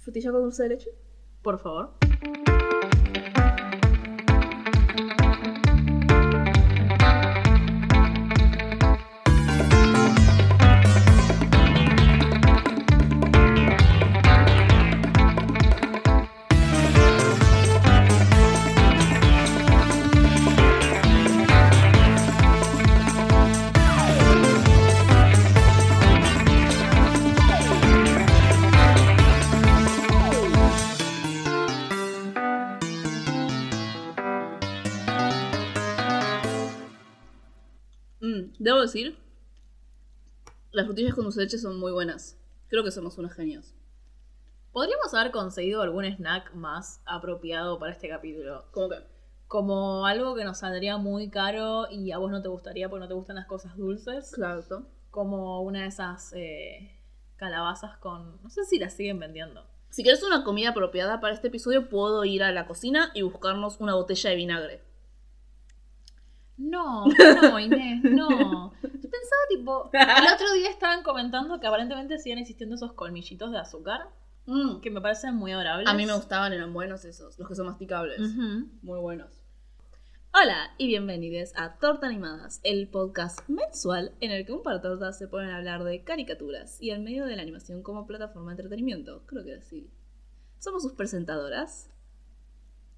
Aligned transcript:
Frutilla 0.00 0.32
con 0.32 0.42
dulce 0.42 0.62
de 0.64 0.68
leche. 0.70 0.90
Por 1.42 1.58
favor. 1.58 1.94
Decir, 38.92 39.18
las 40.72 40.86
frutillas 40.86 41.14
con 41.14 41.24
dulce 41.24 41.40
de 41.40 41.46
leche 41.46 41.58
son 41.58 41.78
muy 41.78 41.92
buenas. 41.92 42.38
Creo 42.68 42.84
que 42.84 42.90
somos 42.90 43.18
unos 43.18 43.32
genios. 43.32 43.74
Podríamos 44.72 45.12
haber 45.14 45.32
conseguido 45.32 45.82
algún 45.82 46.04
snack 46.04 46.54
más 46.54 47.02
apropiado 47.04 47.78
para 47.78 47.92
este 47.92 48.08
capítulo. 48.08 48.66
¿Cómo 48.70 48.88
que? 48.88 48.98
Como 49.48 50.06
algo 50.06 50.36
que 50.36 50.44
nos 50.44 50.58
saldría 50.58 50.96
muy 50.96 51.28
caro 51.28 51.90
y 51.90 52.12
a 52.12 52.18
vos 52.18 52.30
no 52.30 52.40
te 52.40 52.48
gustaría 52.48 52.88
porque 52.88 53.00
no 53.00 53.08
te 53.08 53.14
gustan 53.14 53.36
las 53.36 53.46
cosas 53.46 53.76
dulces. 53.76 54.30
Claro. 54.32 54.86
Como 55.10 55.62
una 55.62 55.82
de 55.82 55.88
esas 55.88 56.32
eh, 56.34 56.96
calabazas 57.36 57.96
con... 57.98 58.40
No 58.42 58.50
sé 58.50 58.64
si 58.64 58.78
las 58.78 58.94
siguen 58.94 59.18
vendiendo. 59.18 59.66
Si 59.88 60.04
quieres 60.04 60.22
una 60.22 60.44
comida 60.44 60.70
apropiada 60.70 61.20
para 61.20 61.34
este 61.34 61.48
episodio, 61.48 61.88
puedo 61.88 62.24
ir 62.24 62.44
a 62.44 62.52
la 62.52 62.68
cocina 62.68 63.10
y 63.12 63.22
buscarnos 63.22 63.80
una 63.80 63.96
botella 63.96 64.30
de 64.30 64.36
vinagre. 64.36 64.89
No, 66.60 67.06
no, 67.06 67.58
Inés, 67.58 68.02
no. 68.04 68.72
Yo 68.82 68.88
pensaba, 68.90 69.42
tipo, 69.48 69.90
el 69.92 70.26
otro 70.34 70.52
día 70.52 70.70
estaban 70.70 71.02
comentando 71.02 71.58
que 71.58 71.66
aparentemente 71.66 72.18
siguen 72.18 72.38
existiendo 72.38 72.76
esos 72.76 72.92
colmillitos 72.92 73.50
de 73.50 73.58
azúcar, 73.58 74.08
Mm, 74.46 74.80
que 74.80 74.90
me 74.90 75.00
parecen 75.00 75.36
muy 75.36 75.52
adorables. 75.52 75.86
A 75.88 75.94
mí 75.94 76.06
me 76.06 76.14
gustaban, 76.14 76.52
eran 76.52 76.72
buenos 76.72 77.04
esos, 77.04 77.38
los 77.38 77.46
que 77.46 77.54
son 77.54 77.66
masticables. 77.66 78.18
Muy 78.82 78.98
buenos. 78.98 79.30
Hola 80.32 80.74
y 80.78 80.86
bienvenidos 80.86 81.52
a 81.56 81.76
Torta 81.78 82.06
Animadas, 82.06 82.60
el 82.64 82.88
podcast 82.88 83.48
mensual 83.48 84.12
en 84.20 84.30
el 84.30 84.46
que 84.46 84.52
un 84.52 84.62
par 84.62 84.76
de 84.76 84.80
tortas 84.80 85.18
se 85.18 85.28
ponen 85.28 85.50
a 85.50 85.58
hablar 85.58 85.84
de 85.84 86.02
caricaturas 86.02 86.80
y 86.80 86.90
el 86.90 87.00
medio 87.00 87.26
de 87.26 87.36
la 87.36 87.42
animación 87.42 87.82
como 87.82 88.06
plataforma 88.06 88.50
de 88.50 88.62
entretenimiento. 88.62 89.24
Creo 89.26 89.44
que 89.44 89.54
así. 89.54 89.90
Somos 90.58 90.82
sus 90.82 90.94
presentadoras, 90.94 91.90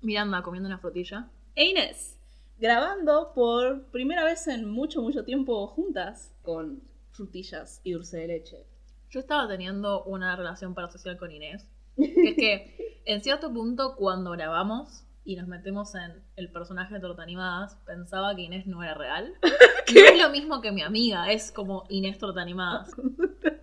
Miranda 0.01 0.43
comiendo 0.43 0.69
una 0.69 0.79
frutilla. 0.79 1.29
e 1.55 1.67
Inés, 1.67 2.19
grabando 2.63 3.33
por 3.35 3.91
primera 3.91 4.25
vez 4.25 4.47
en 4.47 4.71
mucho, 4.71 5.03
mucho 5.03 5.25
tiempo 5.25 5.67
juntas 5.67 6.33
con 6.43 6.81
frutillas 7.11 7.81
y 7.83 7.91
dulce 7.91 8.19
de 8.19 8.29
leche. 8.29 8.67
Yo 9.11 9.19
estaba 9.19 9.49
teniendo 9.49 10.05
una 10.05 10.37
relación 10.37 10.73
parasocial 10.73 11.19
con 11.19 11.33
Inés. 11.33 11.69
Que 11.97 12.29
es 12.29 12.37
que, 12.37 13.03
en 13.05 13.21
cierto 13.21 13.53
punto, 13.53 13.97
cuando 13.97 14.31
grabamos 14.31 15.03
y 15.25 15.35
nos 15.35 15.49
metemos 15.49 15.97
en 15.97 16.23
el 16.37 16.53
personaje 16.53 16.95
de 16.95 17.01
Torta 17.01 17.25
Animadas, 17.25 17.75
pensaba 17.85 18.35
que 18.37 18.43
Inés 18.43 18.69
no 18.69 18.83
era 18.83 18.95
real. 18.95 19.35
No 19.93 20.01
es 20.01 20.23
lo 20.23 20.31
mismo 20.31 20.63
que 20.63 20.73
mi 20.73 20.81
amiga, 20.81 21.31
es 21.33 21.51
como 21.51 21.85
Inés 21.91 22.17
Torta 22.17 22.41
Animadas. 22.41 22.93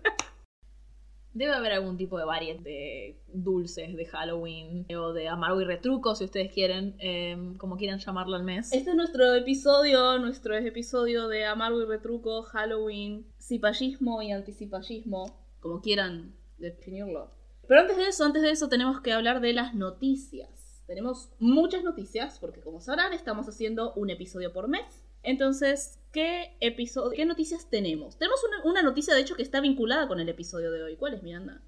Debe 1.32 1.52
haber 1.52 1.72
algún 1.72 1.96
tipo 1.96 2.18
de 2.18 2.24
variedad 2.24 2.60
de 2.60 3.20
dulces 3.32 3.94
de 3.94 4.04
Halloween 4.06 4.86
o 4.96 5.12
de 5.12 5.28
amargo 5.28 5.60
y 5.60 5.64
retruco, 5.64 6.14
si 6.16 6.24
ustedes 6.24 6.52
quieren, 6.52 6.96
eh, 6.98 7.54
como 7.56 7.76
quieran 7.76 8.00
llamarlo 8.00 8.34
al 8.34 8.42
mes. 8.42 8.72
Este 8.72 8.90
es 8.90 8.96
nuestro 8.96 9.34
episodio, 9.34 10.18
nuestro 10.18 10.56
episodio 10.56 11.28
de 11.28 11.44
Amargo 11.44 11.82
y 11.82 11.86
Retruco, 11.86 12.42
Halloween, 12.42 13.26
cipallismo 13.38 14.22
y 14.22 14.32
anticipallismo, 14.32 15.38
como 15.60 15.80
quieran 15.80 16.34
definirlo. 16.58 17.30
Pero 17.68 17.82
antes 17.82 17.96
de 17.96 18.08
eso, 18.08 18.24
antes 18.24 18.42
de 18.42 18.50
eso 18.50 18.68
tenemos 18.68 19.00
que 19.00 19.12
hablar 19.12 19.40
de 19.40 19.52
las 19.52 19.74
noticias. 19.74 20.82
Tenemos 20.88 21.30
muchas 21.38 21.84
noticias, 21.84 22.40
porque 22.40 22.60
como 22.60 22.80
sabrán, 22.80 23.12
estamos 23.12 23.48
haciendo 23.48 23.92
un 23.94 24.10
episodio 24.10 24.52
por 24.52 24.66
mes. 24.66 25.04
Entonces, 25.22 25.99
¿qué 26.12 26.56
episodio, 26.60 27.12
qué 27.16 27.24
noticias 27.24 27.68
tenemos? 27.70 28.18
Tenemos 28.18 28.40
una, 28.44 28.70
una 28.70 28.82
noticia, 28.82 29.14
de 29.14 29.20
hecho, 29.20 29.36
que 29.36 29.42
está 29.42 29.60
vinculada 29.60 30.08
con 30.08 30.20
el 30.20 30.28
episodio 30.28 30.70
de 30.70 30.82
hoy. 30.82 30.96
¿Cuál 30.96 31.14
es, 31.14 31.22
Miranda? 31.22 31.62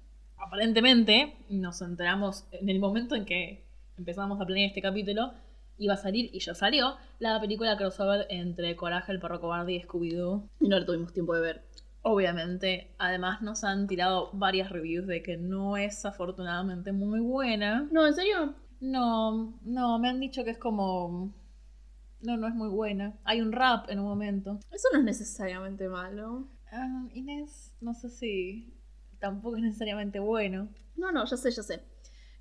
aparentemente 0.45 1.37
nos 1.49 1.81
enteramos 1.81 2.45
en 2.51 2.69
el 2.69 2.79
momento 2.79 3.15
en 3.15 3.25
que 3.25 3.65
empezamos 3.97 4.39
a 4.39 4.45
planear 4.45 4.67
este 4.67 4.81
capítulo, 4.81 5.33
iba 5.77 5.93
a 5.93 5.97
salir 5.97 6.29
y 6.33 6.39
ya 6.39 6.53
salió 6.53 6.95
la 7.19 7.39
película 7.39 7.77
crossover 7.77 8.27
entre 8.29 8.75
Coraje, 8.75 9.11
el 9.11 9.19
perro 9.19 9.39
cobarde 9.39 9.73
y 9.73 9.81
Scooby-Doo. 9.81 10.49
Y 10.59 10.67
no 10.67 10.79
le 10.79 10.85
tuvimos 10.85 11.13
tiempo 11.13 11.33
de 11.35 11.41
ver. 11.41 11.63
Obviamente, 12.01 12.93
además 12.97 13.41
nos 13.41 13.63
han 13.63 13.87
tirado 13.87 14.29
varias 14.33 14.69
reviews 14.69 15.07
de 15.07 15.23
que 15.23 15.37
no 15.37 15.77
es 15.77 16.05
afortunadamente 16.05 16.91
muy 16.91 17.21
buena. 17.21 17.87
No, 17.91 18.05
¿en 18.05 18.13
serio? 18.13 18.55
No, 18.81 19.57
no, 19.63 19.99
me 19.99 20.09
han 20.09 20.19
dicho 20.19 20.43
que 20.43 20.51
es 20.51 20.57
como... 20.57 21.33
No, 22.23 22.37
no 22.37 22.47
es 22.47 22.55
muy 22.55 22.69
buena. 22.69 23.19
Hay 23.25 23.41
un 23.41 23.51
rap 23.51 23.89
en 23.89 23.99
un 23.99 24.05
momento. 24.05 24.59
Eso 24.71 24.87
no 24.93 24.99
es 24.99 25.05
necesariamente 25.05 25.89
malo. 25.89 26.47
Ah, 26.71 27.05
Inés, 27.13 27.75
no 27.81 27.93
sé 27.93 28.09
si 28.09 28.73
tampoco 29.19 29.57
es 29.57 29.63
necesariamente 29.63 30.19
bueno. 30.19 30.69
No, 30.95 31.11
no, 31.11 31.25
ya 31.25 31.35
sé, 31.35 31.51
ya 31.51 31.63
sé. 31.63 31.83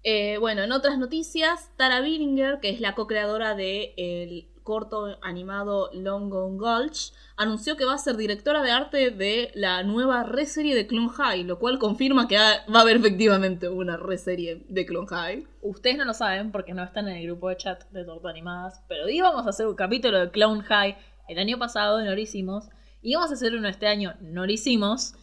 Eh, 0.05 0.39
bueno, 0.39 0.63
en 0.63 0.71
otras 0.71 0.99
noticias, 0.99 1.71
Tara 1.77 2.01
Billinger, 2.01 2.61
que 2.61 2.71
es 2.71 2.81
la 2.81 2.95
co-creadora 2.95 3.57
del 3.57 4.52
corto 4.63 5.19
animado 5.23 5.91
Long 5.93 6.31
Gone 6.31 6.59
Gulch, 6.59 7.13
anunció 7.37 7.77
que 7.77 7.85
va 7.85 7.95
a 7.95 7.99
ser 7.99 8.17
directora 8.17 8.63
de 8.63 8.71
arte 8.71 9.11
de 9.11 9.51
la 9.55 9.83
nueva 9.83 10.23
reserie 10.23 10.75
de 10.75 10.87
Clone 10.87 11.11
High, 11.11 11.45
lo 11.45 11.59
cual 11.59 11.79
confirma 11.79 12.29
que 12.29 12.37
va 12.37 12.79
a 12.79 12.81
haber 12.81 12.97
efectivamente 12.97 13.69
una 13.69 13.97
reserie 13.97 14.65
de 14.69 14.87
Clone 14.87 15.09
High. 15.09 15.47
Ustedes 15.63 15.97
no 15.97 16.05
lo 16.05 16.15
saben 16.15 16.53
porque 16.53 16.75
no 16.75 16.83
están 16.83 17.09
en 17.09 17.17
el 17.17 17.27
grupo 17.27 17.49
de 17.49 17.57
chat 17.57 17.85
de 17.91 18.05
Torta 18.05 18.31
Animadas, 18.31 18.83
pero 18.89 19.09
íbamos 19.09 19.47
a 19.47 19.51
hacer 19.51 19.67
un 19.67 19.75
capítulo 19.75 20.19
de 20.19 20.31
Clown 20.31 20.63
High 20.63 20.97
el 21.29 21.39
año 21.39 21.59
pasado, 21.59 22.03
no 22.05 22.15
lo 22.15 22.21
hicimos. 22.21 22.69
Íbamos 23.01 23.31
a 23.31 23.35
hacer 23.35 23.55
uno 23.55 23.69
este 23.69 23.87
año, 23.87 24.15
no 24.21 24.47
lo 24.47 24.53
hicimos. 24.53 25.15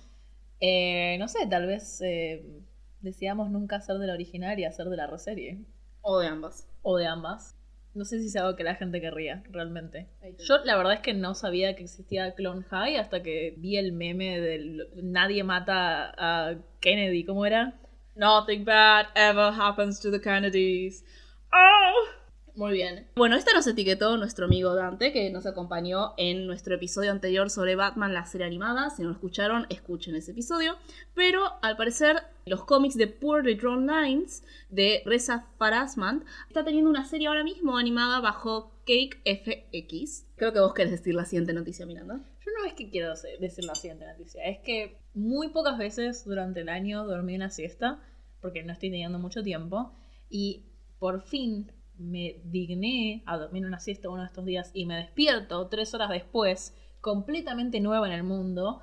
Eh, 0.59 1.17
no 1.19 1.27
sé, 1.27 1.47
tal 1.49 1.67
vez 1.67 2.01
eh, 2.01 2.65
decidamos 3.01 3.49
nunca 3.49 3.77
hacer 3.77 3.97
de 3.97 4.07
la 4.07 4.13
original 4.13 4.59
y 4.59 4.65
hacer 4.65 4.87
de 4.87 4.97
la 4.97 5.07
reserie. 5.07 5.65
O 6.01 6.19
de 6.19 6.27
ambas. 6.27 6.67
O 6.81 6.97
de 6.97 7.07
ambas. 7.07 7.58
No 7.95 8.05
sé 8.05 8.19
si 8.19 8.27
es 8.27 8.35
algo 8.35 8.55
que 8.55 8.63
la 8.63 8.75
gente 8.75 9.01
querría, 9.01 9.43
realmente. 9.49 10.07
Yo 10.47 10.59
la 10.63 10.77
verdad 10.77 10.93
es 10.93 10.99
que 10.99 11.13
no 11.13 11.33
sabía 11.33 11.75
que 11.75 11.83
existía 11.83 12.35
Clone 12.35 12.63
High 12.63 12.97
hasta 12.97 13.23
que 13.23 13.55
vi 13.57 13.77
el 13.77 13.93
meme 13.93 14.39
del 14.39 14.87
Nadie 14.95 15.43
mata 15.43 16.13
a 16.17 16.55
Kennedy, 16.79 17.25
¿cómo 17.25 17.45
era? 17.45 17.73
Nothing 18.15 18.63
bad 18.63 19.07
ever 19.15 19.51
happens 19.51 19.99
to 20.01 20.11
the 20.11 20.21
Kennedys. 20.21 21.03
Oh. 21.51 22.18
Muy 22.59 22.73
bien. 22.73 23.07
Bueno, 23.15 23.37
esta 23.37 23.53
nos 23.53 23.67
etiquetó 23.67 24.17
nuestro 24.17 24.47
amigo 24.47 24.75
Dante, 24.75 25.13
que 25.13 25.29
nos 25.29 25.45
acompañó 25.45 26.13
en 26.17 26.45
nuestro 26.45 26.75
episodio 26.75 27.09
anterior 27.09 27.49
sobre 27.49 27.77
Batman, 27.77 28.13
la 28.13 28.25
serie 28.25 28.45
animada. 28.45 28.89
Si 28.89 29.01
no 29.01 29.07
lo 29.07 29.13
escucharon, 29.13 29.65
escuchen 29.69 30.13
ese 30.15 30.31
episodio. 30.31 30.75
Pero 31.15 31.41
al 31.61 31.77
parecer, 31.77 32.17
los 32.45 32.65
cómics 32.65 32.97
de 32.97 33.07
Poorly 33.07 33.55
Drawn 33.55 33.87
Lines 33.87 34.43
de 34.69 35.03
Reza 35.05 35.47
Farasman 35.57 36.25
está 36.49 36.65
teniendo 36.65 36.89
una 36.89 37.05
serie 37.05 37.29
ahora 37.29 37.45
mismo 37.45 37.77
animada 37.77 38.19
bajo 38.19 38.73
Cake 38.85 39.21
FX. 39.23 40.25
Creo 40.35 40.51
que 40.51 40.59
vos 40.59 40.73
querés 40.73 40.91
decir 40.91 41.15
la 41.15 41.23
siguiente 41.23 41.53
noticia, 41.53 41.85
Miranda. 41.85 42.19
Yo 42.45 42.51
no 42.57 42.65
es 42.65 42.73
que 42.73 42.89
quiero 42.89 43.13
decir 43.39 43.63
la 43.63 43.75
siguiente 43.75 44.05
noticia, 44.05 44.43
es 44.43 44.59
que 44.65 44.99
muy 45.13 45.47
pocas 45.47 45.77
veces 45.77 46.25
durante 46.25 46.59
el 46.59 46.67
año 46.67 47.05
dormí 47.05 47.37
una 47.37 47.51
siesta, 47.51 48.03
porque 48.41 48.63
no 48.63 48.73
estoy 48.73 48.89
teniendo 48.89 49.17
mucho 49.17 49.43
tiempo, 49.43 49.93
y 50.29 50.65
por 50.99 51.21
fin 51.21 51.71
me 51.99 52.41
digné 52.45 53.23
a 53.25 53.37
dormir 53.37 53.65
una 53.65 53.79
siesta 53.79 54.09
uno 54.09 54.21
de 54.21 54.27
estos 54.27 54.45
días 54.45 54.71
y 54.73 54.85
me 54.85 54.95
despierto 54.95 55.67
tres 55.67 55.93
horas 55.93 56.09
después, 56.09 56.75
completamente 57.01 57.79
nueva 57.79 58.07
en 58.07 58.13
el 58.13 58.23
mundo, 58.23 58.81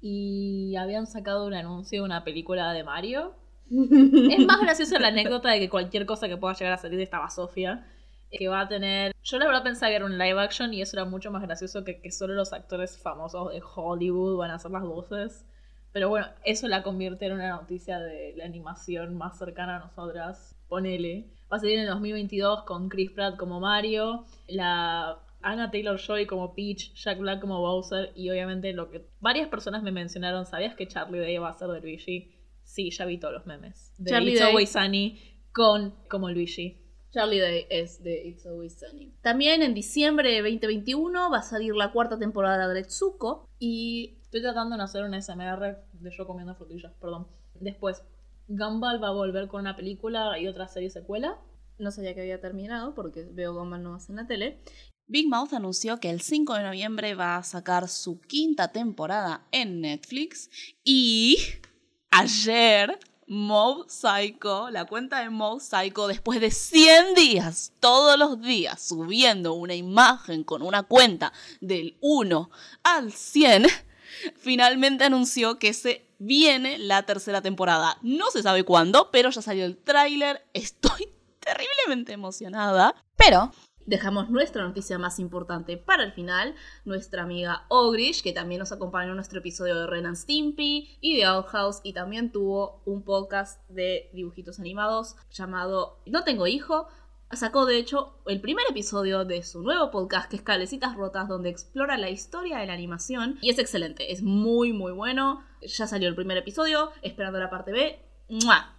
y 0.00 0.76
habían 0.76 1.06
sacado 1.06 1.46
un 1.46 1.54
anuncio 1.54 2.00
de 2.00 2.04
una 2.04 2.24
película 2.24 2.72
de 2.72 2.84
Mario. 2.84 3.34
Es 3.70 4.44
más 4.46 4.60
graciosa 4.60 4.98
la 4.98 5.08
anécdota 5.08 5.50
de 5.50 5.60
que 5.60 5.70
cualquier 5.70 6.04
cosa 6.04 6.28
que 6.28 6.36
pueda 6.36 6.54
llegar 6.54 6.74
a 6.74 6.78
salir 6.78 6.98
de 6.98 7.04
esta 7.04 7.18
basofia 7.18 7.86
que 8.30 8.48
va 8.48 8.60
a 8.60 8.68
tener. 8.68 9.12
Yo 9.22 9.38
la 9.38 9.46
verdad 9.46 9.62
pensaba 9.62 9.90
que 9.90 9.96
era 9.96 10.04
un 10.04 10.18
live 10.18 10.40
action 10.40 10.74
y 10.74 10.82
eso 10.82 10.96
era 10.96 11.04
mucho 11.06 11.30
más 11.30 11.42
gracioso 11.42 11.84
que 11.84 12.00
que 12.00 12.10
solo 12.10 12.34
los 12.34 12.52
actores 12.52 12.98
famosos 12.98 13.52
de 13.52 13.62
Hollywood 13.62 14.36
van 14.36 14.50
a 14.50 14.56
hacer 14.56 14.70
las 14.70 14.82
voces. 14.82 15.46
Pero 15.92 16.08
bueno, 16.08 16.26
eso 16.44 16.66
la 16.66 16.82
convierte 16.82 17.26
en 17.26 17.34
una 17.34 17.50
noticia 17.50 18.00
de 18.00 18.34
la 18.36 18.44
animación 18.44 19.16
más 19.16 19.38
cercana 19.38 19.76
a 19.76 19.78
nosotras. 19.78 20.56
Ponele. 20.68 21.30
Va 21.54 21.58
a 21.58 21.60
salir 21.60 21.76
en 21.76 21.82
el 21.82 21.90
2022 21.90 22.64
con 22.64 22.88
Chris 22.88 23.12
Pratt 23.12 23.36
como 23.36 23.60
Mario, 23.60 24.24
la 24.48 25.20
Anna 25.40 25.70
Taylor 25.70 25.96
Joy 25.96 26.26
como 26.26 26.52
Peach, 26.52 26.92
Jack 26.94 27.20
Black 27.20 27.40
como 27.40 27.60
Bowser 27.60 28.10
y 28.16 28.28
obviamente 28.28 28.72
lo 28.72 28.90
que 28.90 29.06
varias 29.20 29.46
personas 29.46 29.84
me 29.84 29.92
mencionaron, 29.92 30.46
¿sabías 30.46 30.74
que 30.74 30.88
Charlie 30.88 31.20
Day 31.20 31.38
va 31.38 31.50
a 31.50 31.54
ser 31.54 31.68
de 31.68 31.80
Luigi? 31.80 32.34
Sí, 32.64 32.90
ya 32.90 33.04
vi 33.04 33.18
todos 33.18 33.34
los 33.34 33.46
memes. 33.46 33.92
De 33.98 34.10
Charlie 34.10 34.32
It's 34.32 34.40
Day. 34.40 34.48
Always 34.48 34.72
Sunny 34.72 35.20
con 35.52 35.94
como 36.08 36.28
Luigi. 36.28 36.76
Charlie 37.12 37.38
Day 37.38 37.66
es 37.70 38.02
de 38.02 38.26
It's 38.26 38.44
Always 38.46 38.76
Sunny. 38.76 39.14
También 39.22 39.62
en 39.62 39.74
diciembre 39.74 40.32
de 40.32 40.38
2021 40.42 41.30
va 41.30 41.38
a 41.38 41.42
salir 41.42 41.76
la 41.76 41.92
cuarta 41.92 42.18
temporada 42.18 42.66
de 42.66 42.74
Retsuko 42.74 43.48
y 43.60 44.18
Estoy 44.34 44.42
tratando 44.42 44.76
de 44.76 44.82
hacer 44.82 45.04
un 45.04 45.14
SMR 45.14 45.78
de 45.92 46.10
yo 46.10 46.26
comiendo 46.26 46.56
frutillas, 46.56 46.92
perdón. 47.00 47.28
Después, 47.60 48.02
Gumball 48.48 49.02
va 49.02 49.08
a 49.08 49.12
volver 49.12 49.48
con 49.48 49.60
una 49.60 49.76
película 49.76 50.38
y 50.38 50.46
otra 50.48 50.68
serie 50.68 50.90
secuela. 50.90 51.38
no 51.78 51.90
sabía 51.90 52.14
que 52.14 52.20
había 52.20 52.40
terminado 52.40 52.94
porque 52.94 53.24
veo 53.32 53.54
Gumball 53.54 53.82
no 53.82 53.92
más 53.92 54.08
en 54.08 54.16
la 54.16 54.26
tele. 54.26 54.62
Big 55.06 55.28
Mouth 55.28 55.52
anunció 55.52 56.00
que 56.00 56.10
el 56.10 56.20
5 56.20 56.54
de 56.54 56.62
noviembre 56.62 57.14
va 57.14 57.36
a 57.36 57.42
sacar 57.42 57.88
su 57.88 58.20
quinta 58.20 58.68
temporada 58.68 59.46
en 59.52 59.80
Netflix 59.82 60.48
y 60.82 61.36
ayer 62.10 62.98
Mob 63.26 63.88
Psycho, 63.88 64.70
la 64.70 64.84
cuenta 64.84 65.20
de 65.20 65.30
Mob 65.30 65.60
Psycho, 65.60 66.06
después 66.06 66.40
de 66.40 66.50
100 66.50 67.14
días, 67.14 67.72
todos 67.80 68.18
los 68.18 68.40
días, 68.40 68.80
subiendo 68.82 69.54
una 69.54 69.74
imagen 69.74 70.44
con 70.44 70.62
una 70.62 70.82
cuenta 70.82 71.32
del 71.60 71.96
1 72.00 72.50
al 72.82 73.12
100, 73.12 73.66
finalmente 74.36 75.04
anunció 75.04 75.58
que 75.58 75.72
se 75.72 76.03
viene 76.24 76.78
la 76.78 77.04
tercera 77.04 77.42
temporada. 77.42 77.98
No 78.02 78.30
se 78.30 78.42
sabe 78.42 78.64
cuándo, 78.64 79.10
pero 79.10 79.30
ya 79.30 79.42
salió 79.42 79.64
el 79.64 79.76
tráiler. 79.76 80.46
Estoy 80.52 81.08
terriblemente 81.40 82.12
emocionada. 82.12 82.94
Pero 83.16 83.50
dejamos 83.86 84.30
nuestra 84.30 84.62
noticia 84.64 84.98
más 84.98 85.18
importante 85.18 85.76
para 85.76 86.04
el 86.04 86.12
final. 86.12 86.54
Nuestra 86.84 87.22
amiga 87.22 87.66
Ogrish, 87.68 88.22
que 88.22 88.32
también 88.32 88.58
nos 88.58 88.72
acompañó 88.72 89.10
en 89.10 89.16
nuestro 89.16 89.38
episodio 89.38 89.78
de 89.78 89.86
Ren 89.86 90.06
and 90.06 90.16
Stimpy 90.16 90.96
y 91.00 91.16
de 91.16 91.24
Outhouse, 91.24 91.80
y 91.82 91.92
también 91.92 92.32
tuvo 92.32 92.82
un 92.86 93.02
podcast 93.02 93.60
de 93.68 94.10
dibujitos 94.12 94.58
animados 94.58 95.16
llamado 95.30 96.00
No 96.06 96.24
tengo 96.24 96.46
hijo. 96.46 96.88
Sacó 97.32 97.66
de 97.66 97.78
hecho 97.78 98.20
el 98.26 98.40
primer 98.40 98.64
episodio 98.70 99.24
de 99.24 99.42
su 99.42 99.62
nuevo 99.62 99.90
podcast 99.90 100.30
que 100.30 100.36
es 100.36 100.42
Calecitas 100.42 100.96
Rotas, 100.96 101.28
donde 101.28 101.50
explora 101.50 101.96
la 101.96 102.10
historia 102.10 102.58
de 102.58 102.66
la 102.66 102.74
animación. 102.74 103.38
Y 103.40 103.50
es 103.50 103.58
excelente, 103.58 104.12
es 104.12 104.22
muy 104.22 104.72
muy 104.72 104.92
bueno. 104.92 105.42
Ya 105.62 105.86
salió 105.86 106.08
el 106.08 106.14
primer 106.14 106.36
episodio, 106.36 106.90
esperando 107.02 107.40
la 107.40 107.50
parte 107.50 107.72
B. 107.72 107.98
¡Mua! 108.28 108.76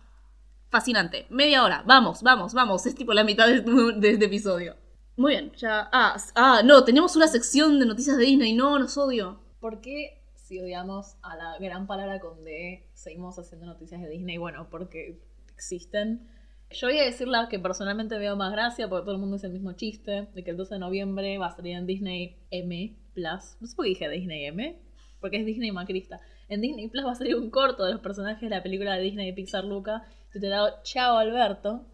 Fascinante. 0.70 1.26
Media 1.30 1.64
hora. 1.64 1.84
Vamos, 1.86 2.24
vamos, 2.24 2.54
vamos. 2.54 2.86
Es 2.86 2.96
tipo 2.96 3.14
la 3.14 3.24
mitad 3.24 3.48
de, 3.48 3.62
de 3.98 4.10
este 4.12 4.26
episodio. 4.26 4.76
Muy 5.18 5.32
bien, 5.32 5.52
ya. 5.54 5.90
Ah, 5.94 6.18
ah, 6.36 6.62
no, 6.64 6.84
tenemos 6.84 7.16
una 7.16 7.28
sección 7.28 7.80
de 7.80 7.86
noticias 7.86 8.18
de 8.18 8.26
Disney. 8.26 8.54
No, 8.54 8.78
nos 8.78 8.98
odio. 8.98 9.40
¿Por 9.60 9.80
qué 9.80 10.22
si 10.36 10.60
odiamos 10.60 11.16
a 11.22 11.36
la 11.38 11.58
gran 11.60 11.88
palabra 11.88 12.20
con 12.20 12.44
D 12.44 12.90
seguimos 12.94 13.40
haciendo 13.40 13.66
noticias 13.66 14.02
de 14.02 14.10
Disney? 14.10 14.38
Bueno, 14.38 14.68
porque 14.70 15.22
existen. 15.54 16.30
Yo 16.72 16.88
voy 16.88 17.00
a 17.00 17.06
decir 17.06 17.28
la 17.28 17.48
que 17.48 17.60
personalmente 17.60 18.18
veo 18.18 18.36
más 18.36 18.52
gracia 18.52 18.90
porque 18.90 19.06
todo 19.06 19.16
el 19.16 19.22
mundo 19.22 19.38
es 19.38 19.44
el 19.44 19.52
mismo 19.52 19.74
chiste 19.74 20.28
de 20.34 20.44
que 20.44 20.52
el 20.52 20.58
12 20.58 20.76
de 20.76 20.80
noviembre 20.80 21.38
va 21.38 21.48
a 21.48 21.56
salir 21.56 21.76
en 21.76 21.86
Disney 21.86 22.38
M 22.52 22.96
Plus. 23.14 23.58
No 23.62 23.68
sé 23.68 23.76
por 23.76 23.86
qué 23.86 23.90
dije 23.90 24.10
Disney 24.10 24.46
M, 24.46 24.80
porque 25.22 25.38
es 25.38 25.46
Disney 25.46 25.72
macrista. 25.72 26.20
En 26.50 26.62
Disney 26.62 26.90
Plus 26.90 27.06
va 27.06 27.12
a 27.12 27.16
salir 27.16 27.36
un 27.36 27.50
corto 27.50 27.86
de 27.86 27.94
los 27.94 28.02
personajes 28.02 28.42
de 28.42 28.56
la 28.56 28.62
película 28.62 28.96
de 28.96 29.02
Disney 29.02 29.28
de 29.28 29.34
Pixar 29.34 29.64
Luca 29.64 30.04
titulado 30.32 30.80
Chao 30.84 31.18
Alberto. 31.18 31.86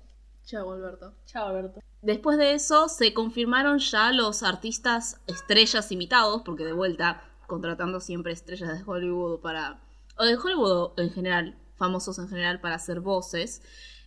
Chao, 0.46 0.72
Alberto. 0.72 1.14
Chao 1.26 1.48
Alberto. 1.48 1.80
Después 2.02 2.38
de 2.38 2.54
eso, 2.54 2.90
se 2.90 3.14
confirmaron 3.14 3.78
ya 3.78 4.12
los 4.12 4.42
artistas 4.42 5.22
estrellas 5.28 5.92
invitados, 5.92 6.42
porque 6.44 6.66
de 6.66 6.74
vuelta, 6.74 7.22
contratando 7.46 8.00
siempre 8.00 8.34
estrellas 8.34 8.78
de 8.78 8.84
Hollywood 8.84 9.40
para. 9.42 9.80
o 10.18 10.26
de 10.26 10.36
Hollywood 10.36 11.00
en 11.00 11.12
general, 11.12 11.58
famosos 11.76 12.18
en 12.18 12.28
general, 12.28 12.60
para 12.60 12.76
hacer 12.76 13.00
voces. 13.02 13.62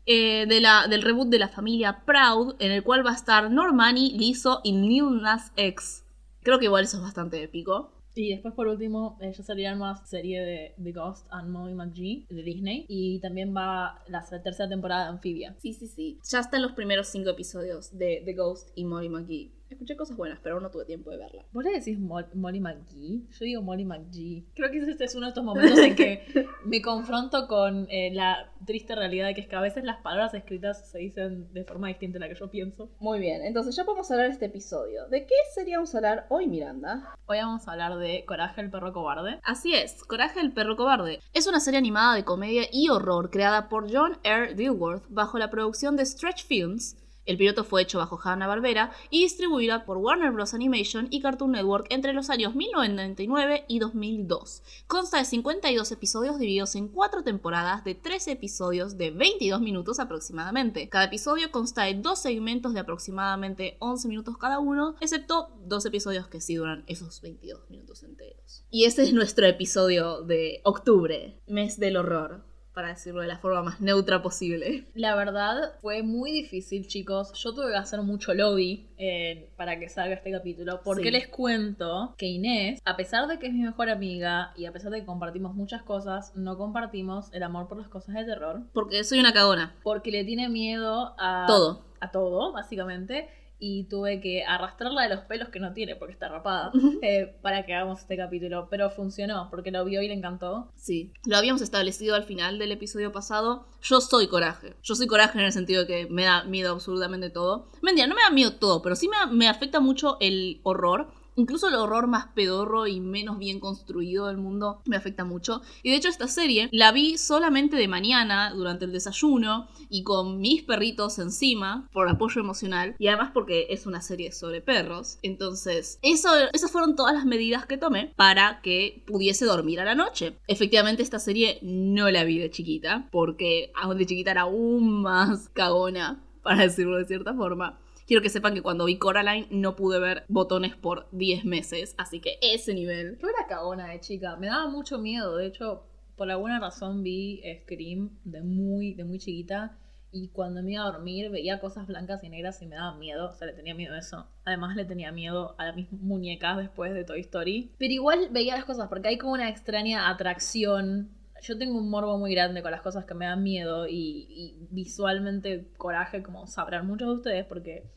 Eh, 0.06 0.46
de 0.46 0.60
la, 0.60 0.86
del 0.88 1.02
reboot 1.02 1.28
de 1.28 1.38
la 1.38 1.48
familia 1.48 2.04
Proud, 2.04 2.56
en 2.58 2.72
el 2.72 2.82
cual 2.82 3.06
va 3.06 3.10
a 3.10 3.14
estar 3.14 3.50
Normani, 3.50 4.12
Lizzo 4.12 4.60
y 4.62 4.72
Lil 4.72 5.22
Nas 5.22 5.52
X. 5.56 6.04
Creo 6.42 6.58
que 6.58 6.66
igual 6.66 6.84
eso 6.84 6.98
es 6.98 7.02
bastante 7.02 7.42
épico. 7.42 7.90
Y 8.16 8.30
después, 8.30 8.54
por 8.54 8.68
último, 8.68 9.18
eh, 9.20 9.32
ya 9.36 9.42
salirá 9.42 9.74
más 9.74 10.08
serie 10.08 10.40
de 10.40 10.74
The 10.82 10.92
Ghost 10.92 11.26
and 11.30 11.50
Molly 11.50 11.74
McGee 11.74 12.26
de 12.30 12.42
Disney. 12.42 12.86
Y 12.88 13.18
también 13.18 13.54
va 13.56 13.98
la 14.08 14.22
tercera 14.42 14.68
temporada 14.68 15.04
de 15.04 15.08
Amphibia. 15.10 15.56
Sí, 15.58 15.72
sí, 15.72 15.88
sí. 15.88 16.20
Ya 16.30 16.38
están 16.38 16.62
los 16.62 16.72
primeros 16.72 17.08
cinco 17.08 17.30
episodios 17.30 17.96
de 17.98 18.22
The 18.24 18.34
Ghost 18.34 18.70
y 18.76 18.84
Molly 18.84 19.08
McGee. 19.08 19.52
Escuché 19.74 19.96
cosas 19.96 20.16
buenas, 20.16 20.38
pero 20.42 20.54
aún 20.54 20.62
no 20.62 20.70
tuve 20.70 20.84
tiempo 20.84 21.10
de 21.10 21.18
verla. 21.18 21.44
¿Vos 21.52 21.64
le 21.64 21.72
decís 21.72 21.98
Mo- 21.98 22.22
Molly 22.34 22.60
McGee? 22.60 23.22
Yo 23.30 23.44
digo 23.44 23.62
Molly 23.62 23.84
McGee. 23.84 24.44
Creo 24.54 24.70
que 24.70 24.78
este 24.78 25.04
es 25.04 25.14
uno 25.14 25.26
de 25.26 25.30
estos 25.30 25.44
momentos 25.44 25.78
en 25.78 25.96
que 25.96 26.46
me 26.64 26.80
confronto 26.80 27.46
con 27.48 27.86
eh, 27.90 28.10
la 28.14 28.50
triste 28.64 28.94
realidad 28.94 29.26
de 29.26 29.34
que 29.34 29.40
es 29.42 29.48
que 29.48 29.56
a 29.56 29.60
veces 29.60 29.84
las 29.84 30.00
palabras 30.00 30.32
escritas 30.34 30.90
se 30.90 30.98
dicen 30.98 31.52
de 31.52 31.64
forma 31.64 31.88
distinta 31.88 32.18
a 32.18 32.20
la 32.20 32.28
que 32.28 32.34
yo 32.34 32.50
pienso. 32.50 32.88
Muy 33.00 33.18
bien, 33.18 33.42
entonces 33.44 33.74
ya 33.76 33.84
podemos 33.84 34.10
hablar 34.10 34.28
de 34.28 34.32
este 34.32 34.46
episodio. 34.46 35.06
¿De 35.08 35.26
qué 35.26 35.34
seríamos 35.54 35.94
hablar 35.94 36.26
hoy, 36.30 36.46
Miranda? 36.46 37.14
Hoy 37.26 37.38
vamos 37.38 37.66
a 37.68 37.72
hablar 37.72 37.98
de 37.98 38.24
Coraje 38.26 38.60
el 38.60 38.70
perro 38.70 38.92
cobarde. 38.92 39.40
Así 39.42 39.74
es, 39.74 40.04
Coraje 40.04 40.40
el 40.40 40.52
perro 40.52 40.76
cobarde. 40.76 41.20
Es 41.32 41.46
una 41.46 41.60
serie 41.60 41.78
animada 41.78 42.14
de 42.14 42.24
comedia 42.24 42.62
y 42.72 42.88
horror 42.90 43.30
creada 43.30 43.68
por 43.68 43.92
John 43.92 44.18
R. 44.22 44.54
Dilworth 44.54 45.04
bajo 45.08 45.36
la 45.38 45.50
producción 45.50 45.96
de 45.96 46.06
Stretch 46.06 46.44
Films. 46.46 46.96
El 47.26 47.38
piloto 47.38 47.64
fue 47.64 47.82
hecho 47.82 47.98
bajo 47.98 48.18
Hanna-Barbera 48.22 48.92
y 49.10 49.22
distribuida 49.22 49.84
por 49.84 49.96
Warner 49.96 50.30
Bros. 50.32 50.54
Animation 50.54 51.08
y 51.10 51.20
Cartoon 51.20 51.52
Network 51.52 51.86
entre 51.90 52.12
los 52.12 52.28
años 52.30 52.54
1999 52.54 53.64
y 53.68 53.78
2002. 53.78 54.62
Consta 54.86 55.18
de 55.18 55.24
52 55.24 55.92
episodios 55.92 56.38
divididos 56.38 56.74
en 56.74 56.88
4 56.88 57.22
temporadas 57.22 57.84
de 57.84 57.94
13 57.94 58.32
episodios 58.32 58.98
de 58.98 59.10
22 59.10 59.60
minutos 59.60 60.00
aproximadamente. 60.00 60.88
Cada 60.88 61.06
episodio 61.06 61.50
consta 61.50 61.84
de 61.84 61.94
dos 61.94 62.18
segmentos 62.20 62.74
de 62.74 62.80
aproximadamente 62.80 63.76
11 63.78 64.08
minutos 64.08 64.36
cada 64.36 64.58
uno, 64.58 64.96
excepto 65.00 65.50
dos 65.64 65.86
episodios 65.86 66.28
que 66.28 66.40
sí 66.40 66.56
duran 66.56 66.84
esos 66.86 67.20
22 67.22 67.70
minutos 67.70 68.02
enteros. 68.02 68.64
Y 68.70 68.84
ese 68.84 69.02
es 69.02 69.12
nuestro 69.12 69.46
episodio 69.46 70.22
de 70.22 70.60
octubre, 70.64 71.40
mes 71.46 71.78
del 71.78 71.96
horror, 71.96 72.44
para 72.74 72.88
decirlo 72.88 73.20
de 73.20 73.28
la 73.28 73.38
forma 73.38 73.62
más 73.62 73.80
neutra 73.80 74.20
posible. 74.20 74.84
La 74.94 75.14
verdad 75.14 75.72
fue 75.80 76.02
muy 76.02 76.32
difícil, 76.32 76.86
chicos. 76.88 77.32
Yo 77.34 77.54
tuve 77.54 77.70
que 77.70 77.76
hacer 77.76 78.02
mucho 78.02 78.34
lobby 78.34 78.86
eh, 78.98 79.48
para 79.56 79.78
que 79.78 79.88
salga 79.88 80.14
este 80.16 80.32
capítulo. 80.32 80.80
Porque 80.84 81.04
Sí. 81.04 81.10
les 81.12 81.28
cuento 81.28 82.14
que 82.18 82.26
Inés, 82.26 82.80
a 82.84 82.96
pesar 82.96 83.28
de 83.28 83.38
que 83.38 83.46
es 83.46 83.52
mi 83.52 83.60
mejor 83.62 83.88
amiga 83.90 84.52
y 84.56 84.66
a 84.66 84.72
pesar 84.72 84.90
de 84.90 85.00
que 85.00 85.06
compartimos 85.06 85.54
muchas 85.54 85.82
cosas, 85.82 86.32
no 86.34 86.58
compartimos 86.58 87.32
el 87.32 87.42
amor 87.44 87.68
por 87.68 87.78
las 87.78 87.88
cosas 87.88 88.14
de 88.16 88.24
terror. 88.24 88.62
Porque 88.72 89.04
soy 89.04 89.20
una 89.20 89.32
cagona. 89.32 89.74
Porque 89.82 90.10
le 90.10 90.24
tiene 90.24 90.48
miedo 90.48 91.14
a 91.18 91.44
Todo. 91.46 91.82
a 92.00 92.10
todo, 92.10 92.52
básicamente. 92.52 93.28
Y 93.58 93.84
tuve 93.84 94.20
que 94.20 94.44
arrastrarla 94.44 95.03
de 95.03 95.15
los 95.15 95.20
pelos 95.25 95.49
que 95.49 95.61
no 95.61 95.73
tiene 95.73 95.96
porque 95.96 96.13
está 96.13 96.29
rapada 96.29 96.73
eh, 97.03 97.37
para 97.41 97.65
que 97.65 97.75
hagamos 97.75 98.01
este 98.01 98.17
capítulo. 98.17 98.69
Pero 98.70 98.91
funcionó 98.91 99.49
porque 99.51 99.70
lo 99.70 99.84
vio 99.84 100.03
y 100.03 100.08
le 100.08 100.15
encantó. 100.15 100.70
Sí, 100.75 101.13
lo 101.27 101.37
habíamos 101.37 101.63
establecido 101.63 102.15
al 102.15 102.25
final 102.25 102.58
del 102.58 102.73
episodio 102.73 103.13
pasado. 103.13 103.67
Yo 103.82 104.01
soy 104.01 104.27
coraje. 104.29 104.75
Yo 104.82 104.94
soy 104.94 105.06
coraje 105.06 105.39
en 105.39 105.44
el 105.44 105.53
sentido 105.53 105.82
de 105.82 105.87
que 105.87 106.06
me 106.11 106.25
da 106.25 106.44
miedo 106.44 106.73
absolutamente 106.73 107.31
todo. 107.31 107.69
Mentira, 107.82 108.06
no 108.06 108.15
me 108.15 108.23
da 108.23 108.31
miedo 108.31 108.55
todo, 108.55 108.82
pero 108.82 108.96
sí 108.96 109.08
me, 109.08 109.32
me 109.32 109.49
afecta 109.49 109.81
mucho 109.81 110.19
el 110.20 110.61
horror. 110.63 111.08
Incluso 111.36 111.69
el 111.69 111.74
horror 111.74 112.06
más 112.06 112.29
pedorro 112.29 112.86
y 112.86 113.00
menos 113.00 113.38
bien 113.38 113.60
construido 113.60 114.29
del 114.29 114.36
mundo 114.36 114.82
me 114.86 114.96
afecta 114.96 115.24
mucho. 115.24 115.62
Y 115.82 115.91
de 115.91 115.96
hecho 115.96 116.08
esta 116.08 116.29
serie 116.29 116.69
la 116.72 116.93
vi 116.93 117.19
solamente 117.19 117.76
de 117.76 117.88
mañana, 117.88 118.53
durante 118.55 118.84
el 118.84 118.93
desayuno, 118.93 119.69
y 119.88 120.03
con 120.03 120.41
mis 120.41 120.62
perritos 120.62 121.19
encima, 121.19 121.88
por 121.93 122.08
apoyo 122.08 122.41
emocional, 122.41 122.94
y 122.98 123.08
además 123.08 123.31
porque 123.34 123.67
es 123.70 123.86
una 123.86 124.00
serie 124.00 124.32
sobre 124.32 124.60
perros. 124.60 125.19
Entonces, 125.22 125.98
eso, 126.03 126.31
esas 126.53 126.70
fueron 126.70 126.96
todas 126.96 127.14
las 127.14 127.26
medidas 127.26 127.67
que 127.67 127.79
tomé 127.79 128.12
para 128.17 128.60
que 128.62 129.03
pudiese 129.06 129.44
dormir 129.44 129.81
a 129.81 129.84
la 129.84 129.94
noche. 129.94 130.36
Efectivamente 130.46 131.03
esta 131.03 131.19
serie 131.19 131.58
no 131.62 132.10
la 132.10 132.24
vi 132.24 132.38
de 132.38 132.50
chiquita, 132.50 133.08
porque 133.10 133.72
aún 133.74 133.98
de 133.98 134.06
chiquita 134.06 134.31
era 134.31 134.43
aún 134.43 135.03
más 135.03 135.48
cagona, 135.50 136.24
para 136.43 136.62
decirlo 136.62 136.98
de 136.98 137.06
cierta 137.06 137.34
forma. 137.34 137.81
Quiero 138.06 138.23
que 138.23 138.29
sepan 138.29 138.55
que 138.55 138.63
cuando 138.63 138.84
vi 138.84 138.99
Coraline 138.99 139.46
no 139.51 139.77
pude 139.77 139.99
ver 139.99 140.25
botones 140.29 140.77
por 140.77 141.08
10 141.13 141.44
meses, 141.46 141.94
así 141.96 142.20
que 142.20 142.39
ese 142.43 142.75
nivel. 142.75 143.19
Yo 143.19 143.29
era 143.29 143.46
cagona 143.49 143.89
de 143.89 144.01
chica, 144.01 144.37
me 144.37 144.49
daba 144.49 144.69
mucho 144.69 144.99
miedo. 144.99 145.37
De 145.37 145.46
hecho, 145.46 145.87
por 146.17 146.31
alguna 146.31 146.61
razón 146.61 147.03
vi 147.03 147.43
Scream 147.63 148.19
de 148.25 148.43
muy, 148.43 148.94
de 148.94 149.05
muy 149.05 149.19
chiquita. 149.19 149.79
Y 150.13 150.29
cuando 150.29 150.63
me 150.63 150.75
iba 150.75 150.82
a 150.84 150.93
dormir 150.93 151.29
veía 151.31 151.61
cosas 151.61 151.89
blancas 151.89 152.23
y 152.23 152.29
negras 152.29 152.63
y 152.63 152.67
me 152.67 152.77
daba 152.77 152.96
miedo. 152.96 153.31
O 153.31 153.32
sea, 153.32 153.49
le 153.49 153.53
tenía 153.55 153.75
miedo 153.75 153.94
a 153.94 153.99
eso. 153.99 154.29
Además, 154.44 154.77
le 154.77 154.84
tenía 154.84 155.11
miedo 155.11 155.56
a 155.58 155.73
mis 155.73 155.91
muñecas 155.91 156.56
después 156.56 156.94
de 156.94 157.05
Toy 157.05 157.20
Story. 157.20 157.73
Pero 157.79 157.93
igual 157.93 158.29
veía 158.31 158.55
las 158.55 158.65
cosas 158.65 158.89
porque 158.89 159.08
hay 159.08 159.19
como 159.19 159.32
una 159.32 159.49
extraña 159.49 160.08
atracción. 160.08 161.11
Yo 161.43 161.58
tengo 161.58 161.79
un 161.79 161.91
morbo 161.91 162.17
muy 162.19 162.34
grande 162.34 162.62
con 162.62 162.70
las 162.70 162.81
cosas 162.81 163.05
que 163.05 163.14
me 163.14 163.26
dan 163.26 163.43
miedo 163.43 163.86
y, 163.86 164.26
y 164.29 164.67
visualmente 164.70 165.72
coraje, 165.76 166.22
como 166.22 166.46
sabrán 166.46 166.86
muchos 166.86 167.08
de 167.08 167.14
ustedes, 167.14 167.44
porque 167.46 167.91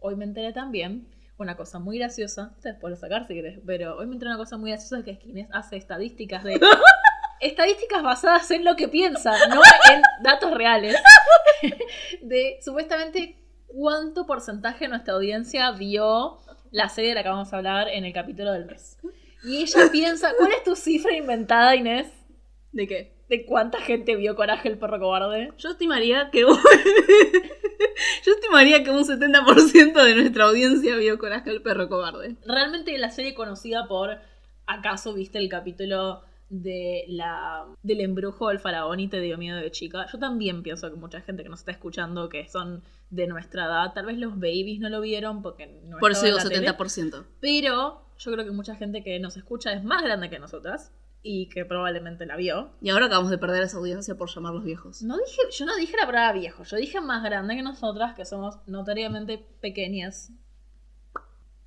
hoy 0.00 0.16
me 0.16 0.24
enteré 0.24 0.52
también 0.52 1.06
una 1.40 1.56
cosa 1.56 1.78
muy 1.78 1.98
graciosa. 1.98 2.52
Ustedes 2.56 2.76
pueden 2.78 2.96
sacar 2.96 3.26
si 3.26 3.34
querés, 3.34 3.58
pero 3.66 3.96
hoy 3.96 4.06
me 4.06 4.14
enteré 4.14 4.30
una 4.30 4.38
cosa 4.38 4.56
muy 4.56 4.70
graciosa 4.70 5.02
que 5.04 5.12
es 5.12 5.18
que 5.18 5.28
Inés 5.28 5.48
hace 5.52 5.76
estadísticas 5.76 6.44
de 6.44 6.60
estadísticas 7.40 8.02
basadas 8.02 8.50
en 8.50 8.64
lo 8.64 8.76
que 8.76 8.88
piensa, 8.88 9.32
no 9.48 9.60
en 9.90 10.02
datos 10.22 10.52
reales, 10.52 10.96
de 12.22 12.58
supuestamente 12.62 13.36
cuánto 13.66 14.26
porcentaje 14.26 14.84
de 14.84 14.88
nuestra 14.88 15.14
audiencia 15.14 15.70
vio 15.72 16.38
la 16.70 16.88
serie 16.88 17.10
de 17.10 17.14
la 17.16 17.22
que 17.22 17.28
vamos 17.30 17.52
a 17.52 17.56
hablar 17.56 17.88
en 17.88 18.04
el 18.04 18.12
capítulo 18.12 18.52
del 18.52 18.66
mes. 18.66 18.98
Y 19.42 19.62
ella 19.62 19.90
piensa, 19.90 20.32
¿cuál 20.36 20.52
es 20.52 20.62
tu 20.62 20.76
cifra 20.76 21.14
inventada, 21.14 21.74
Inés? 21.74 22.06
¿De 22.72 22.86
qué? 22.86 23.12
¿De 23.28 23.44
cuánta 23.46 23.80
gente 23.80 24.16
vio 24.16 24.34
Coraje 24.36 24.68
el 24.68 24.78
perro 24.78 24.98
cobarde? 24.98 25.52
Yo 25.58 25.70
estimaría 25.70 26.30
que 26.30 26.44
un... 26.44 26.56
Yo 28.24 28.32
estimaría 28.32 28.82
que 28.82 28.90
un 28.90 29.04
70% 29.04 30.04
de 30.04 30.14
nuestra 30.14 30.44
audiencia 30.44 30.96
vio 30.96 31.18
Coraje 31.18 31.50
el 31.50 31.62
perro 31.62 31.88
cobarde. 31.88 32.36
Realmente 32.44 32.96
la 32.98 33.10
serie 33.10 33.34
conocida 33.34 33.86
por 33.88 34.18
¿Acaso 34.70 35.14
viste 35.14 35.38
el 35.38 35.48
capítulo 35.48 36.22
de 36.48 37.04
la 37.08 37.66
del 37.82 38.00
embrujo 38.02 38.48
del 38.48 38.60
faraón 38.60 39.00
y 39.00 39.08
te 39.08 39.20
dio 39.20 39.36
miedo 39.36 39.58
de 39.58 39.72
chica? 39.72 40.06
Yo 40.12 40.18
también 40.20 40.62
pienso 40.62 40.88
que 40.88 40.96
mucha 40.96 41.20
gente 41.22 41.42
que 41.42 41.48
nos 41.48 41.58
está 41.60 41.72
escuchando 41.72 42.28
que 42.28 42.48
son 42.48 42.84
de 43.10 43.26
nuestra 43.26 43.64
edad, 43.64 43.92
tal 43.94 44.06
vez 44.06 44.18
los 44.18 44.34
babies 44.36 44.78
no 44.78 44.88
lo 44.88 45.00
vieron 45.00 45.42
porque 45.42 45.66
no 45.86 45.98
Por 45.98 46.12
eso 46.12 46.24
digo 46.24 46.38
en 46.38 46.44
la 46.44 46.50
tele, 46.50 46.68
70%. 46.68 47.24
pero 47.40 48.02
yo 48.16 48.32
creo 48.32 48.44
que 48.44 48.52
mucha 48.52 48.76
gente 48.76 49.02
que 49.02 49.18
nos 49.18 49.36
escucha 49.36 49.72
es 49.72 49.82
más 49.82 50.04
grande 50.04 50.30
que 50.30 50.38
nosotras 50.38 50.92
y 51.22 51.48
que 51.48 51.64
probablemente 51.64 52.26
la 52.26 52.36
vio. 52.36 52.70
Y 52.80 52.90
ahora 52.90 53.06
acabamos 53.06 53.30
de 53.30 53.38
perder 53.38 53.62
esa 53.62 53.76
audiencia 53.76 54.16
por 54.16 54.30
llamarlos 54.30 54.64
viejos. 54.64 55.02
No 55.02 55.16
dije, 55.18 55.42
yo 55.50 55.66
no 55.66 55.76
dije 55.76 55.96
la 55.96 56.06
palabra 56.06 56.32
viejo, 56.32 56.64
yo 56.64 56.76
dije 56.76 57.00
más 57.00 57.22
grande 57.22 57.56
que 57.56 57.62
nosotras, 57.62 58.14
que 58.14 58.24
somos 58.24 58.58
notoriamente 58.66 59.38
pequeñas. 59.60 60.32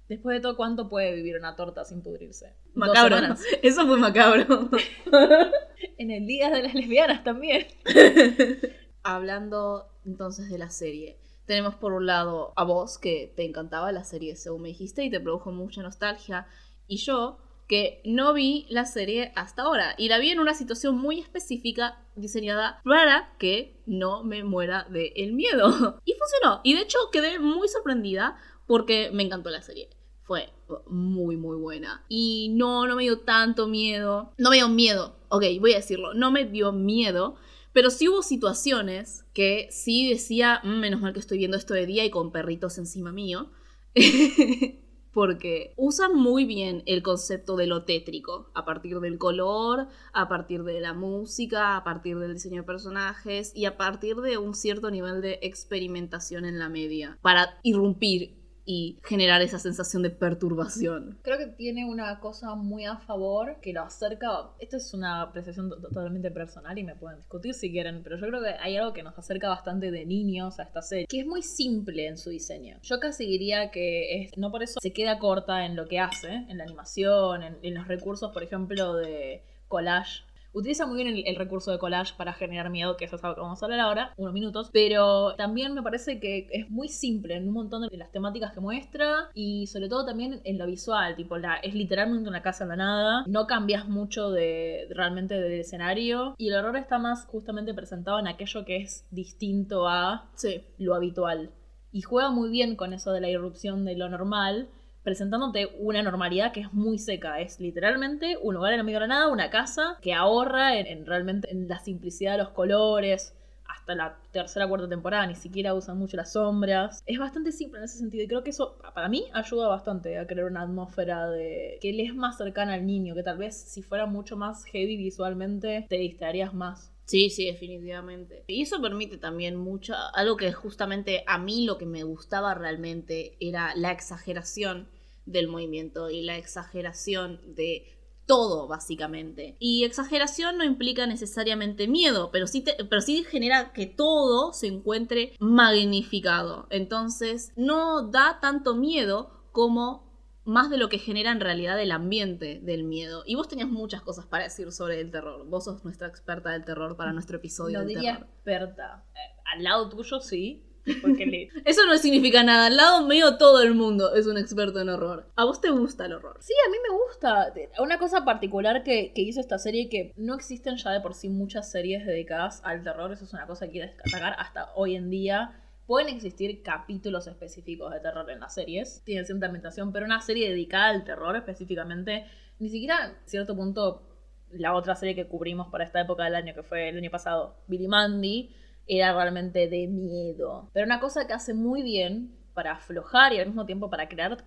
Después 0.10 0.36
de 0.36 0.41
todo, 0.41 0.57
¿cuánto 0.57 0.89
puede 0.89 1.15
vivir 1.15 1.38
una 1.38 1.55
torta 1.55 1.86
sin 1.86 2.01
pudrirse? 2.01 2.55
Macabro. 2.74 3.17
Eso 3.62 3.88
fue 3.88 3.98
macabro. 3.98 4.69
En 5.98 6.12
el 6.12 6.25
Día 6.25 6.50
de 6.50 6.63
las 6.63 6.74
Lesbianas 6.74 7.24
también. 7.24 7.67
Hablando 9.03 9.88
entonces 10.05 10.50
de 10.50 10.57
la 10.57 10.69
serie. 10.69 11.19
Tenemos 11.45 11.75
por 11.75 11.93
un 11.93 12.05
lado 12.05 12.53
a 12.55 12.63
vos, 12.63 12.98
que 12.98 13.33
te 13.36 13.45
encantaba 13.45 13.91
la 13.91 14.03
serie 14.03 14.36
según 14.36 14.62
me 14.63 14.69
dijiste 14.69 15.03
y 15.03 15.12
te 15.12 15.19
produjo 15.19 15.51
mucha 15.51 15.81
nostalgia. 15.81 16.48
Y 16.88 16.98
yo, 16.98 17.38
que 17.67 18.01
no 18.05 18.34
vi 18.34 18.65
la 18.70 18.86
serie 18.86 19.32
hasta 19.36 19.63
ahora. 19.63 19.96
Y 19.98 20.10
la 20.10 20.20
vi 20.20 20.29
en 20.29 20.39
una 20.39 20.53
situación 20.53 20.98
muy 20.98 21.20
específica 21.20 22.00
diseñada 22.15 22.82
para 22.84 23.34
que 23.38 23.82
no 23.86 24.24
me 24.24 24.43
muera 24.43 24.86
de 24.89 25.13
el 25.15 25.34
miedo. 25.34 26.00
Y 26.05 26.13
funcionó. 26.13 26.62
Y 26.63 26.75
de 26.75 26.82
hecho 26.82 26.98
quedé 27.12 27.39
muy 27.39 27.67
sorprendida 27.67 28.38
porque 28.67 29.10
me 29.12 29.24
encantó 29.24 29.50
la 29.50 29.62
serie. 29.62 29.89
Fue 30.24 30.50
muy, 30.88 31.36
muy 31.36 31.58
buena. 31.58 32.05
Y 32.08 32.50
no, 32.53 32.88
no 32.88 32.96
me 32.96 33.03
dio 33.03 33.20
tanto 33.20 33.67
miedo. 33.67 34.34
No 34.38 34.50
me 34.50 34.58
dio 34.58 34.70
miedo. 34.70 35.17
Ok, 35.29 35.43
voy 35.60 35.74
a 35.74 35.77
decirlo. 35.77 36.13
No 36.13 36.32
me 36.32 36.46
dio 36.46 36.72
miedo. 36.72 37.36
Pero 37.74 37.89
sí 37.89 38.08
hubo 38.08 38.22
situaciones 38.22 39.25
que 39.34 39.67
sí 39.72 40.08
decía, 40.10 40.62
"Mm, 40.63 40.79
menos 40.79 41.01
mal 41.01 41.12
que 41.12 41.20
estoy 41.20 41.39
viendo 41.39 41.58
esto 41.58 41.74
de 41.74 41.88
día 41.88 42.05
y 42.05 42.12
con 42.12 42.32
perritos 42.32 42.77
encima 42.77 43.12
mío. 43.12 43.51
Porque 45.13 45.74
usan 45.77 46.15
muy 46.15 46.46
bien 46.46 46.84
el 46.86 47.03
concepto 47.03 47.55
de 47.55 47.67
lo 47.67 47.84
tétrico, 47.84 48.50
a 48.53 48.65
partir 48.65 49.00
del 49.00 49.17
color, 49.17 49.88
a 50.12 50.27
partir 50.27 50.63
de 50.63 50.82
la 50.82 50.93
música, 50.93 51.77
a 51.77 51.84
partir 51.84 52.17
del 52.17 52.34
diseño 52.34 52.62
de 52.62 52.67
personajes 52.67 53.51
y 53.55 53.65
a 53.65 53.77
partir 53.77 54.17
de 54.17 54.38
un 54.38 54.55
cierto 54.55 54.89
nivel 54.89 55.22
de 55.22 55.39
experimentación 55.43 56.46
en 56.46 56.58
la 56.60 56.70
media, 56.70 57.17
para 57.22 57.60
irrumpir 57.63 58.42
y 58.65 59.00
generar 59.03 59.41
esa 59.41 59.60
sensación 59.60 60.03
de 60.03 60.10
perturbación. 60.10 61.20
Creo 61.22 61.38
que 61.38 61.48
tiene 61.48 61.86
una 61.86 62.20
cosa 62.20 62.55
muy 62.55 62.86
a 62.86 62.98
favor 62.98 63.58
que 63.62 63.74
lo 63.74 63.82
acerca. 63.82 64.29
Esto 64.60 64.77
es 64.77 64.93
una 64.93 65.22
apreciación 65.22 65.70
to- 65.70 65.82
totalmente 65.82 66.32
personal 66.32 66.77
y 66.77 66.84
me 66.84 66.96
pueden 66.96 67.17
discutir 67.17 67.53
si 67.53 67.72
quieren, 67.72 68.01
pero 68.03 68.17
yo 68.17 68.27
creo 68.27 68.41
que 68.41 68.50
hay 68.62 68.77
algo 68.77 68.93
que 68.93 69.03
nos 69.03 69.17
acerca 69.17 69.50
bastante 69.50 69.91
de 69.91 70.05
niños 70.05 70.60
a 70.60 70.63
esta 70.63 70.82
serie, 70.82 71.08
que 71.08 71.20
es 71.20 71.25
muy 71.25 71.41
simple 71.41 72.08
en 72.08 72.17
su 72.17 72.29
diseño. 72.29 72.77
Yo 72.84 73.00
casi 73.00 73.25
diría 73.25 73.70
que 73.72 74.29
no 74.38 74.51
por 74.51 74.63
eso 74.63 74.79
se 74.82 74.93
queda 74.93 75.20
corta 75.20 75.65
en 75.65 75.75
lo 75.75 75.88
que 75.88 76.00
hace, 76.00 76.29
en 76.34 76.58
la 76.58 76.63
animación, 76.63 77.43
en, 77.43 77.58
en 77.63 77.74
los 77.74 77.88
recursos, 77.88 78.32
por 78.32 78.43
ejemplo, 78.43 78.93
de 78.96 79.43
collage. 79.67 80.24
Utiliza 80.53 80.86
muy 80.86 81.03
bien 81.03 81.07
el, 81.15 81.24
el 81.25 81.36
recurso 81.36 81.72
de 81.72 81.79
collage 81.79 82.13
para 82.15 82.33
generar 82.33 82.69
miedo, 82.69 82.95
que 82.95 83.05
eso 83.05 83.15
es 83.15 83.24
algo 83.24 83.36
que 83.36 83.41
vamos 83.41 83.62
a 83.62 83.65
hablar 83.65 83.79
ahora, 83.79 84.13
unos 84.17 84.33
minutos. 84.33 84.69
Pero 84.72 85.36
también 85.36 85.74
me 85.74 85.81
parece 85.81 86.19
que 86.19 86.48
es 86.51 86.69
muy 86.69 86.88
simple 86.88 87.36
en 87.36 87.48
un 87.48 87.53
montón 87.53 87.88
de 87.88 87.98
las 87.98 88.12
temáticas 88.12 88.53
que 88.53 88.60
muestra 88.60 89.29
y 89.33 89.67
sobre 89.67 89.89
todo 89.89 90.05
también 90.05 90.41
en 90.43 90.57
lo 90.57 90.65
visual. 90.67 91.15
Tipo, 91.15 91.38
la, 91.38 91.55
es 91.55 91.74
literalmente 91.74 92.29
una 92.29 92.41
casa 92.43 92.63
en 92.65 92.69
la 92.69 92.75
nada. 92.75 93.24
No 93.27 93.48
cambias 93.48 93.88
mucho 93.88 94.29
de 94.31 94.88
realmente 94.91 95.36
del 95.36 95.60
escenario. 95.60 96.36
Y 96.38 96.50
el 96.50 96.55
horror 96.55 96.77
está 96.77 97.00
más 97.00 97.25
justamente 97.25 97.74
presentado 97.74 98.19
en 98.19 98.27
aquello 98.27 98.63
que 98.65 98.77
es 98.77 99.05
distinto 99.12 99.88
a 99.88 100.29
Sí. 100.36 100.62
lo 100.77 100.95
habitual. 100.95 101.51
Y 101.91 102.01
juega 102.01 102.31
muy 102.31 102.50
bien 102.50 102.75
con 102.75 102.93
eso 102.93 103.12
de 103.12 103.22
la 103.22 103.29
irrupción 103.29 103.86
de 103.86 103.95
lo 103.95 104.10
normal, 104.10 104.69
presentándote 105.03 105.69
una 105.79 106.01
normalidad 106.01 106.51
que 106.51 106.62
es 106.62 106.74
muy 106.74 106.98
seca. 106.98 107.39
Es 107.39 107.60
literalmente 107.60 108.38
un 108.41 108.55
lugar 108.55 108.74
en 108.74 108.79
el 108.79 108.86
medio 108.86 109.00
de 109.00 109.07
la 109.07 109.15
nada, 109.15 109.27
una 109.27 109.50
casa 109.50 109.98
que 110.01 110.13
ahorra 110.13 110.77
en, 110.77 110.88
en 110.88 111.05
realmente 111.05 111.51
en 111.51 111.67
la 111.67 111.79
simplicidad 111.79 112.33
de 112.33 112.38
los 112.39 112.50
colores. 112.50 113.36
Hasta 113.65 113.95
la 113.95 114.17
tercera 114.31 114.67
cuarta 114.67 114.88
temporada 114.88 115.25
ni 115.25 115.36
siquiera 115.36 115.74
usan 115.74 115.98
mucho 115.98 116.15
las 116.17 116.33
sombras. 116.33 117.03
Es 117.05 117.19
bastante 117.19 117.51
simple 117.51 117.79
en 117.79 117.86
ese 117.86 117.98
sentido 117.98 118.24
y 118.24 118.27
creo 118.27 118.43
que 118.43 118.51
eso 118.51 118.77
para 118.93 119.10
mí 119.10 119.25
ayuda 119.33 119.67
bastante 119.67 120.17
a 120.17 120.27
crear 120.27 120.48
una 120.48 120.62
atmósfera 120.62 121.29
de 121.29 121.79
que 121.81 121.91
le 121.91 122.03
es 122.03 122.15
más 122.15 122.38
cercana 122.38 122.74
al 122.75 122.86
niño, 122.86 123.15
que 123.15 123.24
tal 123.24 123.38
vez 123.38 123.55
si 123.55 123.81
fuera 123.81 124.05
mucho 124.05 124.38
más 124.38 124.63
heavy 124.65 124.95
visualmente 124.98 125.86
te 125.89 125.98
distraerías 125.98 126.53
más. 126.53 126.92
Sí, 127.13 127.29
sí, 127.29 127.46
definitivamente. 127.46 128.43
Y 128.48 128.63
eso 128.63 128.82
permite 128.82 129.20
también 129.20 129.55
mucho, 129.55 129.93
algo 130.15 130.36
que 130.36 130.51
justamente 130.51 131.24
a 131.27 131.38
mí 131.38 131.63
lo 131.63 131.77
que 131.77 131.86
me 131.86 132.01
gustaba 132.01 132.55
realmente 132.55 133.38
era 133.39 133.75
la 133.75 133.91
exageración 133.91 134.89
del 135.27 135.48
movimiento 135.48 136.10
y 136.10 136.24
la 136.24 136.38
exageración 136.38 137.39
de 137.55 137.86
todo, 138.25 138.67
básicamente. 138.67 139.55
Y 139.60 139.84
exageración 139.84 140.58
no 140.58 140.63
implica 140.63 141.05
necesariamente 141.05 141.88
miedo, 141.88 142.32
pero 142.32 142.48
sí, 142.48 142.62
te- 142.62 142.84
pero 142.84 143.00
sí 143.00 143.24
genera 143.24 143.74
que 143.74 143.86
todo 143.86 144.51
se 144.51 144.65
encuentre 144.65 145.34
magnificado. 145.39 146.65
Entonces, 146.72 147.51
no 147.55 148.08
da 148.10 148.39
tanto 148.41 148.74
miedo 148.74 149.29
como 149.51 150.12
más 150.45 150.69
de 150.69 150.77
lo 150.77 150.89
que 150.89 150.97
genera 150.97 151.31
en 151.31 151.39
realidad 151.39 151.79
el 151.81 151.91
ambiente 151.91 152.59
del 152.63 152.83
miedo. 152.83 153.23
Y 153.25 153.35
vos 153.35 153.47
tenías 153.47 153.69
muchas 153.69 154.01
cosas 154.01 154.25
para 154.25 154.43
decir 154.43 154.71
sobre 154.71 155.00
el 155.00 155.12
terror. 155.12 155.45
Vos 155.47 155.65
sos 155.65 155.83
nuestra 155.83 156.07
experta 156.07 156.51
del 156.51 156.65
terror 156.65 156.97
para 156.97 157.13
nuestro 157.13 157.38
episodio 157.38 157.79
No 157.79 157.85
del 157.85 157.95
diría 157.95 158.13
terror. 158.15 158.29
experta. 158.29 159.05
Eh, 159.13 159.39
al 159.53 159.63
lado 159.63 159.89
tuyo 159.89 160.19
sí, 160.19 160.65
porque 161.01 161.25
le, 161.25 161.50
Eso 161.65 161.85
no 161.85 161.97
significa 161.97 162.43
nada. 162.43 162.65
Al 162.65 162.75
lado 162.75 163.07
mío 163.07 163.38
todo 163.38 163.62
el 163.62 163.73
mundo 163.73 164.13
es 164.15 164.27
un 164.27 164.38
experto 164.38 164.81
en 164.81 164.89
horror. 164.89 165.31
¿A 165.38 165.45
vos 165.45 165.62
te 165.62 165.69
gusta 165.69 166.05
el 166.07 166.13
horror? 166.13 166.38
Sí, 166.41 166.53
a 166.67 166.69
mí 166.69 166.77
me 166.83 166.93
gusta. 166.97 167.53
Una 167.81 167.97
cosa 167.97 168.25
particular 168.25 168.83
que, 168.83 169.13
que 169.13 169.21
hizo 169.21 169.39
esta 169.39 169.57
serie 169.59 169.88
que 169.88 170.13
no 170.17 170.35
existen 170.35 170.75
ya 170.75 170.91
de 170.91 171.00
por 171.00 171.13
sí 171.13 171.29
muchas 171.29 171.71
series 171.71 172.05
dedicadas 172.05 172.62
al 172.65 172.83
terror. 172.83 173.13
Eso 173.13 173.23
es 173.23 173.33
una 173.33 173.47
cosa 173.47 173.65
que 173.67 173.71
quiero 173.73 173.88
destacar 173.93 174.35
hasta 174.38 174.73
hoy 174.75 174.95
en 174.95 175.09
día. 175.09 175.57
Pueden 175.86 176.16
existir 176.16 176.63
capítulos 176.63 177.28
específicos 177.28 177.92
de 177.92 178.00
terror 178.00 178.30
en 178.30 178.40
las 178.40 178.54
series. 178.54 179.02
Tienen 179.04 179.25
cierta 179.25 179.48
ambientación, 179.48 179.92
pero 179.92 180.06
una 180.06 180.22
serie 180.22 180.50
dedicada 180.50 180.90
al 180.90 181.04
terror 181.04 181.36
específicamente. 181.36 182.25
Ni 182.60 182.70
siquiera, 182.70 182.96
a 183.04 183.13
cierto 183.25 183.56
punto, 183.56 184.04
la 184.52 184.75
otra 184.75 184.96
serie 184.96 185.16
que 185.16 185.28
cubrimos 185.28 185.68
para 185.68 185.84
esta 185.84 186.02
época 186.02 186.24
del 186.24 186.36
año, 186.36 186.54
que 186.54 186.63
fue 186.63 186.90
el 186.90 186.98
año 186.98 187.12
pasado, 187.12 187.58
Billy 187.68 187.88
Mandy, 187.88 188.56
era 188.88 189.13
realmente 189.13 189.68
de 189.68 189.88
miedo. 189.88 190.70
Pero 190.74 190.86
una 190.86 191.00
cosa 191.00 191.28
que 191.28 191.34
hace 191.34 191.54
muy 191.54 191.84
bien 191.84 192.38
para 192.54 192.74
aflojar 192.74 193.34
y 193.34 193.40
al 193.40 193.48
mismo 193.48 193.66
tiempo 193.66 193.90
para 193.90 194.08
crear 194.08 194.38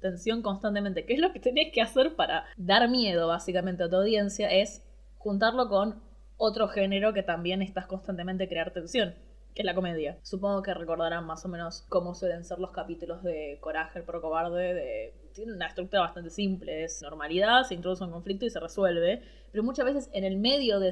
tensión 0.00 0.42
constantemente, 0.42 1.04
que 1.04 1.14
es 1.14 1.20
lo 1.20 1.32
que 1.32 1.40
tenés 1.40 1.72
que 1.72 1.82
hacer 1.82 2.14
para 2.14 2.44
dar 2.56 2.88
miedo 2.88 3.28
básicamente 3.28 3.82
a 3.82 3.90
tu 3.90 3.96
audiencia, 3.96 4.48
es 4.50 4.82
juntarlo 5.18 5.68
con 5.68 6.00
otro 6.36 6.68
género 6.68 7.12
que 7.12 7.22
también 7.22 7.62
estás 7.62 7.86
constantemente 7.86 8.48
crear 8.48 8.72
tensión, 8.72 9.14
que 9.56 9.62
es 9.62 9.66
la 9.66 9.74
comedia. 9.74 10.18
Supongo 10.22 10.62
que 10.62 10.74
recordarán 10.74 11.24
más 11.24 11.42
o 11.46 11.48
menos 11.48 11.86
cómo 11.88 12.14
suelen 12.14 12.44
ser 12.44 12.58
los 12.58 12.72
capítulos 12.72 13.22
de 13.22 13.56
Coraje, 13.60 13.98
el 13.98 14.04
pro 14.04 14.20
cobarde, 14.20 14.74
de... 14.74 15.14
Tiene 15.32 15.54
una 15.54 15.66
estructura 15.66 16.02
bastante 16.02 16.30
simple, 16.30 16.84
es 16.84 17.00
normalidad, 17.02 17.64
se 17.64 17.74
introduce 17.74 18.04
un 18.04 18.10
conflicto 18.10 18.44
y 18.46 18.50
se 18.50 18.60
resuelve, 18.60 19.22
pero 19.50 19.64
muchas 19.64 19.86
veces 19.86 20.10
en 20.12 20.24
el 20.24 20.36
medio 20.36 20.78
de, 20.78 20.90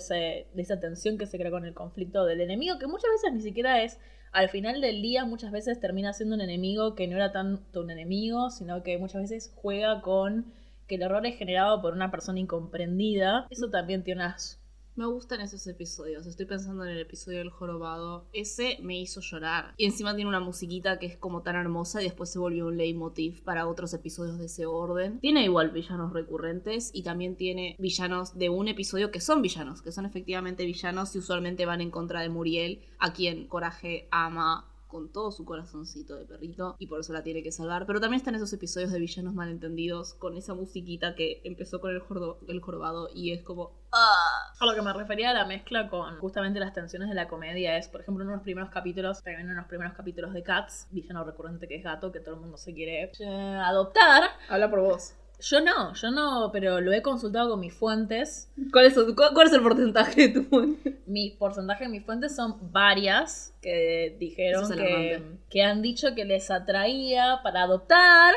de 0.52 0.62
esa 0.62 0.80
tensión 0.80 1.18
que 1.18 1.26
se 1.26 1.38
crea 1.38 1.50
con 1.50 1.64
el 1.64 1.74
conflicto 1.74 2.24
del 2.24 2.40
enemigo, 2.40 2.78
que 2.78 2.86
muchas 2.86 3.10
veces 3.10 3.32
ni 3.32 3.40
siquiera 3.40 3.82
es 3.82 4.00
al 4.32 4.48
final 4.48 4.80
del 4.80 5.00
día 5.00 5.24
muchas 5.24 5.52
veces 5.52 5.78
termina 5.78 6.12
siendo 6.12 6.34
un 6.34 6.40
enemigo 6.40 6.94
que 6.94 7.06
no 7.06 7.16
era 7.16 7.32
tanto 7.32 7.80
un 7.80 7.90
enemigo, 7.90 8.50
sino 8.50 8.82
que 8.82 8.98
muchas 8.98 9.22
veces 9.22 9.52
juega 9.54 10.00
con 10.00 10.52
que 10.88 10.96
el 10.96 11.02
error 11.02 11.24
es 11.24 11.36
generado 11.36 11.80
por 11.80 11.92
una 11.92 12.10
persona 12.10 12.40
incomprendida. 12.40 13.46
Eso 13.50 13.70
también 13.70 14.02
tiene 14.02 14.22
unas 14.22 14.63
Me 14.96 15.06
gustan 15.06 15.40
esos 15.40 15.66
episodios. 15.66 16.24
Estoy 16.24 16.46
pensando 16.46 16.84
en 16.84 16.90
el 16.90 17.00
episodio 17.00 17.38
del 17.38 17.50
jorobado. 17.50 18.28
Ese 18.32 18.78
me 18.80 18.96
hizo 18.96 19.20
llorar. 19.20 19.74
Y 19.76 19.86
encima 19.86 20.14
tiene 20.14 20.28
una 20.28 20.38
musiquita 20.38 21.00
que 21.00 21.06
es 21.06 21.16
como 21.16 21.42
tan 21.42 21.56
hermosa 21.56 22.00
y 22.00 22.04
después 22.04 22.30
se 22.30 22.38
volvió 22.38 22.68
un 22.68 22.76
leitmotiv 22.76 23.42
para 23.42 23.66
otros 23.66 23.92
episodios 23.92 24.38
de 24.38 24.46
ese 24.46 24.66
orden. 24.66 25.18
Tiene 25.18 25.42
igual 25.42 25.70
villanos 25.70 26.12
recurrentes 26.12 26.92
y 26.94 27.02
también 27.02 27.34
tiene 27.34 27.74
villanos 27.80 28.38
de 28.38 28.50
un 28.50 28.68
episodio 28.68 29.10
que 29.10 29.20
son 29.20 29.42
villanos, 29.42 29.82
que 29.82 29.90
son 29.90 30.06
efectivamente 30.06 30.64
villanos 30.64 31.16
y 31.16 31.18
usualmente 31.18 31.66
van 31.66 31.80
en 31.80 31.90
contra 31.90 32.20
de 32.20 32.28
Muriel, 32.28 32.80
a 33.00 33.12
quien 33.12 33.48
Coraje 33.48 34.06
ama 34.12 34.73
con 34.94 35.10
todo 35.10 35.32
su 35.32 35.44
corazoncito 35.44 36.14
de 36.14 36.24
perrito 36.24 36.76
y 36.78 36.86
por 36.86 37.00
eso 37.00 37.12
la 37.12 37.24
tiene 37.24 37.42
que 37.42 37.50
salvar. 37.50 37.84
Pero 37.84 38.00
también 38.00 38.18
están 38.18 38.36
esos 38.36 38.52
episodios 38.52 38.92
de 38.92 39.00
villanos 39.00 39.34
malentendidos 39.34 40.14
con 40.14 40.36
esa 40.36 40.54
musiquita 40.54 41.16
que 41.16 41.40
empezó 41.42 41.80
con 41.80 41.90
el, 41.90 41.98
jordo, 41.98 42.38
el 42.46 42.60
jorobado 42.60 43.08
y 43.12 43.32
es 43.32 43.42
como... 43.42 43.72
¡Ah! 43.92 44.52
A 44.60 44.64
lo 44.64 44.72
que 44.72 44.82
me 44.82 44.92
refería 44.92 45.30
a 45.30 45.34
la 45.34 45.46
mezcla 45.46 45.90
con 45.90 46.16
justamente 46.20 46.60
las 46.60 46.72
tensiones 46.72 47.08
de 47.08 47.16
la 47.16 47.26
comedia 47.26 47.76
es, 47.76 47.88
por 47.88 48.02
ejemplo, 48.02 48.22
en 48.22 48.30
unos 48.30 48.42
primeros 48.42 48.70
capítulos, 48.70 49.20
también 49.20 49.50
en 49.50 49.56
los 49.56 49.66
primeros 49.66 49.94
capítulos 49.94 50.32
de 50.32 50.44
Cats, 50.44 50.86
villano 50.92 51.24
recurrente 51.24 51.66
que 51.66 51.74
es 51.74 51.82
gato, 51.82 52.12
que 52.12 52.20
todo 52.20 52.36
el 52.36 52.40
mundo 52.42 52.56
se 52.56 52.72
quiere 52.72 53.10
eh, 53.18 53.60
adoptar. 53.64 54.30
Habla 54.48 54.70
por 54.70 54.78
vos. 54.78 55.14
Yo 55.40 55.60
no, 55.60 55.92
yo 55.94 56.10
no, 56.10 56.50
pero 56.52 56.80
lo 56.80 56.92
he 56.92 57.02
consultado 57.02 57.50
con 57.50 57.60
mis 57.60 57.74
fuentes. 57.74 58.50
¿Cuál 58.72 58.86
es, 58.86 58.94
cu- 58.94 59.14
cuál 59.34 59.46
es 59.48 59.52
el 59.52 59.62
porcentaje 59.62 60.28
de 60.28 60.40
tu 60.40 60.42
fuente? 60.44 61.00
Mis 61.06 61.32
porcentajes 61.34 61.86
de 61.88 61.92
mis 61.92 62.04
fuentes 62.04 62.34
son 62.34 62.56
varias 62.72 63.54
que 63.60 64.16
dijeron 64.18 64.64
es 64.72 64.78
que, 64.78 65.22
que 65.50 65.62
han 65.62 65.82
dicho 65.82 66.14
que 66.14 66.24
les 66.24 66.50
atraía 66.50 67.40
para 67.42 67.62
adoptar 67.64 68.32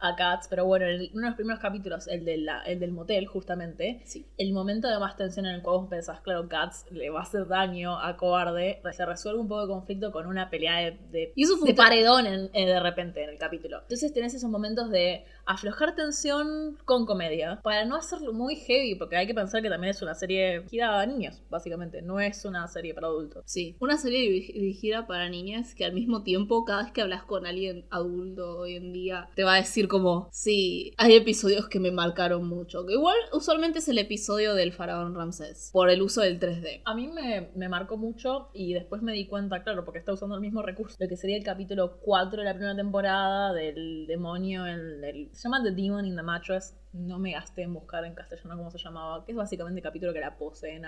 a 0.00 0.14
Cats, 0.14 0.46
pero 0.48 0.64
bueno, 0.64 0.86
en 0.86 1.10
uno 1.12 1.22
de 1.22 1.26
los 1.30 1.34
primeros 1.34 1.60
capítulos, 1.60 2.06
el, 2.06 2.24
de 2.24 2.38
la- 2.38 2.62
el 2.62 2.78
del 2.78 2.92
motel, 2.92 3.26
justamente, 3.26 4.00
Sí. 4.04 4.24
el 4.38 4.52
momento 4.52 4.86
de 4.86 4.96
más 5.00 5.16
tensión 5.16 5.44
en 5.46 5.56
el 5.56 5.60
cual 5.62 5.78
vos 5.80 5.88
pensás, 5.90 6.20
claro, 6.20 6.48
Cats 6.48 6.86
le 6.92 7.10
va 7.10 7.18
a 7.18 7.22
hacer 7.24 7.48
daño 7.48 7.98
a 7.98 8.16
Cobarde, 8.16 8.80
se 8.92 9.04
resuelve 9.04 9.40
un 9.40 9.48
poco 9.48 9.62
de 9.62 9.66
conflicto 9.72 10.12
con 10.12 10.28
una 10.28 10.50
pelea 10.50 10.76
de, 10.78 10.98
de, 11.10 11.32
Y 11.34 11.42
eso 11.42 11.56
fue 11.56 11.66
de 11.66 11.72
un 11.72 11.76
paredón 11.76 12.26
en- 12.26 12.48
eh, 12.52 12.66
de 12.66 12.78
repente 12.78 13.24
en 13.24 13.30
el 13.30 13.38
capítulo. 13.38 13.80
Entonces 13.82 14.12
tenés 14.12 14.34
esos 14.34 14.48
momentos 14.48 14.88
de 14.90 15.24
aflojar 15.48 15.94
tensión 15.94 16.76
con 16.84 17.06
comedia, 17.06 17.60
para 17.62 17.84
no 17.84 17.96
hacerlo 17.96 18.32
muy 18.32 18.56
heavy, 18.56 18.94
porque 18.94 19.16
hay 19.16 19.26
que 19.26 19.34
pensar 19.34 19.62
que 19.62 19.68
también 19.68 19.90
es 19.90 20.02
una 20.02 20.14
serie 20.14 20.58
dirigida 20.58 21.00
a 21.00 21.06
niños, 21.06 21.42
básicamente, 21.50 22.02
no 22.02 22.20
es 22.20 22.44
una 22.44 22.66
serie 22.68 22.94
para 22.94 23.08
adultos. 23.08 23.42
Sí, 23.46 23.76
una 23.80 23.96
serie 23.98 24.30
diri- 24.30 24.52
dirigida 24.52 25.06
para 25.06 25.28
niñas 25.28 25.74
que 25.74 25.84
al 25.84 25.92
mismo 25.94 26.22
tiempo, 26.22 26.64
cada 26.64 26.82
vez 26.84 26.92
que 26.92 27.00
hablas 27.02 27.24
con 27.24 27.46
alguien 27.46 27.84
adulto 27.90 28.58
hoy 28.58 28.76
en 28.76 28.92
día, 28.92 29.28
te 29.34 29.44
va 29.44 29.54
a 29.54 29.56
decir 29.56 29.88
como, 29.88 30.28
sí, 30.32 30.92
hay 30.98 31.14
episodios 31.16 31.68
que 31.68 31.80
me 31.80 31.90
marcaron 31.90 32.46
mucho. 32.46 32.86
Que 32.86 32.92
igual, 32.94 33.16
usualmente 33.32 33.78
es 33.80 33.88
el 33.88 33.98
episodio 33.98 34.54
del 34.54 34.72
faraón 34.72 35.14
Ramsés, 35.14 35.70
por 35.72 35.90
el 35.90 36.02
uso 36.02 36.20
del 36.20 36.38
3D. 36.38 36.82
A 36.84 36.94
mí 36.94 37.08
me, 37.08 37.50
me 37.54 37.68
marcó 37.68 37.96
mucho 37.96 38.50
y 38.52 38.74
después 38.74 39.02
me 39.02 39.12
di 39.12 39.26
cuenta, 39.26 39.62
claro, 39.62 39.84
porque 39.84 39.98
está 39.98 40.12
usando 40.12 40.34
el 40.34 40.40
mismo 40.40 40.62
recurso, 40.62 40.96
lo 40.98 41.08
que 41.08 41.16
sería 41.16 41.36
el 41.36 41.44
capítulo 41.44 41.98
4 42.00 42.40
de 42.40 42.44
la 42.44 42.54
primera 42.54 42.76
temporada 42.76 43.52
del 43.54 44.06
demonio, 44.06 44.66
el, 44.66 45.02
el- 45.04 45.30
se 45.38 45.44
llama 45.48 45.62
The 45.62 45.70
Demon 45.70 46.04
in 46.04 46.16
the 46.16 46.22
Mattress, 46.22 46.74
no 46.92 47.18
me 47.20 47.30
gasté 47.32 47.62
en 47.62 47.72
buscar 47.72 48.04
en 48.04 48.14
castellano 48.14 48.56
cómo 48.56 48.70
se 48.72 48.78
llamaba, 48.78 49.24
que 49.24 49.30
es 49.32 49.38
básicamente 49.38 49.78
el 49.78 49.84
capítulo 49.84 50.12
que 50.12 50.18
la 50.18 50.36
poseen 50.36 50.82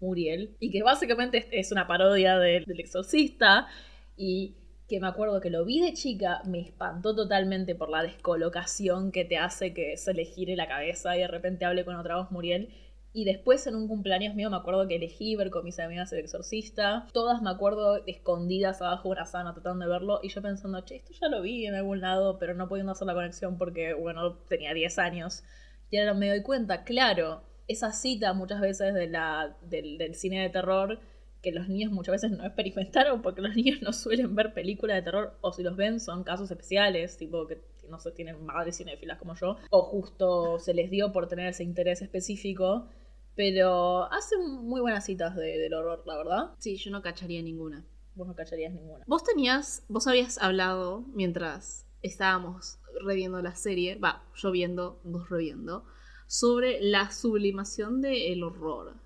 Muriel 0.00 0.56
y 0.60 0.70
que 0.70 0.84
básicamente 0.84 1.38
es, 1.38 1.46
es 1.50 1.72
una 1.72 1.88
parodia 1.88 2.38
del- 2.38 2.64
del 2.64 2.78
exorcista 2.78 3.66
y 4.16 4.54
que 4.88 5.00
me 5.00 5.08
acuerdo 5.08 5.40
que 5.40 5.50
lo 5.50 5.64
vi 5.64 5.80
de 5.80 5.94
chica, 5.94 6.42
me 6.46 6.60
espantó 6.60 7.14
totalmente 7.16 7.74
por 7.74 7.90
la 7.90 8.02
descolocación 8.04 9.10
que 9.10 9.24
te 9.24 9.36
hace 9.36 9.74
que 9.74 9.96
se 9.96 10.14
le 10.14 10.24
gire 10.24 10.54
la 10.54 10.68
cabeza 10.68 11.16
y 11.16 11.20
de 11.20 11.26
repente 11.28 11.64
hable 11.64 11.84
con 11.84 11.96
otra 11.96 12.16
voz 12.18 12.30
Muriel. 12.30 12.68
Y 13.12 13.24
después 13.24 13.66
en 13.66 13.74
un 13.74 13.88
cumpleaños 13.88 14.34
mío 14.34 14.50
me 14.50 14.56
acuerdo 14.56 14.86
que 14.86 14.96
elegí 14.96 15.34
ver 15.34 15.50
con 15.50 15.64
mis 15.64 15.78
amigas 15.78 16.12
el 16.12 16.20
exorcista. 16.20 17.06
Todas 17.12 17.42
me 17.42 17.50
acuerdo 17.50 18.04
escondidas 18.06 18.82
abajo 18.82 19.08
de 19.08 19.12
una 19.12 19.24
sábana 19.24 19.54
tratando 19.54 19.84
de 19.84 19.90
verlo. 19.90 20.20
Y 20.22 20.28
yo 20.28 20.42
pensando, 20.42 20.84
che, 20.84 20.96
esto 20.96 21.12
ya 21.20 21.28
lo 21.28 21.42
vi 21.42 21.66
en 21.66 21.74
algún 21.74 22.00
lado, 22.00 22.38
pero 22.38 22.54
no 22.54 22.68
pudiendo 22.68 22.92
hacer 22.92 23.06
la 23.06 23.14
conexión 23.14 23.56
porque, 23.56 23.94
bueno, 23.94 24.36
tenía 24.48 24.74
10 24.74 24.98
años. 24.98 25.42
Y 25.90 25.98
ahora 25.98 26.14
me 26.14 26.28
doy 26.28 26.42
cuenta, 26.42 26.84
claro, 26.84 27.42
esa 27.66 27.92
cita 27.92 28.34
muchas 28.34 28.60
veces 28.60 28.94
de 28.94 29.08
la, 29.08 29.56
del 29.62 30.14
cine 30.14 30.42
de 30.42 30.50
terror 30.50 31.00
que 31.42 31.52
los 31.52 31.68
niños 31.68 31.92
muchas 31.92 32.12
veces 32.12 32.30
no 32.36 32.44
experimentaron 32.44 33.22
porque 33.22 33.40
los 33.42 33.54
niños 33.56 33.80
no 33.82 33.92
suelen 33.92 34.34
ver 34.34 34.54
películas 34.54 34.96
de 34.96 35.02
terror 35.02 35.38
o 35.40 35.52
si 35.52 35.62
los 35.62 35.76
ven 35.76 36.00
son 36.00 36.24
casos 36.24 36.50
especiales, 36.50 37.16
tipo 37.16 37.46
que 37.46 37.60
no 37.88 37.98
sé, 37.98 38.10
tienen 38.12 38.44
madres 38.44 38.76
cinéfilas 38.76 39.18
como 39.18 39.34
yo, 39.34 39.56
o 39.70 39.82
justo 39.82 40.58
se 40.58 40.74
les 40.74 40.90
dio 40.90 41.10
por 41.12 41.26
tener 41.26 41.46
ese 41.48 41.64
interés 41.64 42.02
específico, 42.02 42.86
pero 43.34 44.04
hacen 44.12 44.40
muy 44.62 44.80
buenas 44.80 45.06
citas 45.06 45.34
de- 45.36 45.58
del 45.58 45.72
horror, 45.74 46.02
la 46.06 46.16
verdad. 46.18 46.50
Sí, 46.58 46.76
yo 46.76 46.90
no 46.90 47.00
cacharía 47.00 47.40
ninguna. 47.40 47.84
Vos 48.14 48.26
no 48.26 48.34
cacharías 48.34 48.74
ninguna. 48.74 49.04
Vos 49.06 49.22
tenías, 49.24 49.84
vos 49.88 50.06
habías 50.06 50.36
hablado 50.38 51.04
mientras 51.14 51.86
estábamos 52.02 52.78
reviendo 53.00 53.40
la 53.40 53.54
serie, 53.54 53.94
va, 53.96 54.22
yo 54.34 54.50
viendo, 54.50 55.00
vos 55.04 55.30
reviendo, 55.30 55.84
sobre 56.26 56.80
la 56.82 57.10
sublimación 57.10 58.00
del 58.02 58.42
horror 58.42 58.96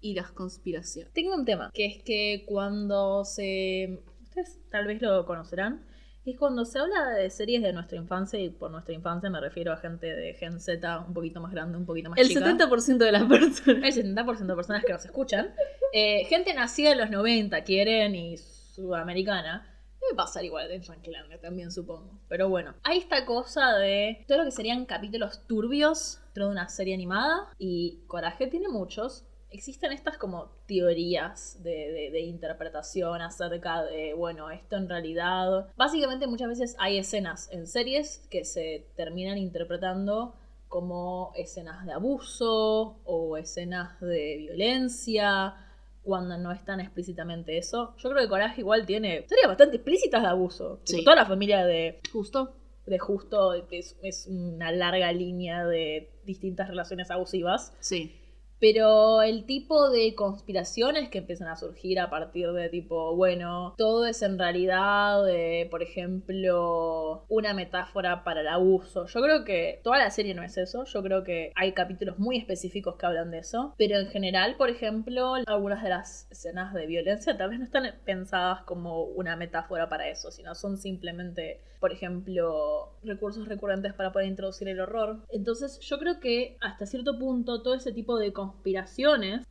y 0.00 0.14
las 0.14 0.30
conspiraciones. 0.32 1.12
Tengo 1.12 1.34
un 1.34 1.44
tema, 1.44 1.70
que 1.72 1.86
es 1.86 2.02
que 2.02 2.44
cuando 2.46 3.24
se... 3.24 4.00
Ustedes 4.22 4.60
tal 4.70 4.86
vez 4.86 5.02
lo 5.02 5.24
conocerán. 5.26 5.84
Es 6.24 6.38
cuando 6.38 6.66
se 6.66 6.78
habla 6.78 7.10
de 7.12 7.30
series 7.30 7.62
de 7.62 7.72
nuestra 7.72 7.96
infancia, 7.96 8.38
y 8.38 8.50
por 8.50 8.70
nuestra 8.70 8.94
infancia 8.94 9.30
me 9.30 9.40
refiero 9.40 9.72
a 9.72 9.78
gente 9.78 10.06
de 10.06 10.34
Gen 10.34 10.60
Z 10.60 11.04
un 11.06 11.14
poquito 11.14 11.40
más 11.40 11.52
grande, 11.52 11.78
un 11.78 11.86
poquito 11.86 12.10
más 12.10 12.18
El 12.18 12.28
chica. 12.28 12.40
70% 12.40 12.98
de 12.98 13.12
las 13.12 13.24
personas. 13.24 13.96
El 13.96 14.14
70% 14.14 14.46
de 14.46 14.54
personas 14.54 14.84
que 14.84 14.92
nos 14.92 15.04
escuchan. 15.04 15.54
Eh, 15.92 16.24
gente 16.26 16.52
nacida 16.52 16.92
en 16.92 16.98
los 16.98 17.10
90, 17.10 17.64
quieren, 17.64 18.14
y 18.14 18.36
sudamericana. 18.36 19.74
Debe 20.00 20.14
pasar 20.14 20.44
igual 20.44 20.70
en 20.70 20.82
Tranquilandia 20.82 21.40
también, 21.40 21.72
supongo. 21.72 22.20
Pero 22.28 22.48
bueno, 22.48 22.74
hay 22.82 22.98
esta 22.98 23.24
cosa 23.24 23.76
de 23.78 24.24
todo 24.28 24.38
lo 24.38 24.44
que 24.44 24.52
serían 24.52 24.84
capítulos 24.84 25.46
turbios 25.46 26.20
dentro 26.26 26.46
de 26.46 26.52
una 26.52 26.68
serie 26.68 26.94
animada. 26.94 27.54
Y 27.58 28.02
Coraje 28.06 28.46
tiene 28.46 28.68
muchos. 28.68 29.24
Existen 29.50 29.92
estas 29.92 30.18
como 30.18 30.50
teorías 30.66 31.62
de, 31.62 31.70
de- 31.70 32.10
de 32.12 32.20
interpretación 32.20 33.22
acerca 33.22 33.82
de, 33.82 34.12
bueno, 34.14 34.50
esto 34.50 34.76
en 34.76 34.88
realidad... 34.88 35.68
Básicamente 35.76 36.26
muchas 36.26 36.48
veces 36.48 36.76
hay 36.78 36.98
escenas 36.98 37.48
en 37.52 37.66
series 37.66 38.26
que 38.30 38.44
se 38.44 38.86
terminan 38.96 39.38
interpretando 39.38 40.34
como 40.68 41.32
escenas 41.34 41.86
de 41.86 41.92
abuso 41.92 42.98
o 43.04 43.36
escenas 43.38 43.98
de 44.00 44.36
violencia, 44.38 45.54
cuando 46.02 46.36
no 46.38 46.52
es 46.52 46.64
tan 46.64 46.80
explícitamente 46.80 47.56
eso. 47.58 47.94
Yo 47.98 48.10
creo 48.10 48.22
que 48.22 48.28
Coraje 48.28 48.60
igual 48.60 48.84
tiene 48.86 49.20
historias 49.20 49.48
bastante 49.48 49.76
explícitas 49.76 50.22
de 50.22 50.28
abuso. 50.28 50.80
Sí. 50.84 51.04
Toda 51.04 51.16
la 51.16 51.26
familia 51.26 51.64
de, 51.64 52.00
Justo. 52.12 52.54
de 52.86 52.98
Justo 52.98 53.54
es, 53.70 53.96
es 54.02 54.26
una 54.26 54.72
larga 54.72 55.12
línea 55.12 55.64
de 55.66 56.10
distintas 56.24 56.68
relaciones 56.68 57.10
abusivas. 57.10 57.74
Sí. 57.80 58.17
Pero 58.60 59.22
el 59.22 59.44
tipo 59.46 59.90
de 59.90 60.14
conspiraciones 60.14 61.08
que 61.10 61.18
empiezan 61.18 61.48
a 61.48 61.56
surgir 61.56 62.00
a 62.00 62.10
partir 62.10 62.52
de 62.52 62.68
tipo, 62.68 63.14
bueno, 63.14 63.74
todo 63.76 64.06
es 64.06 64.22
en 64.22 64.38
realidad, 64.38 65.28
eh, 65.28 65.68
por 65.70 65.82
ejemplo, 65.82 67.24
una 67.28 67.54
metáfora 67.54 68.24
para 68.24 68.40
el 68.40 68.48
abuso. 68.48 69.06
Yo 69.06 69.20
creo 69.20 69.44
que 69.44 69.80
toda 69.82 69.98
la 69.98 70.10
serie 70.10 70.34
no 70.34 70.42
es 70.42 70.56
eso. 70.58 70.84
Yo 70.84 71.02
creo 71.02 71.24
que 71.24 71.52
hay 71.54 71.72
capítulos 71.72 72.18
muy 72.18 72.36
específicos 72.36 72.96
que 72.96 73.06
hablan 73.06 73.30
de 73.30 73.38
eso. 73.38 73.74
Pero 73.76 73.98
en 73.98 74.08
general, 74.08 74.56
por 74.56 74.70
ejemplo, 74.70 75.34
algunas 75.46 75.82
de 75.82 75.90
las 75.90 76.26
escenas 76.30 76.74
de 76.74 76.86
violencia 76.86 77.36
tal 77.36 77.50
vez 77.50 77.58
no 77.58 77.64
están 77.64 77.84
pensadas 78.04 78.62
como 78.62 79.04
una 79.04 79.36
metáfora 79.36 79.88
para 79.88 80.08
eso, 80.08 80.30
sino 80.30 80.54
son 80.54 80.76
simplemente, 80.76 81.60
por 81.80 81.92
ejemplo, 81.92 82.92
recursos 83.02 83.48
recurrentes 83.48 83.94
para 83.94 84.12
poder 84.12 84.28
introducir 84.28 84.68
el 84.68 84.80
horror. 84.80 85.18
Entonces 85.30 85.78
yo 85.80 85.98
creo 85.98 86.20
que 86.20 86.56
hasta 86.60 86.86
cierto 86.86 87.18
punto 87.18 87.62
todo 87.62 87.74
ese 87.74 87.92
tipo 87.92 88.18
de 88.18 88.32
conspiraciones, 88.32 88.47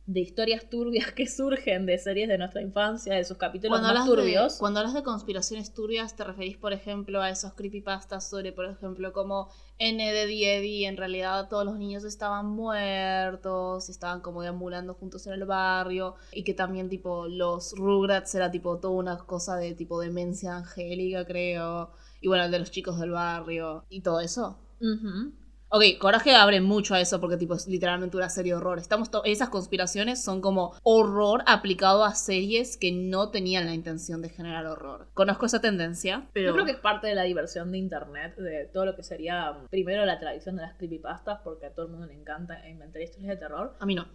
de 0.06 0.20
historias 0.20 0.68
turbias 0.70 1.12
que 1.12 1.26
surgen 1.26 1.86
de 1.86 1.98
series 1.98 2.28
de 2.28 2.38
nuestra 2.38 2.62
infancia, 2.62 3.14
de 3.14 3.24
sus 3.24 3.36
capítulos 3.36 3.80
más 3.80 3.90
hablas 3.90 4.06
turbios, 4.06 4.54
De, 4.54 4.58
cuando 4.60 4.80
hablas 4.80 4.94
de 4.94 5.02
conspiraciones 5.02 5.74
turbias, 5.74 6.16
te 6.16 6.24
referís, 6.24 6.56
por 6.56 6.72
ejemplo, 6.72 7.20
a 7.20 7.30
esos 7.30 7.54
creepypastas 7.54 8.28
sobre, 8.28 8.52
por 8.52 8.66
ejemplo, 8.66 9.12
como 9.12 9.48
N 9.78 10.12
de 10.12 10.22
Eddie, 10.22 10.86
en 10.86 10.96
realidad 10.96 11.48
todos 11.48 11.64
los 11.64 11.78
niños 11.78 12.04
estaban 12.04 12.46
muertos, 12.46 13.88
y 13.88 13.92
estaban 13.92 14.20
como 14.20 14.42
deambulando 14.42 14.94
juntos 14.94 15.26
en 15.26 15.34
el 15.34 15.44
barrio, 15.44 16.16
y 16.32 16.44
que 16.44 16.54
también, 16.54 16.88
tipo, 16.88 17.28
los 17.28 17.74
Rugrats 17.76 18.34
era, 18.34 18.50
tipo, 18.50 18.78
toda 18.78 18.94
una 18.94 19.18
cosa 19.18 19.56
de, 19.56 19.74
tipo, 19.74 20.00
demencia 20.00 20.56
angélica, 20.56 21.24
creo, 21.24 21.92
y 22.20 22.28
bueno, 22.28 22.44
el 22.44 22.50
de 22.50 22.58
los 22.58 22.70
chicos 22.70 22.98
del 22.98 23.10
barrio, 23.10 23.84
y 23.88 24.00
todo 24.00 24.20
eso. 24.20 24.58
Ujú. 24.80 25.32
Ok, 25.70 25.82
Coraje 25.98 26.34
abre 26.34 26.62
mucho 26.62 26.94
a 26.94 27.00
eso 27.00 27.20
porque 27.20 27.36
tipo 27.36 27.54
es 27.54 27.68
literalmente 27.68 28.16
una 28.16 28.30
serie 28.30 28.52
de 28.52 28.56
horror. 28.56 28.78
Estamos 28.78 29.10
esas 29.24 29.50
conspiraciones 29.50 30.22
son 30.22 30.40
como 30.40 30.72
horror 30.82 31.42
aplicado 31.46 32.04
a 32.04 32.14
series 32.14 32.78
que 32.78 32.90
no 32.90 33.30
tenían 33.30 33.66
la 33.66 33.74
intención 33.74 34.22
de 34.22 34.30
generar 34.30 34.64
horror. 34.64 35.08
Conozco 35.12 35.44
esa 35.44 35.60
tendencia, 35.60 36.26
pero 36.32 36.48
Yo 36.48 36.52
creo 36.54 36.64
que 36.64 36.72
es 36.72 36.78
parte 36.78 37.08
de 37.08 37.14
la 37.14 37.24
diversión 37.24 37.70
de 37.70 37.76
internet, 37.76 38.34
de 38.36 38.64
todo 38.72 38.86
lo 38.86 38.96
que 38.96 39.02
sería 39.02 39.58
primero 39.68 40.06
la 40.06 40.18
tradición 40.18 40.56
de 40.56 40.62
las 40.62 40.74
creepypastas, 40.76 41.40
porque 41.44 41.66
a 41.66 41.74
todo 41.74 41.84
el 41.84 41.92
mundo 41.92 42.06
le 42.06 42.14
encanta 42.14 42.66
inventar 42.66 43.02
historias 43.02 43.30
de 43.30 43.36
terror. 43.36 43.76
a 43.78 43.84
mí 43.84 43.94
no. 43.94 44.06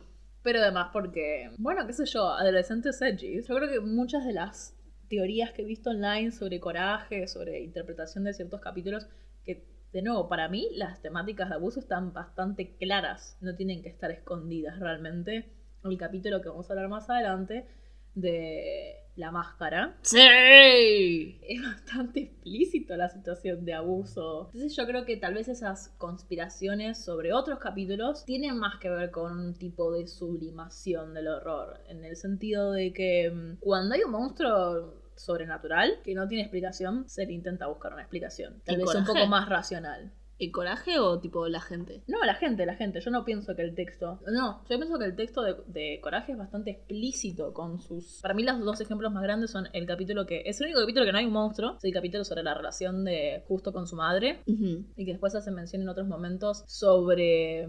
Pero 0.42 0.60
además 0.60 0.90
porque, 0.92 1.52
bueno, 1.60 1.86
qué 1.86 1.94
sé 1.94 2.06
yo, 2.06 2.30
adolescentes 2.32 3.00
edgy. 3.02 3.44
Yo 3.44 3.56
creo 3.56 3.70
que 3.70 3.80
muchas 3.80 4.26
de 4.26 4.34
las 4.34 4.76
teorías 5.08 5.52
que 5.52 5.62
he 5.62 5.66
visto 5.66 5.92
online 5.92 6.32
sobre 6.32 6.60
coraje, 6.60 7.28
sobre 7.28 7.62
interpretación 7.62 8.24
de 8.24 8.34
ciertos 8.34 8.60
capítulos, 8.60 9.08
que 9.46 9.73
de 9.94 10.02
nuevo, 10.02 10.28
para 10.28 10.50
mí 10.50 10.70
las 10.74 11.02
temáticas 11.02 11.50
de 11.50 11.56
abuso 11.56 11.80
están 11.80 12.14
bastante 12.14 12.76
claras, 12.78 13.38
no 13.42 13.56
tienen 13.56 13.84
que 13.84 13.90
estar 13.90 14.10
escondidas 14.10 14.80
realmente. 14.80 15.54
El 15.84 15.98
capítulo 15.98 16.42
que 16.42 16.50
vamos 16.50 16.68
a 16.70 16.74
hablar 16.74 16.90
más 16.90 17.10
adelante 17.10 17.68
de 18.16 18.96
la 19.16 19.32
máscara. 19.32 19.96
Sí. 20.02 21.40
Es 21.44 21.62
bastante 21.62 22.22
explícito 22.22 22.96
la 22.98 23.10
situación 23.10 23.66
de 23.66 23.76
abuso. 23.76 24.50
Entonces 24.54 24.76
yo 24.76 24.88
creo 24.88 25.06
que 25.06 25.18
tal 25.18 25.36
vez 25.36 25.48
esas 25.48 25.90
conspiraciones 26.00 27.04
sobre 27.04 27.32
otros 27.32 27.60
capítulos 27.60 28.26
tienen 28.26 28.58
más 28.58 28.80
que 28.80 28.90
ver 28.90 29.12
con 29.12 29.38
un 29.38 29.54
tipo 29.54 29.92
de 29.92 30.08
sublimación 30.08 31.14
del 31.14 31.28
horror. 31.28 31.82
En 31.88 32.04
el 32.04 32.16
sentido 32.16 32.72
de 32.72 32.94
que 32.94 33.30
mm, 33.30 33.58
cuando 33.60 33.94
hay 33.94 34.02
un 34.02 34.12
monstruo 34.12 35.03
sobrenatural 35.16 36.00
que 36.04 36.16
no 36.16 36.28
tiene 36.28 36.44
explicación, 36.44 37.08
se 37.08 37.26
le 37.26 37.34
intenta 37.34 37.68
buscar 37.68 37.94
una 37.94 38.02
explicación. 38.02 38.62
Tal 38.66 38.76
¿Y 38.76 38.78
vez 38.80 38.96
un 38.96 39.06
poco 39.06 39.26
más 39.28 39.48
racional. 39.50 40.12
¿El 40.40 40.52
coraje 40.52 41.00
o 41.00 41.20
tipo 41.20 41.48
la 41.48 41.62
gente? 41.62 42.04
No, 42.08 42.24
la 42.26 42.34
gente, 42.34 42.66
la 42.66 42.76
gente. 42.76 43.00
Yo 43.00 43.12
no 43.12 43.24
pienso 43.24 43.56
que 43.56 43.62
el 43.62 43.76
texto. 43.76 44.20
No, 44.28 44.64
yo 44.68 44.78
pienso 44.78 44.98
que 44.98 45.06
el 45.06 45.16
texto 45.16 45.42
de, 45.42 45.56
de 45.68 46.00
Coraje 46.02 46.32
es 46.32 46.38
bastante 46.38 46.72
explícito 46.72 47.54
con 47.54 47.80
sus. 47.80 48.20
Para 48.22 48.34
mí, 48.34 48.44
los 48.44 48.60
dos 48.60 48.82
ejemplos 48.82 49.14
más 49.14 49.24
grandes 49.24 49.52
son 49.52 49.68
el 49.74 49.86
capítulo 49.86 50.26
que. 50.26 50.42
Es 50.46 50.60
el 50.60 50.68
único 50.68 50.82
capítulo 50.82 51.06
que 51.06 51.12
no 51.12 51.18
hay 51.20 51.26
un 51.26 51.34
monstruo. 51.34 51.76
Es 51.78 51.86
el 51.86 51.94
capítulo 51.94 52.26
sobre 52.26 52.44
la 52.44 52.56
relación 52.56 53.06
de 53.06 53.44
Justo 53.48 53.72
con 53.72 53.88
su 53.88 53.96
madre. 53.96 54.42
Y 54.46 55.06
que 55.06 55.12
después 55.12 55.36
hace 55.36 55.52
mención 55.52 55.84
en 55.84 55.90
otros 55.90 56.08
momentos 56.08 56.64
sobre. 56.68 57.68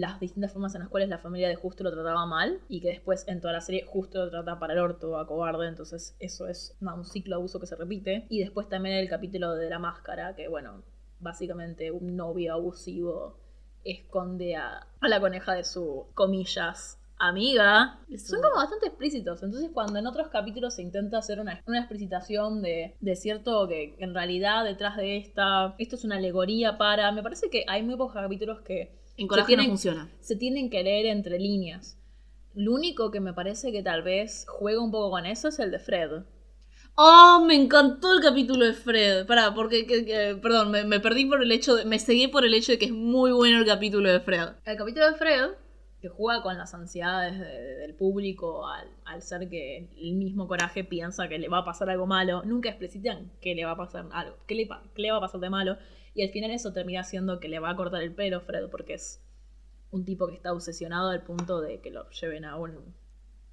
Las 0.00 0.18
distintas 0.20 0.52
formas 0.52 0.74
en 0.74 0.80
las 0.80 0.88
cuales 0.88 1.08
la 1.10 1.18
familia 1.18 1.48
de 1.48 1.54
Justo 1.54 1.84
lo 1.84 1.92
trataba 1.92 2.24
mal 2.24 2.60
y 2.68 2.80
que 2.80 2.88
después 2.88 3.28
en 3.28 3.40
toda 3.40 3.52
la 3.52 3.60
serie 3.60 3.84
Justo 3.86 4.24
lo 4.24 4.30
trata 4.30 4.58
para 4.58 4.72
el 4.72 4.78
orto, 4.78 5.18
a 5.18 5.26
cobarde, 5.26 5.68
entonces 5.68 6.16
eso 6.18 6.48
es 6.48 6.76
nada, 6.80 6.96
un 6.96 7.04
ciclo 7.04 7.36
de 7.36 7.40
abuso 7.40 7.60
que 7.60 7.66
se 7.66 7.76
repite. 7.76 8.26
Y 8.30 8.40
después 8.40 8.68
también 8.68 8.96
el 8.96 9.08
capítulo 9.08 9.54
de 9.54 9.68
la 9.68 9.78
máscara, 9.78 10.34
que 10.34 10.48
bueno, 10.48 10.82
básicamente 11.20 11.90
un 11.90 12.16
novio 12.16 12.54
abusivo 12.54 13.38
esconde 13.84 14.56
a, 14.56 14.86
a 15.00 15.08
la 15.08 15.20
coneja 15.20 15.52
de 15.54 15.64
su, 15.64 16.06
comillas, 16.14 16.98
amiga. 17.18 18.00
Son 18.16 18.40
como 18.40 18.56
bastante 18.56 18.86
explícitos. 18.86 19.42
Entonces, 19.42 19.70
cuando 19.72 19.98
en 19.98 20.06
otros 20.06 20.28
capítulos 20.28 20.74
se 20.74 20.82
intenta 20.82 21.18
hacer 21.18 21.38
una, 21.38 21.60
una 21.66 21.78
explicitación 21.78 22.62
de, 22.62 22.96
de 23.00 23.16
cierto 23.16 23.68
que 23.68 23.94
en 23.98 24.14
realidad 24.14 24.64
detrás 24.64 24.96
de 24.96 25.18
esta, 25.18 25.74
esto 25.78 25.96
es 25.96 26.04
una 26.04 26.16
alegoría 26.16 26.78
para. 26.78 27.12
Me 27.12 27.22
parece 27.22 27.48
que 27.50 27.64
hay 27.68 27.82
muy 27.82 27.96
pocos 27.96 28.14
capítulos 28.14 28.62
que 28.62 29.01
En 29.16 29.26
coraje 29.28 29.48
tienen- 29.48 29.66
no 29.66 29.70
funciona. 29.72 30.08
se 30.20 30.36
tienen 30.36 30.70
que 30.70 30.82
leer 30.82 31.06
entre 31.06 31.38
líneas. 31.38 31.98
Lo 32.54 32.72
único 32.72 33.10
que 33.10 33.20
me 33.20 33.32
parece 33.32 33.72
que 33.72 33.82
tal 33.82 34.02
vez 34.02 34.44
juega 34.48 34.80
un 34.82 34.90
poco 34.90 35.10
con 35.10 35.26
eso 35.26 35.48
es 35.48 35.58
el 35.58 35.70
de 35.70 35.78
Fred. 35.78 36.22
Oh, 36.94 37.42
me 37.46 37.54
encantó 37.54 38.12
el 38.12 38.20
capítulo 38.20 38.66
de 38.66 38.74
Fred. 38.74 39.26
Pará, 39.26 39.54
porque, 39.54 39.86
que- 39.86 40.04
que- 40.04 40.36
perdón, 40.42 40.70
me, 40.70 40.84
me 40.84 41.00
perdí 41.00 41.24
por 41.24 41.42
el 41.42 41.50
hecho 41.50 41.74
de, 41.74 41.84
me 41.86 41.98
seguí 41.98 42.28
por 42.28 42.44
el 42.44 42.52
hecho 42.52 42.72
de 42.72 42.78
que 42.78 42.84
es 42.86 42.92
muy 42.92 43.32
bueno 43.32 43.58
el 43.58 43.66
capítulo 43.66 44.10
de 44.12 44.20
Fred. 44.20 44.48
El 44.66 44.76
capítulo 44.76 45.06
de 45.10 45.14
Fred, 45.16 45.50
que 46.02 46.08
juega 46.10 46.42
con 46.42 46.58
las 46.58 46.74
ansiedades 46.74 47.38
de- 47.38 47.46
de- 47.46 47.74
del 47.76 47.94
público 47.94 48.66
al, 48.66 48.88
al 49.06 49.22
ser 49.22 49.48
que 49.48 49.88
el 49.96 50.12
mismo 50.14 50.46
coraje 50.48 50.84
piensa 50.84 51.28
que 51.28 51.38
le 51.38 51.48
va 51.48 51.58
a 51.58 51.64
pasar 51.64 51.88
algo 51.88 52.06
malo, 52.06 52.42
nunca 52.44 52.68
explicitan 52.68 53.30
que 53.40 53.54
le 53.54 53.64
va 53.64 53.70
a 53.70 53.76
pasar 53.76 54.06
algo, 54.12 54.36
qué 54.46 54.54
le, 54.54 54.68
qué 54.94 55.00
le 55.02 55.10
va 55.12 55.16
a 55.18 55.20
pasar 55.22 55.40
de 55.40 55.48
malo, 55.48 55.78
y 56.14 56.22
al 56.22 56.30
final 56.30 56.50
eso 56.50 56.72
termina 56.72 57.04
siendo 57.04 57.40
que 57.40 57.48
le 57.48 57.58
va 57.58 57.70
a 57.70 57.76
cortar 57.76 58.02
el 58.02 58.14
pelo 58.14 58.40
Fred, 58.40 58.68
porque 58.70 58.94
es 58.94 59.20
un 59.90 60.04
tipo 60.04 60.26
que 60.28 60.34
está 60.34 60.52
obsesionado 60.52 61.10
al 61.10 61.22
punto 61.22 61.60
de 61.60 61.80
que 61.80 61.90
lo 61.90 62.08
lleven 62.10 62.44
a 62.44 62.56
un- 62.56 62.94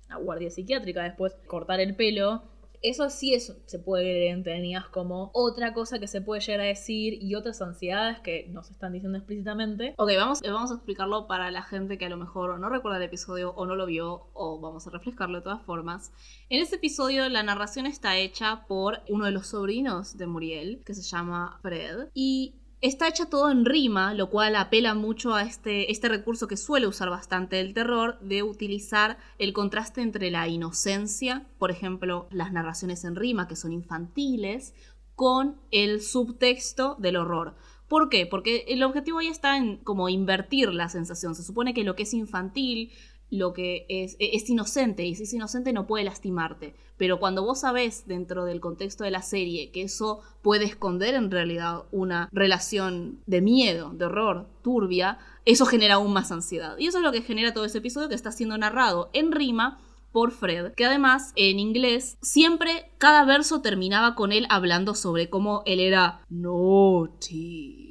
una 0.08 0.17
guardia 0.17 0.50
psiquiátrica 0.50 1.04
después, 1.04 1.34
cortar 1.48 1.80
el 1.80 1.95
pelo. 1.95 2.43
Eso 2.82 3.10
sí 3.10 3.34
es, 3.34 3.56
se 3.65 3.80
puede 3.80 4.04
leer 4.04 4.36
entre 4.36 4.58
líneas 4.60 4.86
como 4.88 5.32
otra 5.34 5.74
cosa 5.74 6.00
que 6.00 6.08
se 6.08 6.22
puede 6.22 6.42
llegar 6.42 6.62
a 6.62 6.65
decir 6.65 7.18
y 7.22 7.36
otras 7.36 7.62
ansiedades 7.62 8.20
que 8.20 8.48
nos 8.50 8.72
están 8.72 8.94
diciendo 8.94 9.18
explícitamente. 9.18 9.94
Ok, 9.98 10.12
vamos, 10.18 10.42
eh, 10.44 10.50
vamos 10.50 10.72
a 10.72 10.76
explicarlo 10.76 11.28
para 11.28 11.52
la 11.52 11.62
gente 11.62 11.98
que 11.98 12.06
a 12.06 12.10
lo 12.10 12.18
mejor 12.18 12.60
no 12.60 12.70
recuerda 12.70 12.98
el 12.98 13.04
episodio 13.04 13.52
o 13.52 13.65
no 13.65 13.76
lo 13.76 13.86
vio, 13.86 14.28
o 14.34 14.60
vamos 14.60 14.88
a 14.88 14.92
refrescarlo 14.92 15.38
de 15.38 15.44
todas 15.44 15.62
formas. 15.63 16.12
En 16.50 16.62
este 16.62 16.78
episodio 16.78 17.28
la 17.30 17.44
narración 17.44 17.86
está 17.86 18.18
hecha 18.18 18.65
por 18.68 19.02
uno 19.10 19.26
de 19.26 19.32
los 19.32 19.48
sobrinos 19.48 20.18
de 20.18 20.28
Muriel, 20.28 20.82
que 20.86 20.94
se 20.94 21.02
llama 21.02 21.60
Fred, 21.62 22.10
y 22.13 22.56
está 22.82 23.08
hecha 23.08 23.26
todo 23.26 23.52
en 23.52 23.65
rima, 23.65 24.13
lo 24.13 24.30
cual 24.30 24.56
apela 24.56 24.94
mucho 24.94 25.34
a 25.36 25.44
este, 25.44 25.92
este 25.92 26.08
recurso 26.10 26.48
que 26.48 26.58
suele 26.58 26.88
usar 26.88 27.10
bastante 27.10 27.60
el 27.60 27.74
terror, 27.74 28.20
de 28.22 28.44
utilizar 28.44 29.18
el 29.38 29.54
contraste 29.54 30.02
entre 30.02 30.32
la 30.32 30.48
inocencia, 30.48 31.46
por 31.58 31.72
ejemplo, 31.72 32.28
las 32.32 32.54
narraciones 32.54 33.04
en 33.04 33.15
rima, 33.15 33.48
que 33.48 33.56
son 33.56 33.74
infantiles, 33.74 34.74
con 35.15 35.58
el 35.72 36.02
subtexto 36.02 36.96
del 37.00 37.18
horror. 37.18 37.56
¿Por 37.89 38.08
qué? 38.08 38.26
Porque 38.26 38.65
el 38.68 38.84
objetivo 38.84 39.18
ahí 39.18 39.28
está 39.28 39.58
en 39.58 39.78
como 39.78 40.08
invertir 40.08 40.72
la 40.72 40.89
sensación. 40.89 41.36
Se 41.36 41.44
supone 41.44 41.74
que 41.74 41.84
lo 41.84 41.96
que 41.96 42.04
es 42.04 42.13
infantil, 42.13 42.92
lo 43.30 43.54
que 43.54 43.86
es, 43.89 44.15
e, 44.20 44.36
es 44.36 44.50
inocente, 44.50 45.06
y 45.06 45.15
si 45.15 45.24
es 45.24 45.34
inocente 45.34 45.74
no 45.74 45.88
puede 45.88 46.04
lastimarte. 46.04 46.76
Pero 46.98 47.20
cuando 47.20 47.44
vos 47.44 47.62
sabés 47.62 48.08
dentro 48.08 48.46
del 48.46 48.60
contexto 48.60 49.04
de 49.04 49.12
la 49.12 49.22
serie 49.22 49.72
que 49.72 49.84
eso 49.84 50.22
puede 50.42 50.65
esconder 50.65 51.15
en 51.15 51.32
realidad 51.32 51.84
una 51.92 52.30
relación 52.32 53.20
de 53.26 53.42
miedo, 53.42 53.92
de 53.94 54.06
horror, 54.06 54.48
turbia, 54.62 55.18
eso 55.46 55.65
genera 55.65 55.96
aún 55.96 56.12
más 56.12 56.32
ansiedad. 56.32 56.78
Y 56.78 56.88
eso 56.88 56.98
es 56.98 57.04
lo 57.04 57.12
que 57.12 57.22
genera 57.22 57.54
todo 57.54 57.65
ese 57.65 57.78
episodio 57.78 58.10
que 58.10 58.15
está 58.15 58.32
siendo 58.32 58.58
narrado 58.58 59.10
en 59.13 59.32
rima 59.32 59.80
por 60.12 60.32
Fred, 60.32 60.74
que 60.74 60.86
además 60.86 61.34
en 61.36 61.60
inglés 61.60 62.18
siempre 62.22 62.92
cada 62.98 63.26
verso 63.26 63.62
terminaba 63.62 64.15
con 64.15 64.32
él 64.32 64.46
hablando 64.50 64.96
sobre 64.96 65.30
cómo 65.30 65.62
él 65.65 65.80
era 65.80 66.22
naughty. 66.30 67.88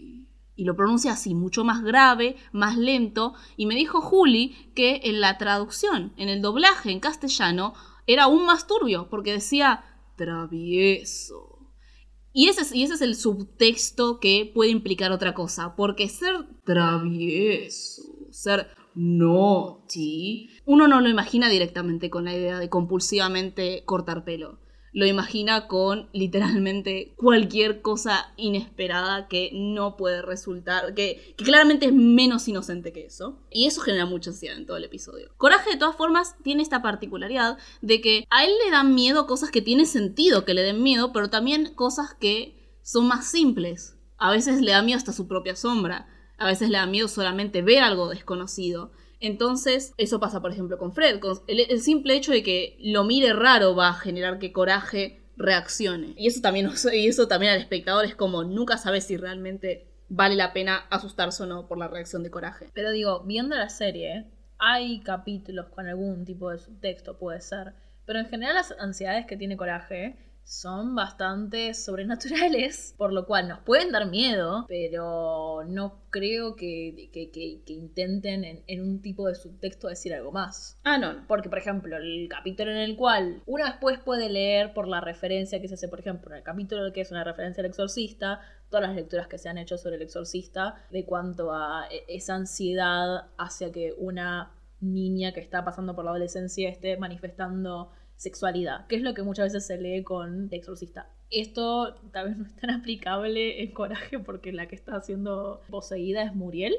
Y 0.58 0.64
lo 0.64 0.74
pronuncia 0.74 1.12
así, 1.12 1.36
mucho 1.36 1.62
más 1.62 1.84
grave, 1.84 2.34
más 2.50 2.76
lento. 2.76 3.34
Y 3.56 3.66
me 3.66 3.76
dijo 3.76 4.00
Juli 4.00 4.72
que 4.74 5.02
en 5.04 5.20
la 5.20 5.38
traducción, 5.38 6.12
en 6.16 6.28
el 6.28 6.42
doblaje 6.42 6.90
en 6.90 6.98
castellano, 6.98 7.74
era 8.08 8.24
aún 8.24 8.44
más 8.44 8.66
turbio, 8.66 9.08
porque 9.08 9.32
decía 9.32 9.84
travieso. 10.16 11.60
Y 12.32 12.48
ese, 12.48 12.62
es, 12.62 12.74
y 12.74 12.82
ese 12.82 12.94
es 12.94 13.02
el 13.02 13.14
subtexto 13.14 14.18
que 14.18 14.50
puede 14.52 14.72
implicar 14.72 15.12
otra 15.12 15.32
cosa, 15.32 15.76
porque 15.76 16.08
ser 16.08 16.34
travieso, 16.64 18.02
ser 18.32 18.66
naughty, 18.96 20.50
uno 20.64 20.88
no 20.88 21.00
lo 21.00 21.08
imagina 21.08 21.48
directamente 21.48 22.10
con 22.10 22.24
la 22.24 22.34
idea 22.34 22.58
de 22.58 22.68
compulsivamente 22.68 23.84
cortar 23.84 24.24
pelo. 24.24 24.58
Lo 24.92 25.06
imagina 25.06 25.66
con 25.66 26.08
literalmente 26.12 27.14
cualquier 27.16 27.82
cosa 27.82 28.32
inesperada 28.36 29.28
que 29.28 29.50
no 29.52 29.96
puede 29.96 30.22
resultar, 30.22 30.94
que, 30.94 31.34
claramente 31.36 31.86
es 31.86 31.92
menos 31.92 32.48
inocente 32.48 32.92
que 32.92 33.06
eso. 33.06 33.38
Y 33.50 33.66
eso 33.66 33.80
genera 33.80 34.06
mucha 34.06 34.30
ansiedad 34.30 34.56
en 34.56 34.66
todo 34.66 34.76
el 34.76 34.84
episodio. 34.84 35.30
Coraje 35.36 35.70
de 35.70 35.76
todas 35.76 35.96
formas 35.96 36.36
tiene 36.42 36.62
esta 36.62 36.82
particularidad 36.82 37.58
de 37.82 38.00
que 38.00 38.24
a 38.30 38.44
él 38.44 38.52
le 38.64 38.70
dan 38.70 38.94
miedo 38.94 39.26
cosas 39.26 39.50
que 39.50 39.62
tiene 39.62 39.86
sentido 39.86 40.44
que 40.44 40.54
le 40.54 40.62
den 40.62 40.82
miedo, 40.82 41.12
pero 41.12 41.30
también 41.30 41.74
cosas 41.74 42.14
que 42.14 42.78
son 42.82 43.06
más 43.06 43.30
simples. 43.30 43.96
A 44.16 44.30
veces 44.30 44.60
le 44.60 44.72
da 44.72 44.82
miedo 44.82 44.96
hasta 44.96 45.12
su 45.12 45.28
propia 45.28 45.54
sombra. 45.54 46.08
A 46.38 46.46
veces 46.46 46.70
le 46.70 46.78
da 46.78 46.86
miedo 46.86 47.08
solamente 47.08 47.62
ver 47.62 47.82
algo 47.82 48.08
desconocido. 48.08 48.92
Entonces, 49.20 49.92
eso 49.96 50.20
pasa, 50.20 50.40
por 50.40 50.52
ejemplo, 50.52 50.78
con 50.78 50.92
Fred. 50.92 51.18
Con 51.18 51.38
el, 51.46 51.80
simple 51.80 52.14
hecho 52.14 52.32
de 52.32 52.42
que 52.42 52.76
lo 52.80 53.04
mire 53.04 53.32
raro 53.32 53.74
va 53.74 53.88
a 53.88 53.94
generar 53.94 54.38
que 54.38 54.52
Coraje 54.52 55.20
reaccione. 55.36 56.14
Y 56.16 56.26
eso 56.28 56.40
también, 56.40 56.70
y 56.92 57.08
eso 57.08 57.28
también 57.28 57.52
al 57.52 57.58
espectador 57.58 58.04
es 58.04 58.14
como 58.14 58.44
nunca 58.44 58.76
sabes 58.76 59.04
si 59.04 59.16
realmente 59.16 59.86
vale 60.08 60.36
la 60.36 60.52
pena 60.52 60.86
asustarse 60.90 61.42
o 61.42 61.46
no 61.46 61.68
por 61.68 61.78
la 61.78 61.88
reacción 61.88 62.22
de 62.22 62.30
Coraje. 62.30 62.70
Pero 62.74 62.90
digo, 62.90 63.24
viendo 63.24 63.56
la 63.56 63.68
serie, 63.68 64.26
hay 64.58 65.00
capítulos 65.00 65.66
con 65.66 65.86
algún 65.86 66.24
tipo 66.24 66.50
de 66.50 66.58
subtexto, 66.58 67.18
puede 67.18 67.40
ser. 67.40 67.74
Pero 68.06 68.20
en 68.20 68.26
general 68.26 68.54
las 68.54 68.72
ansiedades 68.78 69.26
que 69.26 69.36
tiene 69.36 69.56
Coraje 69.56 70.16
son 70.48 70.94
bastante 70.94 71.74
sobrenaturales, 71.74 72.94
por 72.98 73.12
lo 73.12 73.26
cual 73.26 73.48
nos 73.48 73.58
pueden 73.60 73.92
dar 73.92 74.06
miedo, 74.08 74.64
pero 74.66 75.62
no 75.66 76.00
creo 76.10 76.56
que, 76.56 77.10
que- 77.12 77.30
que- 77.30 77.60
que 77.66 77.72
intenten 77.74 78.44
en, 78.44 78.64
en 78.66 78.82
un 78.82 79.02
tipo 79.02 79.28
de 79.28 79.34
subtexto 79.34 79.88
decir 79.88 80.14
algo 80.14 80.32
más. 80.32 80.78
Ah, 80.84 80.96
no, 80.96 81.12
no. 81.12 81.24
Porque, 81.28 81.50
por 81.50 81.58
ejemplo, 81.58 81.96
el 81.98 82.28
capítulo 82.30 82.70
en 82.70 82.78
el 82.78 82.96
cual 82.96 83.42
uno 83.46 83.64
después 83.66 83.98
puede 83.98 84.30
leer 84.30 84.72
por 84.72 84.88
la 84.88 85.00
referencia 85.02 85.60
que 85.60 85.68
se 85.68 85.74
hace, 85.74 85.88
por 85.88 86.00
ejemplo, 86.00 86.30
en 86.30 86.38
el 86.38 86.42
capítulo 86.44 86.92
que 86.94 87.02
es 87.02 87.10
una 87.10 87.24
referencia 87.24 87.60
al 87.62 87.66
exorcista, 87.68 88.40
todas 88.70 88.86
las 88.86 88.96
lecturas 88.96 89.26
que 89.28 89.36
se 89.38 89.50
han 89.50 89.58
hecho 89.58 89.76
sobre 89.76 89.96
el 89.96 90.02
exorcista, 90.02 90.76
de 90.90 91.04
cuanto 91.04 91.52
a 91.52 91.86
e- 91.90 92.04
esa 92.08 92.34
ansiedad 92.34 93.26
hacia 93.36 93.70
que 93.70 93.94
una 93.98 94.52
niña 94.80 95.32
que 95.32 95.40
está 95.40 95.64
pasando 95.64 95.94
por 95.94 96.04
la 96.04 96.12
adolescencia 96.12 96.68
esté 96.70 96.96
manifestando 96.96 97.90
sexualidad, 98.18 98.86
que 98.86 98.96
es 98.96 99.02
lo 99.02 99.14
que 99.14 99.22
muchas 99.22 99.46
veces 99.46 99.66
se 99.66 99.80
lee 99.80 100.02
con 100.04 100.44
el 100.44 100.54
exorcista. 100.54 101.10
Esto 101.30 101.94
tal 102.12 102.28
vez 102.28 102.36
no 102.36 102.44
es 102.46 102.54
tan 102.56 102.70
aplicable 102.70 103.62
en 103.62 103.72
Coraje 103.72 104.18
porque 104.18 104.52
la 104.52 104.66
que 104.68 104.74
está 104.76 105.00
siendo 105.00 105.62
poseída 105.70 106.22
es 106.22 106.34
Muriel. 106.34 106.74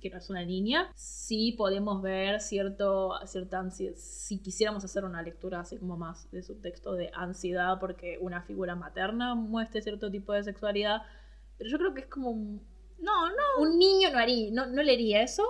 que 0.00 0.10
no 0.10 0.18
es 0.18 0.28
una 0.28 0.44
niña, 0.44 0.90
sí 0.96 1.52
podemos 1.56 2.02
ver 2.02 2.40
cierto, 2.40 3.12
cierta 3.26 3.60
ansiedad, 3.60 3.94
si 3.96 4.40
quisiéramos 4.40 4.84
hacer 4.84 5.04
una 5.04 5.22
lectura 5.22 5.60
así 5.60 5.76
como 5.78 5.96
más 5.96 6.28
de 6.32 6.42
subtexto 6.42 6.94
de 6.94 7.10
ansiedad 7.14 7.78
porque 7.78 8.18
una 8.20 8.42
figura 8.42 8.74
materna 8.74 9.36
muestre 9.36 9.80
cierto 9.82 10.10
tipo 10.10 10.32
de 10.32 10.42
sexualidad, 10.42 11.02
pero 11.56 11.70
yo 11.70 11.78
creo 11.78 11.94
que 11.94 12.00
es 12.00 12.06
como... 12.08 12.30
un- 12.30 12.60
No, 12.98 13.28
no. 13.30 13.62
Un 13.62 13.78
niño 13.78 14.10
no 14.10 14.18
haría, 14.18 14.50
no, 14.52 14.66
no 14.66 14.82
leería 14.82 15.22
eso. 15.22 15.44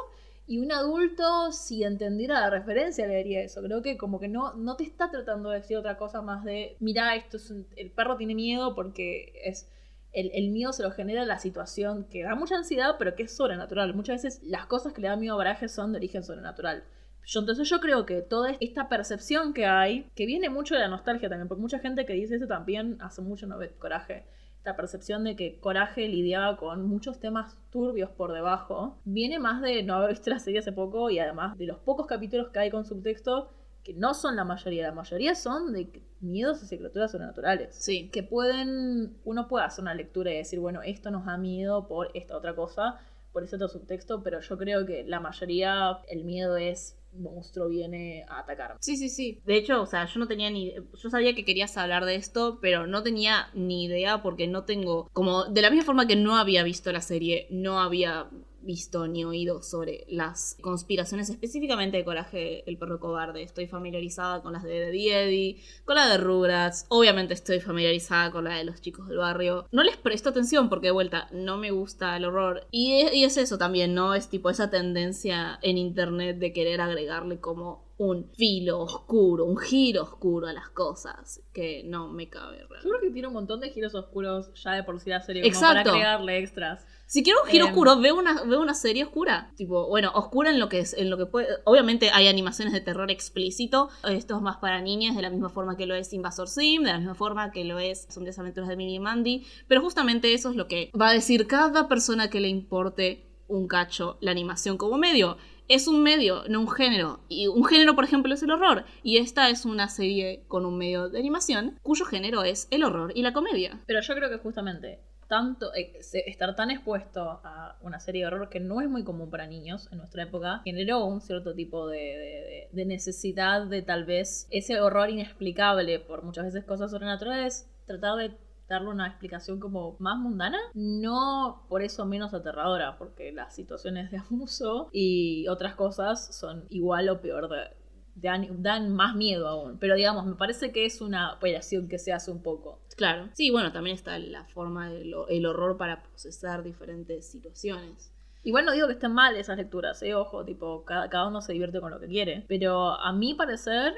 Y 0.49 0.59
un 0.59 0.73
adulto, 0.73 1.53
si 1.53 1.85
entendiera 1.85 2.41
la 2.41 2.51
referencia, 2.51 3.07
leería 3.07 3.41
eso. 3.43 3.63
Creo 3.63 3.83
que 3.83 3.97
como 3.99 4.19
que 4.19 4.27
no, 4.29 4.55
no 4.55 4.75
te 4.77 4.83
está 4.85 5.11
tratando 5.11 5.51
de 5.51 5.59
decir 5.59 5.77
otra 5.77 5.97
cosa 5.97 6.23
más 6.23 6.43
de, 6.45 6.77
mira, 6.81 7.15
esto 7.17 7.37
es 7.37 7.51
un- 7.51 7.67
el 7.77 7.91
perro 7.93 8.17
tiene 8.17 8.35
miedo 8.35 8.75
porque 8.75 9.33
es 9.45 9.69
el, 10.13 10.31
el 10.35 10.49
miedo 10.51 10.73
se 10.73 10.83
lo 10.83 10.91
genera 10.91 11.25
la 11.27 11.39
situación 11.39 12.05
que 12.11 12.23
da 12.25 12.35
mucha 12.35 12.57
ansiedad, 12.57 12.97
pero 12.99 13.15
que 13.15 13.25
es 13.25 13.37
sobrenatural. 13.37 13.95
Muchas 13.95 14.23
veces 14.25 14.43
las 14.43 14.67
cosas 14.67 14.93
que 14.95 15.03
le 15.03 15.09
dan 15.09 15.21
miedo 15.21 15.35
a 15.35 15.39
Baraje 15.39 15.69
son 15.69 15.93
de 15.93 15.99
origen 15.99 16.25
sobrenatural. 16.25 16.83
Yo, 17.27 17.41
entonces 17.41 17.69
yo 17.69 17.79
creo 17.81 18.07
que 18.07 18.23
toda 18.23 18.53
esta 18.61 18.89
percepción 18.89 19.53
que 19.53 19.67
hay, 19.67 20.09
que 20.17 20.25
viene 20.25 20.49
mucho 20.49 20.75
de 20.75 20.81
la 20.81 20.89
nostalgia 20.89 21.29
también, 21.29 21.47
porque 21.49 21.61
mucha 21.61 21.79
gente 21.79 22.07
que 22.07 22.15
dice 22.15 22.37
eso 22.37 22.47
también 22.47 22.97
hace 23.01 23.21
mucho 23.21 23.47
no 23.47 23.59
ve 23.59 23.69
coraje. 23.79 24.25
Esta 24.69 24.77
percepción 24.77 25.25
de 25.25 25.35
que 25.35 25.59
Coraje 25.61 26.07
lidiaba 26.09 26.59
con 26.59 26.87
muchos 26.87 27.19
temas 27.19 27.57
turbios 27.71 28.11
por 28.11 28.35
debajo, 28.35 28.99
viene 29.07 29.39
más 29.39 29.63
de 29.63 29.83
no 29.83 29.95
haber 29.95 30.11
visto 30.11 30.29
la 30.29 30.39
serie 30.39 30.59
hace 30.61 30.73
poco 30.73 31.09
y 31.09 31.19
además 31.19 31.57
de 31.57 31.65
los 31.65 31.79
pocos 31.79 32.07
capítulos 32.07 32.51
que 32.51 32.59
hay 32.59 32.71
con 32.71 32.85
subtexto, 32.85 33.51
que 33.83 33.95
no 33.95 34.13
son 34.13 34.37
la 34.37 34.45
mayoría, 34.45 34.83
la 34.89 34.93
mayoría 34.93 35.35
son 35.35 35.73
de 35.73 36.03
miedos 36.21 36.71
y 36.71 36.77
criaturas 36.77 37.13
sobrenaturales. 37.13 37.77
Sí. 37.77 38.11
que 38.11 38.23
pueden, 38.23 39.17
uno 39.25 39.49
puede 39.49 39.65
hacer 39.65 39.81
una 39.81 39.95
lectura 39.95 40.33
y 40.33 40.37
decir, 40.37 40.61
bueno, 40.61 40.83
esto 40.83 41.11
nos 41.11 41.25
da 41.25 41.39
miedo 41.39 41.89
por 41.89 42.11
esta 42.13 42.37
otra 42.37 42.55
cosa, 42.55 43.01
por 43.33 43.45
ese 43.45 43.57
otro 43.57 43.69
subtexto, 43.69 44.23
pero 44.23 44.41
yo 44.41 44.59
creo 44.59 44.85
que 44.85 45.03
la 45.05 45.19
mayoría, 45.19 46.01
el 46.11 46.25
miedo 46.25 46.59
es, 46.59 46.98
monstruo 47.19 47.69
viene 47.69 48.25
a 48.29 48.41
atacar. 48.41 48.77
Sí, 48.81 48.97
sí, 48.97 49.09
sí. 49.09 49.41
De 49.45 49.57
hecho, 49.57 49.83
o 49.83 49.87
sea, 49.87 50.07
yo 50.07 50.21
no 50.21 50.27
tenía 50.27 50.51
ni. 50.51 50.73
Yo 50.73 51.11
sabía 51.11 51.35
que 51.35 51.45
querías 51.45 51.77
hablar 51.77 52.05
de 52.05 52.15
esto, 52.15 52.59
pero 52.61 52.87
no 52.87 53.03
tenía 53.03 53.51
ni 53.55 53.85
idea 53.85 54.23
porque 54.23 54.47
no 54.47 54.65
tengo. 54.65 55.09
Como 55.13 55.45
de 55.45 55.63
la 55.63 55.71
misma 55.71 55.85
forma 55.85 56.07
que 56.07 56.17
no 56.17 56.37
había 56.37 56.63
visto 56.63 56.93
la 56.93 57.01
serie, 57.01 57.47
no 57.51 57.81
había 57.81 58.29
visto 58.69 59.09
ni 59.09 59.25
oído 59.25 59.63
sobre 59.63 60.05
las 60.09 60.59
conspiraciones 60.61 61.31
específicamente 61.31 61.97
de 61.97 62.05
Coraje 62.05 62.69
el 62.69 62.77
perro 62.77 63.01
cobarde. 63.01 63.43
Estoy 63.43 63.67
familiarizada 63.67 64.43
con 64.43 64.53
las 64.53 64.63
de 64.63 64.87
Eddie 64.87 65.57
con 65.87 65.97
la 65.97 66.07
de 66.07 66.19
Rugrats, 66.19 66.85
obviamente 66.91 67.33
estoy 67.33 67.61
familiarizada 67.61 68.31
con 68.31 68.45
la 68.45 68.57
de 68.57 68.65
los 68.65 68.83
chicos 68.83 69.09
del 69.09 69.17
barrio. 69.17 69.67
No 69.73 69.83
les 69.83 69.97
presto 69.97 70.29
atención 70.29 70.69
porque 70.69 70.89
de 70.89 70.93
vuelta 70.93 71.29
no 71.33 71.57
me 71.57 71.71
gusta 71.71 72.15
el 72.15 72.27
horror. 72.27 72.67
Y 72.71 73.07
y 73.15 73.25
es 73.25 73.39
eso 73.39 73.57
también, 73.57 73.95
¿no? 73.95 74.15
Es 74.15 74.29
tipo 74.29 74.51
esa 74.51 74.69
tendencia 74.69 75.59
en 75.63 75.79
internet 75.79 76.37
de 76.37 76.53
querer 76.53 76.83
agregarle 76.83 77.41
como 77.41 77.88
un 78.01 78.31
filo 78.37 78.79
oscuro, 78.81 79.45
un 79.45 79.57
giro 79.59 80.05
oscuro 80.05 80.47
a 80.47 80.53
las 80.53 80.69
cosas 80.71 81.43
que 81.53 81.83
no 81.85 82.07
me 82.09 82.29
cabe 82.29 82.59
Yo 82.61 82.69
realmente. 82.69 82.89
creo 82.89 83.01
que 83.01 83.11
tiene 83.11 83.27
un 83.27 83.35
montón 83.35 83.59
de 83.59 83.71
giros 83.71 83.93
oscuros 83.97 84.53
ya 84.55 84.73
de 84.75 84.85
por 84.85 85.01
sí 85.01 85.11
la 85.11 85.21
serie, 85.21 85.43
como 85.43 85.49
Exacto. 85.53 85.75
para 85.83 85.91
agregarle 85.91 86.39
extras. 86.39 86.87
Si 87.07 87.25
quiero 87.25 87.43
un 87.43 87.49
giro 87.49 87.65
Em. 87.65 87.73
oscuro, 87.73 87.99
veo 87.99 88.17
una, 88.17 88.45
veo 88.45 88.61
una 88.61 88.75
serie 88.75 89.03
oscura. 89.03 89.51
Tipo, 89.57 89.89
bueno, 89.89 90.13
oscura 90.15 90.51
en 90.51 90.61
lo 90.61 90.69
que 90.69 90.79
es, 90.79 90.95
en 90.95 91.11
lo 91.11 91.17
que 91.19 91.27
puede. 91.27 91.49
Obviamente 91.65 92.11
hay 92.13 92.29
animaciones 92.29 92.73
de 92.73 92.81
terror 92.81 93.11
explícito. 93.11 93.89
Esto 94.09 94.37
es 94.37 94.43
más 94.43 94.59
para 94.59 94.81
niñas, 94.81 95.17
de 95.17 95.23
la 95.23 95.31
misma 95.31 95.49
forma 95.49 95.77
que 95.77 95.87
lo 95.87 95.95
es 95.97 96.13
Invasor 96.13 96.49
Sim, 96.49 96.85
de 96.85 96.93
la 96.93 96.99
misma 96.99 97.15
forma 97.17 97.51
que 97.51 97.65
lo 97.65 97.79
es 97.81 98.07
Son 98.11 98.23
10 98.23 98.39
aventuras 98.39 98.69
de 98.69 98.77
Minnie 98.77 98.97
y 98.97 99.01
Mandy. 99.01 99.45
Pero 99.67 99.81
justamente 99.81 100.35
eso 100.35 100.51
es 100.51 100.57
lo 100.57 100.69
que 100.69 100.93
va 100.99 101.09
a 101.09 101.13
decir 101.15 101.49
cada 101.49 101.89
persona 101.89 102.31
que 102.31 102.39
le 102.41 102.49
importe 102.49 103.25
un 103.49 103.67
cacho 103.67 104.19
la 104.21 104.31
animación 104.31 104.77
como 104.77 104.99
medio. 104.99 105.37
Es 105.69 105.87
un 105.87 106.03
medio, 106.03 106.45
no 106.49 106.61
un 106.61 106.71
género. 106.71 107.21
Y 107.29 107.47
un 107.47 107.65
género, 107.65 107.95
por 107.95 108.05
ejemplo, 108.05 108.33
es 108.35 108.43
el 108.43 108.51
horror. 108.51 108.85
Y 109.03 109.19
esta 109.19 109.51
es 109.51 109.65
una 109.65 109.89
serie 109.89 110.43
con 110.49 110.65
un 110.65 110.79
medio 110.79 111.09
de 111.11 111.19
animación 111.19 111.79
cuyo 111.83 112.05
género 112.07 112.43
es 112.43 112.69
el 112.71 112.85
horror 112.85 113.13
y 113.15 113.23
la 113.23 113.33
comedia. 113.33 113.81
Pero 113.87 114.01
yo 114.01 114.15
creo 114.15 114.31
que 114.31 114.39
justamente 114.39 115.01
tanto 115.29 115.75
eh, 115.75 115.93
estar 116.25 116.57
tan 116.57 116.71
expuesto 116.71 117.21
a 117.45 117.77
una 117.83 118.01
serie 118.01 118.23
de 118.23 118.29
horror 118.29 118.49
que 118.49 118.61
no 118.61 118.81
es 118.81 118.89
muy 118.89 119.05
común 119.05 119.29
para 119.29 119.47
niños 119.47 119.87
en 119.93 119.99
nuestra 119.99 120.23
época 120.23 120.63
generó 120.65 121.05
un 121.05 121.21
cierto 121.21 121.53
tipo 121.55 121.87
de- 121.87 122.69
de 122.73 122.85
necesidad 122.87 123.67
de 123.67 123.83
tal 123.83 124.07
vez 124.07 124.47
ese 124.51 124.81
horror 124.81 125.11
inexplicable 125.11 125.99
por 126.01 126.23
muchas 126.23 126.47
veces 126.47 126.65
cosas 126.65 126.91
sobrenaturales 126.91 127.69
tratar 127.87 128.17
de 128.17 128.31
darle 128.69 128.89
una 128.89 129.07
explicación 129.07 129.61
como 129.61 129.97
más 129.99 130.19
mundana 130.19 130.59
no 130.75 131.65
por 131.69 131.83
eso 131.83 132.05
menos 132.05 132.35
aterradora 132.35 132.99
porque 132.99 133.33
las 133.33 133.55
situaciones 133.55 134.11
de 134.11 134.19
abuso 134.31 134.91
y 134.93 135.47
otras 135.49 135.75
cosas 135.75 136.35
son 136.35 136.67
igual 136.69 137.09
o 137.09 137.21
peor 137.21 137.49
de 137.49 137.77
dan, 138.15 138.63
dan 138.63 138.91
más 138.91 139.15
miedo 139.15 139.49
aún 139.49 139.79
pero 139.79 139.95
digamos 139.95 140.27
me 140.27 140.35
parece 140.35 140.73
que 140.73 140.85
es 140.85 141.01
una 141.01 141.35
operación 141.35 141.89
que 141.89 141.99
se 141.99 142.13
hace 142.13 142.31
un 142.31 142.43
poco 142.43 142.81
Claro. 142.99 143.29
Sí, 143.33 143.51
bueno, 143.53 143.71
también 143.71 143.95
está 143.95 144.19
la 144.19 144.45
forma 144.47 144.91
del 144.91 145.15
el 145.29 145.47
horror 145.47 145.77
para 145.77 146.03
procesar 146.03 146.65
diferentes 146.65 147.31
situaciones. 147.31 148.13
Igual 148.43 148.65
no 148.65 148.73
digo 148.73 148.89
que 148.89 148.95
estén 148.95 149.13
mal 149.13 149.37
esas 149.37 149.57
lecturas, 149.57 150.03
eh, 150.03 150.15
ojo, 150.17 150.45
tipo, 150.45 150.85
cada, 150.85 151.09
cada 151.09 151.29
uno 151.29 151.41
se 151.41 151.53
divierte 151.53 151.81
con 151.81 151.93
lo 151.93 152.01
que 152.01 152.09
quiere. 152.09 152.45
Pero 152.49 153.01
a 153.01 153.13
mi 153.13 153.35
parecer, 153.35 153.95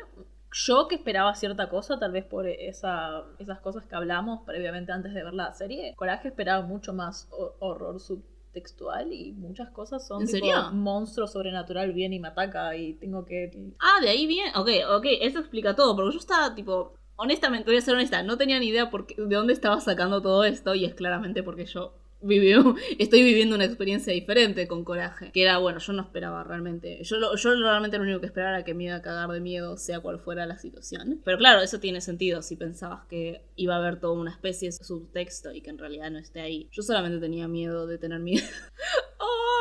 yo 0.53 0.89
que 0.89 0.97
esperaba 0.97 1.35
cierta 1.35 1.69
cosa, 1.69 1.99
tal 1.99 2.13
vez 2.13 2.25
por 2.25 2.47
esa, 2.47 3.25
esas 3.39 3.61
cosas 3.61 3.87
que 3.87 3.95
hablamos 3.95 4.41
previamente 4.47 4.93
antes 4.93 5.15
de 5.15 5.23
ver 5.23 5.35
la 5.35 5.53
serie, 5.53 5.95
Coraje 5.97 6.29
esperaba 6.29 6.65
mucho 6.67 6.93
más 6.93 7.29
ho- 7.31 7.55
horror 7.61 8.01
subtextual 8.01 9.13
y 9.13 9.33
muchas 9.33 9.71
cosas 9.71 10.07
son 10.07 10.23
¿En 10.23 10.27
tipo, 10.27 10.39
serio? 10.47 10.71
monstruo 10.73 11.27
sobrenatural 11.29 11.93
viene 11.93 12.17
y 12.17 12.21
me 12.21 12.29
ataca 12.29 12.75
y 12.77 12.95
tengo 12.95 13.25
que... 13.25 13.51
Ah, 13.79 14.01
de 14.03 14.09
ahí 14.11 14.27
viene. 14.27 14.51
Ok, 14.57 14.69
ok, 14.97 15.07
eso 15.21 15.39
explica 15.39 15.75
todo. 15.77 15.95
Porque 15.95 16.13
yo 16.15 16.19
estaba 16.19 16.55
tipo. 16.55 16.95
Honestamente, 17.17 17.71
voy 17.71 17.77
a 17.79 17.83
ser 17.83 17.95
honesta, 17.95 18.23
no 18.23 18.37
tenía 18.39 18.59
ni 18.59 18.69
idea 18.69 18.91
por 18.91 19.07
qué- 19.07 19.15
de 19.17 19.37
dónde 19.37 19.53
estaba 19.53 19.79
sacando 19.81 20.21
todo 20.21 20.43
esto. 20.45 20.75
Y 20.75 20.85
es 20.85 20.95
claramente 20.95 21.43
porque 21.43 21.65
yo 21.67 21.93
viví, 22.23 22.53
estoy 22.99 23.23
viviendo 23.23 23.57
una 23.57 23.65
experiencia 23.65 24.13
diferente 24.13 24.67
con 24.69 24.85
coraje. 24.85 25.31
Que 25.33 25.43
era, 25.43 25.59
bueno, 25.59 25.79
yo 25.79 25.93
no 25.93 26.03
esperaba 26.03 26.45
realmente. 26.45 27.03
Yo, 27.03 27.17
yo 27.35 27.55
realmente 27.55 27.97
lo 27.97 28.05
único 28.05 28.21
que 28.21 28.27
esperaba 28.27 28.57
era 28.57 28.65
que 28.65 28.75
me 28.75 28.85
iba 28.85 28.97
a 28.97 29.03
cagar 29.03 29.31
de 29.31 29.41
miedo, 29.41 29.77
sea 29.77 30.01
cual 30.01 30.19
fuera 30.19 30.47
la 30.47 30.59
situación. 30.59 31.21
Pero 31.25 31.39
claro, 31.39 31.61
eso 31.61 31.81
tiene 31.81 32.01
sentido 32.01 32.43
si 32.43 32.57
pensabas 32.57 33.05
que 33.07 33.45
iba 33.57 33.75
a 33.75 33.79
haber 33.79 34.01
toda 34.01 34.15
una 34.15 34.31
especie 34.31 34.69
de 34.69 34.73
subtexto 34.73 35.53
y 35.53 35.61
que 35.61 35.71
en 35.71 35.79
realidad 35.79 36.11
no 36.11 36.19
esté 36.19 36.41
ahí. 36.41 36.69
Yo 36.73 36.83
solamente 36.83 37.19
tenía 37.19 37.49
miedo 37.49 37.87
de 37.87 37.99
tener 37.99 38.21
miedo. 38.21 38.47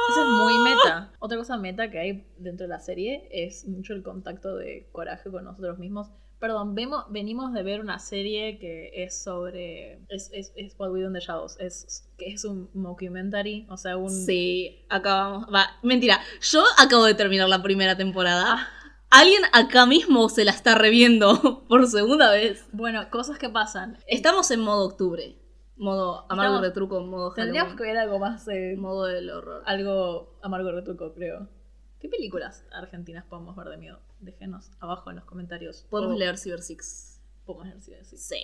Eso 0.10 0.24
es 0.24 0.28
muy 0.28 0.54
meta. 0.64 1.12
Otra 1.20 1.38
cosa 1.38 1.56
meta 1.58 1.92
que 1.92 2.00
hay 2.00 2.26
dentro 2.38 2.66
de 2.66 2.70
la 2.70 2.80
serie 2.80 3.28
es 3.32 3.68
mucho 3.68 3.94
el 3.94 4.02
contacto 4.02 4.56
de 4.56 4.88
coraje 4.92 5.30
con 5.30 5.44
nosotros 5.44 5.78
mismos. 5.78 6.10
Perdón, 6.40 6.74
vemos, 6.74 7.04
venimos 7.10 7.52
de 7.54 7.64
ver 7.64 7.82
una 7.82 8.00
serie 8.00 8.60
que 8.60 8.92
es 9.04 9.22
sobre. 9.24 10.00
Es, 10.08 10.30
es, 10.32 10.54
es 10.56 10.74
What 10.80 10.92
We 10.92 11.02
Do 11.02 11.08
in 11.08 11.14
the 11.14 11.20
Shadows. 11.20 11.60
Es, 11.60 12.10
que 12.18 12.28
es 12.34 12.46
un 12.46 12.70
mockumentary, 12.74 13.68
o 13.70 13.76
sea, 13.78 13.98
un. 13.98 14.10
Sí, 14.10 14.86
acabamos. 14.90 15.48
Va, 15.54 15.68
mentira. 15.84 16.20
Yo 16.42 16.64
acabo 16.78 17.04
de 17.06 17.14
terminar 17.14 17.50
la 17.50 17.62
primera 17.62 17.98
temporada. 17.98 18.68
Alguien 19.12 19.42
acá 19.54 19.86
mismo 19.86 20.30
se 20.30 20.46
la 20.46 20.52
está 20.52 20.76
reviendo 20.76 21.66
por 21.68 21.86
segunda 21.88 22.32
vez. 22.32 22.66
Bueno, 22.72 23.10
cosas 23.10 23.38
que 23.40 23.50
pasan. 23.50 23.98
Estamos 24.08 24.50
en 24.52 24.62
modo 24.62 24.86
octubre. 24.86 25.36
Modo 25.76 26.26
amargo 26.30 26.56
Estamos- 26.56 26.62
retruco, 26.62 27.02
modo 27.02 27.34
Tendríamos 27.34 27.72
Halloween. 27.74 27.78
que 27.78 27.84
ver 27.94 27.98
algo 27.98 28.20
más. 28.20 28.48
eh, 28.50 28.76
Modo 28.78 29.06
del 29.06 29.30
horror. 29.30 29.64
algo 29.66 30.38
amargo 30.42 30.72
retruco, 30.72 31.14
creo. 31.14 31.48
¿Qué 32.00 32.08
películas 32.10 32.66
argentinas 32.72 33.26
podemos 33.26 33.56
ver 33.56 33.68
de 33.68 33.78
miedo? 33.78 34.00
Déjenos 34.20 34.72
abajo 34.80 35.10
en 35.10 35.18
los 35.18 35.26
comentarios. 35.26 35.86
Podemos 35.90 36.16
O- 36.16 36.20
leer 36.20 36.38
Cyber 36.38 36.62
Six. 36.62 37.22
Podemos 37.46 37.68
leer 37.68 37.82
si 37.82 37.92
decís. 37.92 38.22
Sí. 38.22 38.36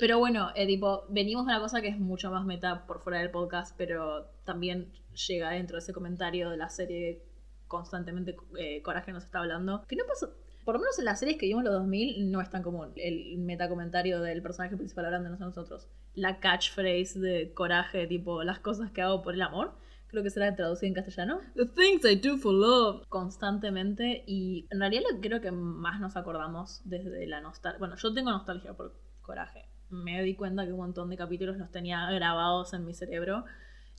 Pero 0.00 0.18
bueno, 0.18 0.50
eh, 0.56 0.66
tipo, 0.66 1.04
venimos 1.08 1.46
de 1.46 1.52
una 1.52 1.60
cosa 1.60 1.80
que 1.80 1.88
es 1.88 1.98
mucho 1.98 2.30
más 2.30 2.44
meta 2.44 2.86
por 2.86 3.00
fuera 3.00 3.20
del 3.20 3.30
podcast, 3.30 3.74
pero 3.78 4.26
también 4.44 4.92
llega 5.28 5.50
dentro 5.50 5.76
de 5.76 5.78
ese 5.78 5.92
comentario 5.92 6.50
de 6.50 6.56
la 6.56 6.68
serie 6.68 7.22
constantemente 7.68 8.34
eh, 8.58 8.82
Coraje 8.82 9.12
nos 9.12 9.24
está 9.24 9.38
hablando. 9.40 9.84
Que 9.86 9.94
no 9.96 10.04
pasa, 10.06 10.28
por 10.64 10.74
lo 10.74 10.80
menos 10.80 10.98
en 10.98 11.04
las 11.04 11.18
series 11.20 11.38
que 11.38 11.46
vimos 11.46 11.60
en 11.60 11.66
los 11.66 11.74
2000 11.74 12.30
no 12.32 12.40
es 12.40 12.50
tan 12.50 12.62
común 12.62 12.92
el 12.96 13.38
metacomentario 13.38 14.20
del 14.20 14.42
personaje 14.42 14.76
principal 14.76 15.04
hablándonos 15.06 15.40
a 15.40 15.44
nosotros. 15.44 15.86
La 16.14 16.40
catchphrase 16.40 17.20
de 17.20 17.52
Coraje, 17.54 18.06
tipo, 18.08 18.42
las 18.42 18.58
cosas 18.58 18.90
que 18.90 19.02
hago 19.02 19.22
por 19.22 19.34
el 19.34 19.42
amor, 19.42 19.72
creo 20.08 20.22
que 20.22 20.30
será 20.30 20.54
traducido 20.56 20.88
en 20.88 20.94
castellano 20.94 21.40
The 21.54 21.66
things 21.66 22.04
I 22.04 22.16
do 22.16 22.36
for 22.38 22.52
love. 22.54 23.06
constantemente 23.08 24.24
y 24.26 24.66
en 24.70 24.80
realidad 24.80 25.02
lo 25.10 25.20
que 25.20 25.28
creo 25.28 25.40
que 25.40 25.50
más 25.52 26.00
nos 26.00 26.16
acordamos 26.16 26.80
desde 26.84 27.26
la 27.26 27.40
nostalgia. 27.40 27.78
Bueno, 27.78 27.96
yo 27.96 28.12
tengo 28.12 28.30
nostalgia 28.30 28.74
por 28.74 28.94
Coraje. 29.22 29.66
Me 29.90 30.22
di 30.22 30.34
cuenta 30.34 30.64
que 30.66 30.72
un 30.72 30.78
montón 30.80 31.08
de 31.10 31.16
capítulos 31.16 31.56
los 31.56 31.70
tenía 31.70 32.10
grabados 32.10 32.72
en 32.74 32.84
mi 32.84 32.94
cerebro. 32.94 33.44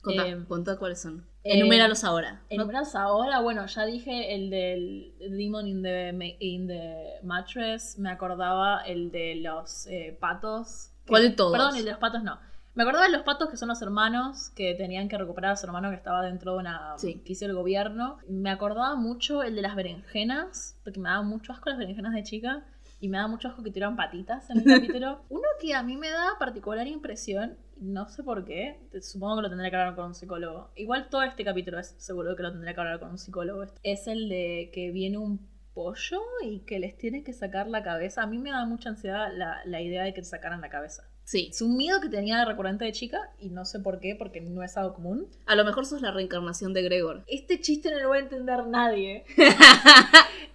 Contá, 0.02 0.26
Eh, 0.28 0.44
contá 0.48 0.78
cuáles 0.78 1.00
son. 1.02 1.26
eh, 1.44 1.58
Enuméralos 1.58 2.04
ahora. 2.04 2.40
En 2.48 2.66
Brass 2.66 2.94
ahora, 2.94 3.40
bueno, 3.40 3.66
ya 3.66 3.84
dije 3.84 4.34
el 4.34 4.48
del 4.50 5.12
Demon 5.18 5.66
in 5.68 5.82
the, 5.82 6.36
in 6.40 6.66
the 6.68 7.18
Mattress, 7.22 7.98
me 7.98 8.10
acordaba 8.10 8.80
el 8.86 9.10
de 9.10 9.36
los 9.36 9.86
eh, 9.88 10.16
patos. 10.20 10.92
¿Cuál 11.06 11.22
de 11.24 11.30
todos? 11.30 11.52
Perdón, 11.52 11.76
el 11.76 11.84
de 11.84 11.90
los 11.90 12.00
patos 12.00 12.22
no. 12.22 12.38
Me 12.80 12.84
acordaba 12.84 13.04
de 13.04 13.12
los 13.12 13.24
patos 13.24 13.50
que 13.50 13.58
son 13.58 13.68
los 13.68 13.82
hermanos 13.82 14.48
que 14.56 14.72
tenían 14.74 15.06
que 15.10 15.18
recuperar 15.18 15.50
a 15.52 15.56
su 15.56 15.66
hermano 15.66 15.90
que 15.90 15.96
estaba 15.96 16.22
dentro 16.22 16.52
de 16.54 16.60
una 16.60 16.94
Sí. 16.96 17.20
que 17.22 17.34
hizo 17.34 17.44
el 17.44 17.52
gobierno. 17.52 18.16
Me 18.26 18.48
acordaba 18.48 18.96
mucho 18.96 19.42
el 19.42 19.54
de 19.54 19.60
las 19.60 19.76
berenjenas, 19.76 20.80
porque 20.82 20.98
me 20.98 21.10
daba 21.10 21.20
mucho 21.22 21.52
asco 21.52 21.68
las 21.68 21.76
berenjenas 21.78 22.14
de 22.14 22.22
chica. 22.22 22.64
Y 22.98 23.10
me 23.10 23.18
daba 23.18 23.28
mucho 23.28 23.48
asco 23.48 23.62
que 23.62 23.70
tiraran 23.70 23.96
patitas 23.96 24.48
en 24.48 24.60
el 24.60 24.64
capítulo. 24.98 25.20
Uno 25.28 25.42
que 25.60 25.74
a 25.74 25.82
mí 25.82 25.98
me 25.98 26.08
da 26.08 26.38
particular 26.38 26.86
impresión, 26.86 27.58
no 27.76 28.08
sé 28.08 28.22
por 28.22 28.46
qué, 28.46 28.80
supongo 29.02 29.36
que 29.36 29.42
lo 29.42 29.50
tendré 29.50 29.68
que 29.68 29.76
hablar 29.76 29.94
con 29.94 30.06
un 30.06 30.14
psicólogo. 30.14 30.70
Igual 30.74 31.10
todo 31.10 31.22
este 31.22 31.44
capítulo 31.44 31.78
es 31.80 31.94
seguro 31.98 32.34
que 32.34 32.42
lo 32.44 32.50
tendré 32.50 32.72
que 32.72 32.80
hablar 32.80 32.98
con 32.98 33.10
un 33.10 33.18
psicólogo. 33.18 33.64
Es 33.82 34.06
el 34.06 34.30
de 34.30 34.70
que 34.72 34.90
viene 34.90 35.18
un 35.18 35.46
pollo 35.74 36.22
y 36.42 36.60
que 36.60 36.78
les 36.78 36.96
tiene 36.96 37.24
que 37.24 37.34
sacar 37.34 37.66
la 37.68 37.82
cabeza. 37.82 38.22
A 38.22 38.26
mí 38.26 38.38
me 38.38 38.52
da 38.52 38.64
mucha 38.64 38.88
ansiedad 38.88 39.28
la, 39.34 39.58
la 39.66 39.82
idea 39.82 40.02
de 40.02 40.14
que 40.14 40.22
te 40.22 40.28
sacaran 40.28 40.62
la 40.62 40.70
cabeza. 40.70 41.09
Sí. 41.30 41.46
Es 41.52 41.62
un 41.62 41.76
miedo 41.76 42.00
que 42.00 42.08
tenía 42.08 42.44
recurrente 42.44 42.84
de 42.84 42.90
chica 42.90 43.30
y 43.38 43.50
no 43.50 43.64
sé 43.64 43.78
por 43.78 44.00
qué, 44.00 44.16
porque 44.16 44.40
no 44.40 44.64
es 44.64 44.76
algo 44.76 44.94
común. 44.94 45.28
A 45.46 45.54
lo 45.54 45.64
mejor 45.64 45.86
sos 45.86 46.02
la 46.02 46.10
reencarnación 46.10 46.72
de 46.72 46.82
Gregor. 46.82 47.22
Este 47.28 47.60
chiste 47.60 47.88
no 47.92 48.00
lo 48.00 48.08
va 48.08 48.16
a 48.16 48.18
entender 48.18 48.66
nadie. 48.66 49.24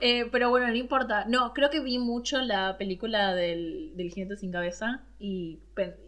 Eh, 0.02 0.28
pero 0.30 0.50
bueno, 0.50 0.68
no 0.68 0.76
importa. 0.76 1.24
No, 1.26 1.54
creo 1.54 1.70
que 1.70 1.80
vi 1.80 2.00
mucho 2.00 2.42
la 2.42 2.78
película 2.78 3.34
del, 3.34 3.94
del 3.96 4.12
jinete 4.12 4.36
sin 4.36 4.52
cabeza 4.52 5.06
y 5.18 5.60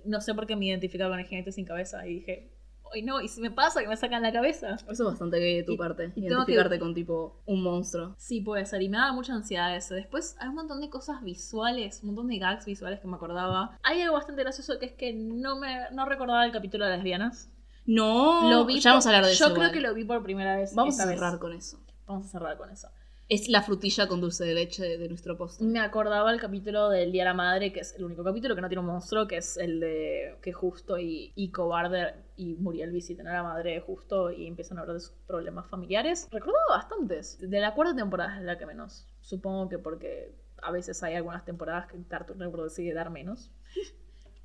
no 0.04 0.20
sé 0.20 0.34
por 0.34 0.46
qué 0.46 0.58
me 0.58 0.66
identificaba 0.66 1.12
con 1.12 1.20
el 1.20 1.26
jinete 1.26 1.54
sin 1.54 1.64
cabeza 1.64 2.06
y 2.06 2.16
dije, 2.16 2.50
ay 2.94 3.02
no, 3.04 3.22
¿y 3.22 3.28
si 3.28 3.42
me 3.42 3.52
pasa 3.52 3.82
que 3.82 3.88
me 3.88 3.98
sacan 3.98 4.22
la 4.22 4.32
cabeza? 4.32 4.76
Eso 4.76 4.90
es 4.92 5.00
bastante 5.04 5.40
gay 5.40 5.56
de 5.58 5.64
tu 5.64 5.74
Y- 5.74 5.78
parte. 5.78 6.12
y 6.16 6.22
que- 6.22 6.28
Identificarte 6.28 6.80
con 6.80 6.94
tipo 6.94 7.42
un 7.46 7.64
monstruo. 7.64 8.16
Sí, 8.18 8.42
puede 8.42 8.66
ser. 8.66 8.82
Y 8.82 8.90
me 8.90 8.98
daba 8.98 9.14
mucha 9.14 9.34
ansiedad 9.34 9.76
eso. 9.76 9.94
Después 9.96 10.36
hay 10.40 10.48
un 10.50 10.56
montón 10.56 10.82
de 10.82 10.90
cosas 10.90 11.22
visuales, 11.24 12.00
un 12.04 12.08
montón 12.10 12.28
de 12.28 12.38
gags 12.40 12.66
visuales 12.66 13.00
que 13.00 13.08
me 13.08 13.16
acordaba. 13.16 13.78
Hay 13.84 14.02
algo 14.02 14.14
bastante 14.16 14.42
gracioso 14.44 14.80
que 14.80 14.86
es 14.88 14.94
que 14.94 15.14
no 15.14 15.58
me 15.60 15.90
no 15.92 16.06
recordaba 16.06 16.46
el 16.46 16.52
capítulo 16.52 16.86
de 16.86 16.92
las 16.92 17.00
lesbianas. 17.00 17.50
No, 17.86 18.50
lo 18.50 18.66
vi 18.66 18.80
ya 18.82 18.92
vamos 18.92 19.06
a 19.06 19.10
hablar 19.10 19.24
de 19.26 19.30
Yo 19.34 19.46
eso. 19.46 19.54
creo 19.54 19.68
igual. 19.68 19.72
que 19.72 19.80
lo 19.80 19.94
vi 19.94 20.04
por 20.04 20.22
primera 20.24 20.58
vez. 20.58 20.76
Vamos 20.76 21.00
a 21.00 21.06
vez. 21.06 21.16
cerrar 21.16 21.40
con 21.40 21.54
eso. 21.54 21.80
Vamos 22.06 22.26
a 22.28 22.30
cerrar 22.30 22.58
con 22.58 22.70
eso. 22.70 22.90
Es 23.30 23.50
la 23.50 23.62
frutilla 23.62 24.08
con 24.08 24.22
dulce 24.22 24.46
de 24.46 24.54
leche 24.54 24.98
de, 24.98 25.10
nuestro 25.10 25.36
postre. 25.36 25.68
Me 25.68 25.82
acordaba 25.82 26.32
el 26.32 26.40
capítulo 26.40 26.88
del 26.88 27.12
Día 27.12 27.24
de 27.24 27.30
la 27.30 27.34
Madre, 27.34 27.74
que 27.74 27.82
es 27.82 27.94
el 27.96 28.06
único 28.06 28.24
capítulo 28.24 28.56
que 28.56 28.62
no 28.62 28.70
tiene 28.70 28.80
un 28.80 28.86
monstruo, 28.86 29.28
que 29.28 29.36
es 29.36 29.58
el 29.58 29.82
de 29.82 30.38
que 30.42 30.54
Justo 30.54 30.98
y, 30.98 31.34
y 31.36 31.52
Cobarde 31.52 32.14
y 32.38 32.56
Muriel 32.56 32.92
visitan 32.92 33.28
a 33.28 33.34
la 33.34 33.44
madre 33.44 33.82
Justo 33.82 34.32
y 34.32 34.48
empiezan 34.48 34.78
a 34.78 34.82
hablar 34.82 34.96
de 34.96 35.02
sus 35.02 35.12
problemas 35.28 35.68
familiares. 35.68 36.30
Recordaba 36.32 36.78
bastantes. 36.78 37.38
De 37.42 37.60
la 37.60 37.74
cuarta 37.74 37.94
temporada 37.94 38.38
es 38.38 38.46
la 38.46 38.58
que 38.58 38.66
menos. 38.66 39.06
Supongo 39.20 39.68
que 39.68 39.78
porque 39.78 40.34
a 40.62 40.72
veces 40.72 41.04
hay 41.04 41.16
algunas 41.16 41.44
temporadas 41.44 41.88
que 41.88 42.02
Cartoon 42.08 42.40
Network 42.40 42.64
decide 42.64 42.94
dar 42.94 43.10
menos. 43.10 43.52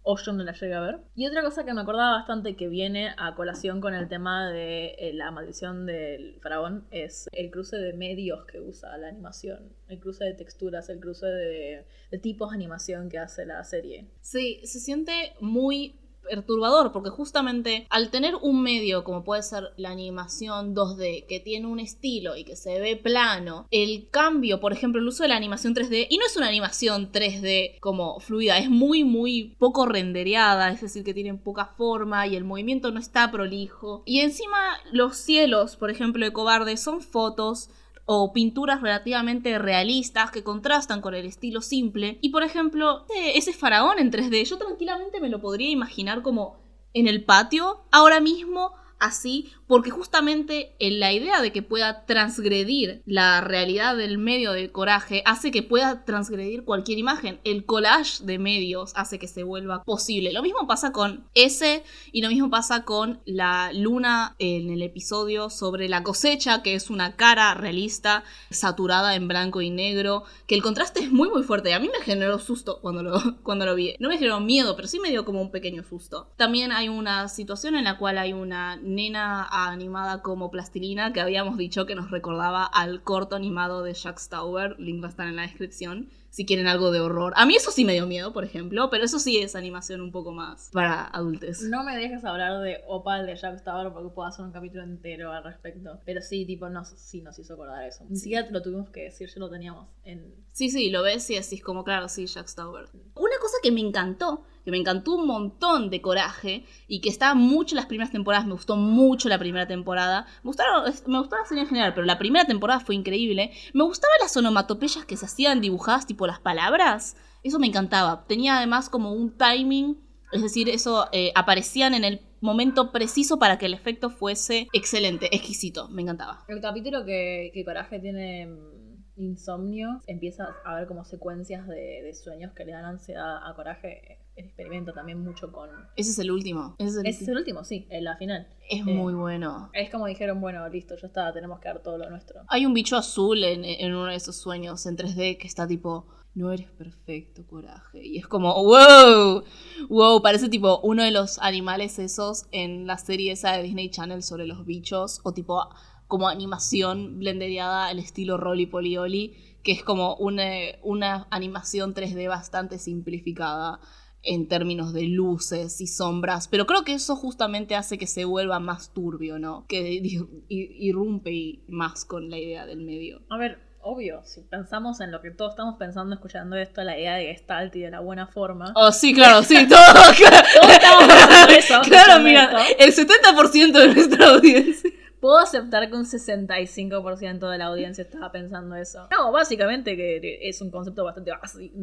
O 0.02 0.18
yo 0.18 0.32
no 0.32 0.42
la 0.42 0.52
llegué 0.52 0.74
a 0.74 0.80
ver. 0.80 1.00
Y 1.14 1.26
otra 1.26 1.42
cosa 1.42 1.64
que 1.64 1.74
me 1.74 1.80
acordaba 1.80 2.16
bastante 2.16 2.56
que 2.56 2.68
viene 2.68 3.14
a 3.16 3.34
colación 3.34 3.80
con 3.80 3.94
el 3.94 4.08
tema 4.08 4.50
de 4.50 4.94
eh, 4.98 5.12
la 5.14 5.30
maldición 5.30 5.86
del 5.86 6.40
faraón 6.40 6.86
es 6.90 7.28
el 7.32 7.50
cruce 7.50 7.76
de 7.76 7.92
medios 7.92 8.44
que 8.46 8.60
usa 8.60 8.96
la 8.98 9.08
animación. 9.08 9.72
El 9.88 10.00
cruce 10.00 10.24
de 10.24 10.34
texturas, 10.34 10.88
el 10.88 11.00
cruce 11.00 11.26
de, 11.26 11.86
de 12.10 12.18
tipos 12.18 12.50
de 12.50 12.56
animación 12.56 13.08
que 13.08 13.18
hace 13.18 13.46
la 13.46 13.62
serie. 13.64 14.08
Sí, 14.20 14.60
se 14.64 14.80
siente 14.80 15.34
muy 15.40 16.01
perturbador 16.22 16.92
porque 16.92 17.10
justamente 17.10 17.86
al 17.90 18.10
tener 18.10 18.34
un 18.36 18.62
medio 18.62 19.04
como 19.04 19.24
puede 19.24 19.42
ser 19.42 19.72
la 19.76 19.90
animación 19.90 20.74
2D 20.74 21.26
que 21.26 21.40
tiene 21.40 21.66
un 21.66 21.80
estilo 21.80 22.36
y 22.36 22.44
que 22.44 22.56
se 22.56 22.80
ve 22.80 22.96
plano, 22.96 23.66
el 23.70 24.08
cambio, 24.10 24.60
por 24.60 24.72
ejemplo, 24.72 25.00
el 25.00 25.08
uso 25.08 25.22
de 25.22 25.28
la 25.28 25.36
animación 25.36 25.74
3D 25.74 26.06
y 26.08 26.18
no 26.18 26.26
es 26.26 26.36
una 26.36 26.48
animación 26.48 27.12
3D 27.12 27.78
como 27.80 28.20
fluida, 28.20 28.58
es 28.58 28.70
muy 28.70 29.04
muy 29.04 29.54
poco 29.58 29.86
rendereada, 29.86 30.70
es 30.70 30.80
decir, 30.80 31.04
que 31.04 31.14
tiene 31.14 31.34
poca 31.34 31.66
forma 31.66 32.26
y 32.26 32.36
el 32.36 32.44
movimiento 32.44 32.90
no 32.90 33.00
está 33.00 33.30
prolijo. 33.30 34.02
Y 34.04 34.20
encima 34.20 34.58
los 34.92 35.16
cielos, 35.16 35.76
por 35.76 35.90
ejemplo, 35.90 36.24
de 36.24 36.32
Cobarde 36.32 36.76
son 36.76 37.00
fotos 37.00 37.70
o 38.04 38.32
pinturas 38.32 38.80
relativamente 38.82 39.58
realistas 39.58 40.30
que 40.30 40.42
contrastan 40.42 41.00
con 41.00 41.14
el 41.14 41.24
estilo 41.26 41.60
simple. 41.60 42.18
Y 42.20 42.30
por 42.30 42.42
ejemplo, 42.42 43.04
ese- 43.34 43.52
faraón 43.52 43.98
en 43.98 44.10
3D, 44.10 44.44
yo 44.44 44.58
tranquilamente 44.58 45.20
me 45.20 45.28
lo 45.28 45.40
podría 45.40 45.70
imaginar 45.70 46.22
como 46.22 46.56
en 46.94 47.06
el 47.08 47.24
patio, 47.24 47.84
ahora 47.90 48.20
mismo, 48.20 48.72
así, 49.02 49.50
porque 49.66 49.90
justamente 49.90 50.76
en 50.78 51.00
la 51.00 51.12
idea 51.12 51.42
de 51.42 51.50
que 51.50 51.62
pueda 51.62 52.06
transgredir 52.06 53.02
la 53.04 53.40
realidad 53.40 53.96
del 53.96 54.16
medio 54.16 54.52
del 54.52 54.70
coraje 54.70 55.22
hace 55.26 55.50
que 55.50 55.62
pueda 55.62 56.04
transgredir 56.04 56.64
cualquier 56.64 56.98
imagen. 56.98 57.40
El 57.42 57.66
collage 57.66 58.24
de 58.24 58.38
medios 58.38 58.92
hace 58.94 59.18
que 59.18 59.26
se 59.26 59.42
vuelva 59.42 59.82
posible. 59.82 60.32
Lo 60.32 60.42
mismo 60.42 60.66
pasa 60.68 60.92
con 60.92 61.26
ese 61.34 61.82
y 62.12 62.22
lo 62.22 62.28
mismo 62.28 62.48
pasa 62.48 62.84
con 62.84 63.20
la 63.24 63.72
luna 63.72 64.36
en 64.38 64.70
el 64.70 64.82
episodio 64.82 65.50
sobre 65.50 65.88
la 65.88 66.04
cosecha, 66.04 66.62
que 66.62 66.74
es 66.74 66.88
una 66.88 67.16
cara 67.16 67.54
realista, 67.54 68.22
saturada 68.50 69.16
en 69.16 69.26
blanco 69.26 69.62
y 69.62 69.70
negro, 69.70 70.24
que 70.46 70.54
el 70.54 70.62
contraste 70.62 71.00
es 71.00 71.10
muy 71.10 71.28
muy 71.28 71.42
fuerte. 71.42 71.74
A 71.74 71.80
mí 71.80 71.88
me 71.88 72.04
generó 72.04 72.38
susto 72.38 72.78
cuando 72.80 73.02
lo, 73.02 73.20
cuando 73.42 73.66
lo 73.66 73.74
vi. 73.74 73.96
No 73.98 74.08
me 74.08 74.18
generó 74.18 74.38
miedo, 74.38 74.76
pero 74.76 74.86
sí 74.86 75.00
me 75.00 75.10
dio 75.10 75.24
como 75.24 75.42
un 75.42 75.50
pequeño 75.50 75.82
susto. 75.82 76.28
También 76.36 76.70
hay 76.70 76.88
una 76.88 77.28
situación 77.28 77.74
en 77.74 77.84
la 77.84 77.98
cual 77.98 78.18
hay 78.18 78.32
una 78.32 78.76
nena 78.94 79.46
animada 79.50 80.22
como 80.22 80.50
plastilina 80.50 81.12
que 81.12 81.20
habíamos 81.20 81.56
dicho 81.56 81.86
que 81.86 81.94
nos 81.94 82.10
recordaba 82.10 82.64
al 82.64 83.02
corto 83.02 83.36
animado 83.36 83.82
de 83.82 83.94
Jack 83.94 84.18
Stauber. 84.18 84.78
Link 84.78 85.02
va 85.02 85.06
a 85.06 85.10
estar 85.10 85.26
en 85.26 85.36
la 85.36 85.42
descripción. 85.42 86.08
Si 86.32 86.46
quieren 86.46 86.66
algo 86.66 86.90
de 86.90 87.00
horror. 87.00 87.34
A 87.36 87.44
mí 87.44 87.54
eso 87.54 87.70
sí 87.70 87.84
me 87.84 87.92
dio 87.92 88.06
miedo, 88.06 88.32
por 88.32 88.42
ejemplo, 88.42 88.88
pero 88.88 89.04
eso 89.04 89.18
sí 89.18 89.36
es 89.36 89.54
animación 89.54 90.00
un 90.00 90.10
poco 90.10 90.32
más 90.32 90.70
para 90.72 91.04
adultos. 91.04 91.60
No 91.60 91.84
me 91.84 91.94
dejes 91.94 92.24
hablar 92.24 92.62
de 92.62 92.80
Opal 92.88 93.26
de 93.26 93.36
Jack 93.36 93.58
Stauber 93.58 93.92
porque 93.92 94.08
puedo 94.14 94.26
hacer 94.26 94.42
un 94.42 94.50
capítulo 94.50 94.82
entero 94.82 95.30
al 95.30 95.44
respecto. 95.44 96.00
Pero 96.06 96.22
sí, 96.22 96.46
tipo, 96.46 96.70
nos, 96.70 96.88
sí 96.88 97.20
nos 97.20 97.38
hizo 97.38 97.52
acordar 97.52 97.84
eso. 97.84 98.06
Ni 98.08 98.16
siquiera 98.16 98.46
te 98.46 98.52
lo 98.52 98.62
tuvimos 98.62 98.88
que 98.88 99.02
decir, 99.02 99.28
ya 99.28 99.40
lo 99.40 99.50
teníamos 99.50 99.88
en... 100.04 100.34
Sí, 100.52 100.70
sí, 100.70 100.88
lo 100.88 101.02
ves 101.02 101.28
y 101.28 101.34
decís 101.34 101.62
como, 101.62 101.84
claro, 101.84 102.08
sí, 102.08 102.26
Jack 102.26 102.48
Stauber. 102.48 102.86
Una 103.14 103.38
cosa 103.38 103.58
que 103.62 103.70
me 103.70 103.80
encantó, 103.80 104.44
que 104.64 104.70
me 104.70 104.78
encantó 104.78 105.16
un 105.16 105.26
montón 105.26 105.90
de 105.90 106.00
coraje 106.00 106.64
y 106.88 107.00
que 107.00 107.08
estaba 107.10 107.34
mucho 107.34 107.74
en 107.74 107.76
las 107.76 107.86
primeras 107.86 108.10
temporadas, 108.10 108.46
me 108.46 108.52
gustó 108.52 108.76
mucho 108.76 109.28
la 109.28 109.38
primera 109.38 109.66
temporada. 109.66 110.26
Me 110.42 110.48
gustaron, 110.48 110.84
me 111.06 111.18
gustó 111.18 111.36
la 111.36 111.44
serie 111.44 111.64
en 111.64 111.68
general, 111.68 111.92
pero 111.94 112.06
la 112.06 112.18
primera 112.18 112.46
temporada 112.46 112.80
fue 112.80 112.94
increíble. 112.94 113.50
Me 113.74 113.84
gustaban 113.84 114.16
las 114.20 114.36
onomatopeyas 114.36 115.04
que 115.04 115.16
se 115.16 115.26
hacían 115.26 115.60
dibujadas, 115.60 116.06
tipo 116.06 116.21
las 116.26 116.40
palabras. 116.40 117.16
Eso 117.42 117.58
me 117.58 117.66
encantaba. 117.66 118.24
Tenía 118.26 118.58
además 118.58 118.88
como 118.88 119.12
un 119.12 119.36
timing, 119.36 119.98
es 120.32 120.42
decir, 120.42 120.68
eso 120.68 121.08
eh, 121.12 121.32
aparecían 121.34 121.94
en 121.94 122.04
el 122.04 122.20
momento 122.40 122.90
preciso 122.92 123.38
para 123.38 123.58
que 123.58 123.66
el 123.66 123.74
efecto 123.74 124.10
fuese 124.10 124.68
excelente, 124.72 125.34
exquisito. 125.34 125.88
Me 125.88 126.02
encantaba. 126.02 126.44
El 126.48 126.60
capítulo 126.60 127.04
que, 127.04 127.50
que 127.54 127.64
Coraje 127.64 128.00
tiene 128.00 128.46
mm, 128.46 129.20
insomnio, 129.22 130.00
empieza 130.06 130.48
a 130.64 130.74
ver 130.74 130.86
como 130.86 131.04
secuencias 131.04 131.66
de, 131.68 132.02
de 132.02 132.14
sueños 132.14 132.52
que 132.52 132.64
le 132.64 132.72
dan 132.72 132.84
ansiedad 132.84 133.48
a 133.48 133.54
Coraje. 133.54 134.18
Experimenta 134.34 134.92
también 134.92 135.22
mucho 135.22 135.52
con... 135.52 135.68
Ese 135.96 136.10
es 136.10 136.18
el 136.18 136.30
último. 136.30 136.74
Ese 136.78 136.88
es 136.88 136.96
el, 136.96 137.06
Ese 137.06 137.22
es 137.24 137.28
el 137.28 137.36
último, 137.36 137.64
sí, 137.64 137.86
en 137.90 138.04
la 138.04 138.16
final. 138.16 138.48
es 138.68 138.80
eh, 138.80 138.84
muy 138.84 139.14
bueno. 139.14 139.70
Es 139.72 139.90
como 139.90 140.06
dijeron, 140.06 140.40
bueno, 140.40 140.66
listo, 140.68 140.94
ya 140.96 141.06
está, 141.06 141.32
tenemos 141.32 141.60
que 141.60 141.68
dar 141.68 141.82
todo 141.82 141.98
lo 141.98 142.08
nuestro. 142.08 142.40
Hay 142.48 142.64
un 142.64 142.72
bicho 142.72 142.96
azul 142.96 143.44
en, 143.44 143.64
en 143.64 143.94
uno 143.94 144.06
de 144.06 144.16
esos 144.16 144.36
sueños 144.36 144.86
en 144.86 144.96
3D 144.96 145.36
que 145.36 145.46
está 145.46 145.66
tipo, 145.66 146.06
no 146.34 146.50
eres 146.50 146.70
perfecto, 146.70 147.46
coraje. 147.46 148.06
Y 148.06 148.18
es 148.18 148.26
como, 148.26 148.54
wow, 148.54 149.44
wow, 149.88 150.22
parece 150.22 150.48
tipo 150.48 150.80
uno 150.82 151.02
de 151.02 151.10
los 151.10 151.38
animales 151.38 151.98
esos 151.98 152.46
en 152.52 152.86
la 152.86 152.96
serie 152.96 153.32
esa 153.32 153.52
de 153.52 153.62
Disney 153.62 153.90
Channel 153.90 154.22
sobre 154.22 154.46
los 154.46 154.64
bichos, 154.64 155.20
o 155.24 155.32
tipo 155.32 155.62
como 156.08 156.28
animación 156.28 157.18
blendereada 157.18 157.86
al 157.86 157.98
estilo 157.98 158.36
Rolly 158.36 158.66
Polioli, 158.66 159.34
que 159.62 159.72
es 159.72 159.82
como 159.82 160.16
una, 160.16 160.44
una 160.82 161.26
animación 161.30 161.94
3D 161.94 162.28
bastante 162.28 162.78
simplificada 162.78 163.80
en 164.24 164.46
términos 164.48 164.92
de 164.92 165.02
luces 165.04 165.80
y 165.80 165.86
sombras, 165.88 166.46
pero 166.48 166.66
creo 166.66 166.84
que 166.84 166.94
eso 166.94 167.16
justamente 167.16 167.74
hace 167.74 167.98
que 167.98 168.06
se 168.06 168.24
vuelva 168.24 168.60
más 168.60 168.92
turbio, 168.92 169.38
¿no? 169.38 169.66
Que 169.68 170.00
irrumpe 170.48 171.32
y- 171.32 171.64
más 171.68 172.04
con 172.04 172.30
la 172.30 172.38
idea 172.38 172.64
del 172.66 172.82
medio. 172.82 173.22
A 173.30 173.36
ver, 173.38 173.58
obvio, 173.80 174.22
si 174.24 174.42
pensamos 174.42 175.00
en 175.00 175.10
lo 175.10 175.20
que 175.20 175.32
todos 175.32 175.52
estamos 175.54 175.74
pensando 175.76 176.14
escuchando 176.14 176.54
esto, 176.56 176.82
la 176.84 176.96
idea 176.96 177.16
de 177.16 177.26
Gestalt 177.34 177.74
y 177.76 177.80
de 177.80 177.90
la 177.90 177.98
buena 178.00 178.26
forma. 178.28 178.72
Oh, 178.76 178.92
sí, 178.92 179.12
claro, 179.12 179.42
sí, 179.42 179.66
todo. 179.68 179.78
Todos 179.82 180.70
estamos 180.72 181.04
pensando 181.08 181.52
eso, 181.52 181.80
claro, 181.82 182.22
mira, 182.22 182.50
esto. 182.68 183.02
el 183.02 183.08
70% 183.08 183.72
de 183.72 183.94
nuestra 183.94 184.26
audiencia. 184.28 184.90
Puedo 185.20 185.38
aceptar 185.38 185.88
que 185.88 185.94
un 185.96 186.04
65% 186.04 187.48
de 187.50 187.58
la 187.58 187.66
audiencia 187.66 188.02
estaba 188.02 188.32
pensando 188.32 188.74
eso. 188.76 189.06
No, 189.10 189.30
básicamente 189.30 189.96
que 189.96 190.38
es 190.48 190.60
un 190.60 190.70
concepto 190.70 191.04
bastante 191.04 191.30
básico. 191.30 191.74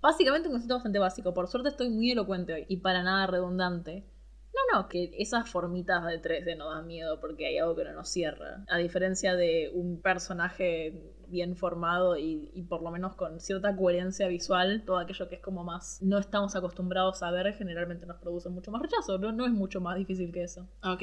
Básicamente 0.00 0.48
un 0.48 0.54
concepto 0.54 0.74
bastante 0.74 0.98
básico. 0.98 1.34
Por 1.34 1.48
suerte 1.48 1.68
estoy 1.68 1.90
muy 1.90 2.10
elocuente 2.10 2.54
hoy 2.54 2.66
y 2.68 2.78
para 2.78 3.02
nada 3.02 3.26
redundante. 3.26 4.04
No, 4.54 4.80
no, 4.80 4.88
que 4.88 5.14
esas 5.18 5.50
formitas 5.50 6.04
de 6.06 6.22
3D 6.22 6.56
no 6.56 6.70
dan 6.70 6.86
miedo 6.86 7.20
porque 7.20 7.46
hay 7.46 7.58
algo 7.58 7.76
que 7.76 7.84
no 7.84 7.92
nos 7.92 8.08
cierra. 8.08 8.64
A 8.68 8.78
diferencia 8.78 9.34
de 9.34 9.70
un 9.74 10.00
personaje 10.00 11.14
bien 11.28 11.56
formado 11.56 12.16
y, 12.16 12.50
y 12.54 12.62
por 12.62 12.82
lo 12.82 12.90
menos 12.90 13.14
con 13.14 13.40
cierta 13.40 13.76
coherencia 13.76 14.28
visual, 14.28 14.84
todo 14.86 14.98
aquello 14.98 15.28
que 15.28 15.34
es 15.34 15.42
como 15.42 15.64
más 15.64 16.00
no 16.00 16.18
estamos 16.18 16.56
acostumbrados 16.56 17.22
a 17.22 17.30
ver, 17.30 17.52
generalmente 17.54 18.06
nos 18.06 18.18
produce 18.18 18.48
mucho 18.48 18.70
más 18.70 18.80
rechazo. 18.80 19.18
No, 19.18 19.32
no 19.32 19.44
es 19.44 19.52
mucho 19.52 19.80
más 19.80 19.96
difícil 19.96 20.32
que 20.32 20.44
eso. 20.44 20.66
Ok. 20.82 21.02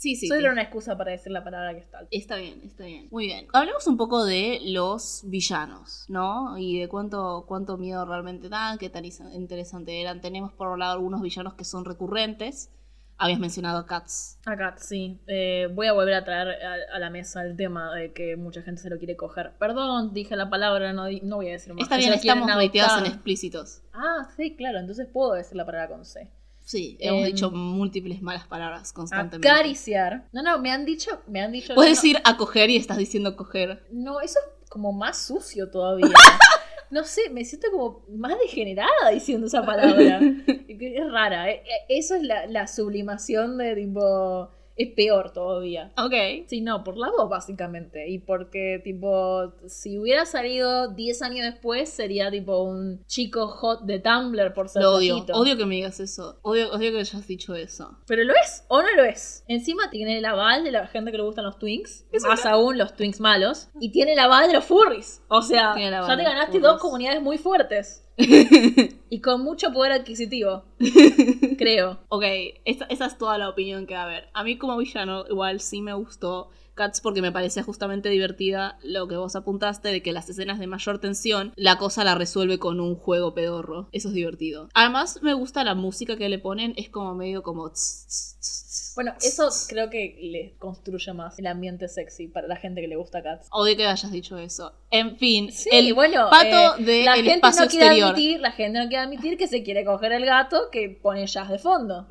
Sí, 0.00 0.16
sí. 0.16 0.28
Solo 0.28 0.40
sí. 0.40 0.44
era 0.44 0.52
una 0.54 0.62
excusa 0.62 0.96
para 0.96 1.10
decir 1.10 1.30
la 1.30 1.44
palabra 1.44 1.74
que 1.74 1.80
está. 1.80 2.06
Está 2.10 2.36
bien, 2.36 2.62
está 2.64 2.86
bien. 2.86 3.08
Muy 3.10 3.26
bien. 3.26 3.46
Hablemos 3.52 3.86
un 3.86 3.98
poco 3.98 4.24
de 4.24 4.58
los 4.64 5.24
villanos, 5.26 6.06
¿no? 6.08 6.56
Y 6.56 6.80
de 6.80 6.88
cuánto, 6.88 7.44
cuánto 7.46 7.76
miedo 7.76 8.06
realmente 8.06 8.48
dan, 8.48 8.78
qué 8.78 8.88
tan 8.88 9.04
interesante 9.04 10.00
eran. 10.00 10.22
Tenemos 10.22 10.54
por 10.54 10.68
un 10.68 10.78
lado 10.78 10.94
algunos 10.94 11.20
villanos 11.20 11.52
que 11.52 11.64
son 11.64 11.84
recurrentes. 11.84 12.70
Habías 13.18 13.40
mencionado 13.40 13.76
a 13.76 13.84
Cats. 13.84 14.38
Acá, 14.46 14.74
sí. 14.78 15.20
Eh, 15.26 15.68
voy 15.74 15.88
a 15.88 15.92
volver 15.92 16.14
a 16.14 16.24
traer 16.24 16.48
a, 16.64 16.96
a 16.96 16.98
la 16.98 17.10
mesa 17.10 17.42
el 17.42 17.54
tema 17.54 17.94
de 17.94 18.14
que 18.14 18.36
mucha 18.36 18.62
gente 18.62 18.80
se 18.80 18.88
lo 18.88 18.96
quiere 18.96 19.16
coger. 19.16 19.52
Perdón, 19.58 20.14
dije 20.14 20.34
la 20.34 20.48
palabra, 20.48 20.94
no, 20.94 21.04
no 21.24 21.36
voy 21.36 21.48
a 21.50 21.52
decir 21.52 21.74
más. 21.74 21.82
Está 21.82 21.98
bien, 21.98 22.14
estamos 22.14 22.50
reiteados 22.50 23.00
en 23.00 23.04
explícitos. 23.12 23.82
Ah, 23.92 24.26
sí, 24.34 24.56
claro, 24.56 24.78
entonces 24.78 25.06
puedo 25.12 25.34
decir 25.34 25.58
la 25.58 25.66
palabra 25.66 25.90
con 25.90 26.06
C. 26.06 26.30
Sí, 26.70 26.96
hemos 27.00 27.22
Em, 27.26 27.26
dicho 27.34 27.50
múltiples 27.50 28.22
malas 28.22 28.46
palabras 28.46 28.92
constantemente. 28.92 29.48
Acariciar. 29.48 30.28
No, 30.32 30.40
no, 30.40 30.60
me 30.60 30.70
han 30.70 30.84
dicho, 30.84 31.20
me 31.26 31.40
han 31.40 31.50
dicho. 31.50 31.74
Puedes 31.74 31.98
no, 31.98 32.02
decir 32.02 32.20
a 32.24 32.36
coger 32.36 32.70
y 32.70 32.76
estás 32.76 32.96
diciendo 32.96 33.34
coger. 33.34 33.84
No, 33.90 34.20
eso 34.20 34.38
es 34.62 34.70
como 34.70 34.92
más 34.92 35.18
sucio 35.26 35.68
todavía. 35.70 36.06
No 36.92 37.04
sé, 37.04 37.30
me 37.30 37.44
siento 37.44 37.68
como 37.70 38.04
más 38.16 38.36
degenerada 38.40 39.10
diciendo 39.12 39.46
esa 39.46 39.64
palabra. 39.64 40.18
Es 40.68 41.12
rara. 41.12 41.48
eh, 41.48 41.62
eh, 41.64 41.84
Eso 41.88 42.16
es 42.16 42.22
la, 42.24 42.46
la 42.46 42.66
sublimación 42.66 43.58
de 43.58 43.76
tipo. 43.76 44.50
Es 44.80 44.94
peor 44.94 45.30
todavía. 45.32 45.92
Ok. 45.98 46.46
Sí, 46.46 46.62
no, 46.62 46.82
por 46.82 46.96
la 46.96 47.10
voz 47.10 47.28
básicamente. 47.28 48.08
Y 48.08 48.18
porque, 48.18 48.80
tipo, 48.82 49.52
si 49.66 49.98
hubiera 49.98 50.24
salido 50.24 50.88
10 50.88 51.20
años 51.20 51.44
después, 51.44 51.90
sería 51.90 52.30
tipo 52.30 52.62
un 52.62 53.04
chico 53.04 53.48
hot 53.48 53.82
de 53.82 53.98
Tumblr 53.98 54.54
por 54.54 54.70
ser 54.70 54.82
Lo 54.82 54.94
odio. 54.94 55.22
Odio 55.34 55.58
que 55.58 55.66
me 55.66 55.74
digas 55.74 56.00
eso. 56.00 56.38
Odio, 56.40 56.72
odio 56.72 56.92
que 56.92 57.00
hayas 57.00 57.26
dicho 57.26 57.54
eso. 57.54 57.98
Pero 58.06 58.24
lo 58.24 58.32
es 58.32 58.64
o 58.68 58.80
no 58.80 58.88
lo 58.96 59.04
es. 59.04 59.44
Encima 59.48 59.90
tiene 59.90 60.16
el 60.16 60.24
aval 60.24 60.64
de 60.64 60.72
la 60.72 60.86
gente 60.86 61.10
que 61.10 61.18
le 61.18 61.24
gustan 61.24 61.44
los 61.44 61.58
twinks. 61.58 62.06
Más 62.26 62.46
aún 62.46 62.78
los 62.78 62.96
twinks 62.96 63.20
malos. 63.20 63.68
Y 63.80 63.92
tiene 63.92 64.14
el 64.14 64.18
aval 64.18 64.46
de 64.48 64.54
los 64.54 64.64
furries. 64.64 65.22
O 65.28 65.42
sea, 65.42 65.74
ya 65.78 66.16
te 66.16 66.22
ganaste 66.24 66.58
dos 66.58 66.80
comunidades 66.80 67.20
muy 67.20 67.36
fuertes. 67.36 68.06
y 69.10 69.20
con 69.20 69.42
mucho 69.42 69.72
poder 69.72 69.92
adquisitivo. 69.92 70.64
Creo. 71.58 71.98
Ok, 72.08 72.24
esa, 72.64 72.84
esa 72.86 73.06
es 73.06 73.18
toda 73.18 73.38
la 73.38 73.48
opinión 73.48 73.86
que 73.86 73.94
va 73.94 74.02
a 74.02 74.04
haber. 74.04 74.28
A 74.32 74.44
mí 74.44 74.58
como 74.58 74.76
villano 74.76 75.24
igual 75.28 75.60
sí 75.60 75.82
me 75.82 75.94
gustó 75.94 76.50
Cats 76.74 77.00
porque 77.00 77.22
me 77.22 77.32
parecía 77.32 77.62
justamente 77.62 78.08
divertida 78.08 78.78
lo 78.82 79.08
que 79.08 79.16
vos 79.16 79.36
apuntaste 79.36 79.88
de 79.88 80.02
que 80.02 80.12
las 80.12 80.28
escenas 80.30 80.58
de 80.58 80.66
mayor 80.66 80.98
tensión 80.98 81.52
la 81.56 81.78
cosa 81.78 82.04
la 82.04 82.14
resuelve 82.14 82.58
con 82.58 82.80
un 82.80 82.94
juego 82.96 83.34
pedorro. 83.34 83.88
Eso 83.92 84.08
es 84.08 84.14
divertido. 84.14 84.68
Además 84.74 85.20
me 85.22 85.34
gusta 85.34 85.64
la 85.64 85.74
música 85.74 86.16
que 86.16 86.28
le 86.28 86.38
ponen, 86.38 86.74
es 86.76 86.88
como 86.88 87.14
medio 87.14 87.42
como... 87.42 87.70
tss, 87.70 88.06
tss, 88.06 88.36
tss, 88.40 88.64
tss, 88.64 88.69
Bueno, 88.94 89.14
eso 89.22 89.48
creo 89.68 89.88
que 89.90 90.16
le 90.20 90.56
construye 90.58 91.12
más 91.12 91.38
el 91.38 91.46
ambiente 91.46 91.88
sexy 91.88 92.28
para 92.28 92.46
la 92.48 92.56
gente 92.56 92.80
que 92.80 92.88
le 92.88 92.96
gusta 92.96 93.22
Cats. 93.22 93.48
Odio 93.52 93.76
que 93.76 93.86
hayas 93.86 94.10
dicho 94.10 94.36
eso. 94.38 94.72
En 94.90 95.16
fin, 95.16 95.50
Sí, 95.52 95.68
el 95.72 95.94
bueno, 95.94 96.28
pato 96.30 96.76
eh, 96.78 96.84
del 96.84 97.04
la 97.04 97.14
gente 97.14 97.32
espacio 97.34 97.62
no 97.64 97.68
quiere 97.70 97.86
exterior. 97.86 98.10
admitir, 98.10 98.40
la 98.40 98.52
gente 98.52 98.78
no 98.78 98.88
quiere 98.88 99.04
admitir 99.04 99.38
que 99.38 99.46
se 99.46 99.62
quiere 99.62 99.84
coger 99.84 100.12
el 100.12 100.24
gato 100.26 100.70
que 100.72 100.88
pone 101.02 101.26
jazz 101.26 101.48
de 101.48 101.58
fondo. 101.58 102.06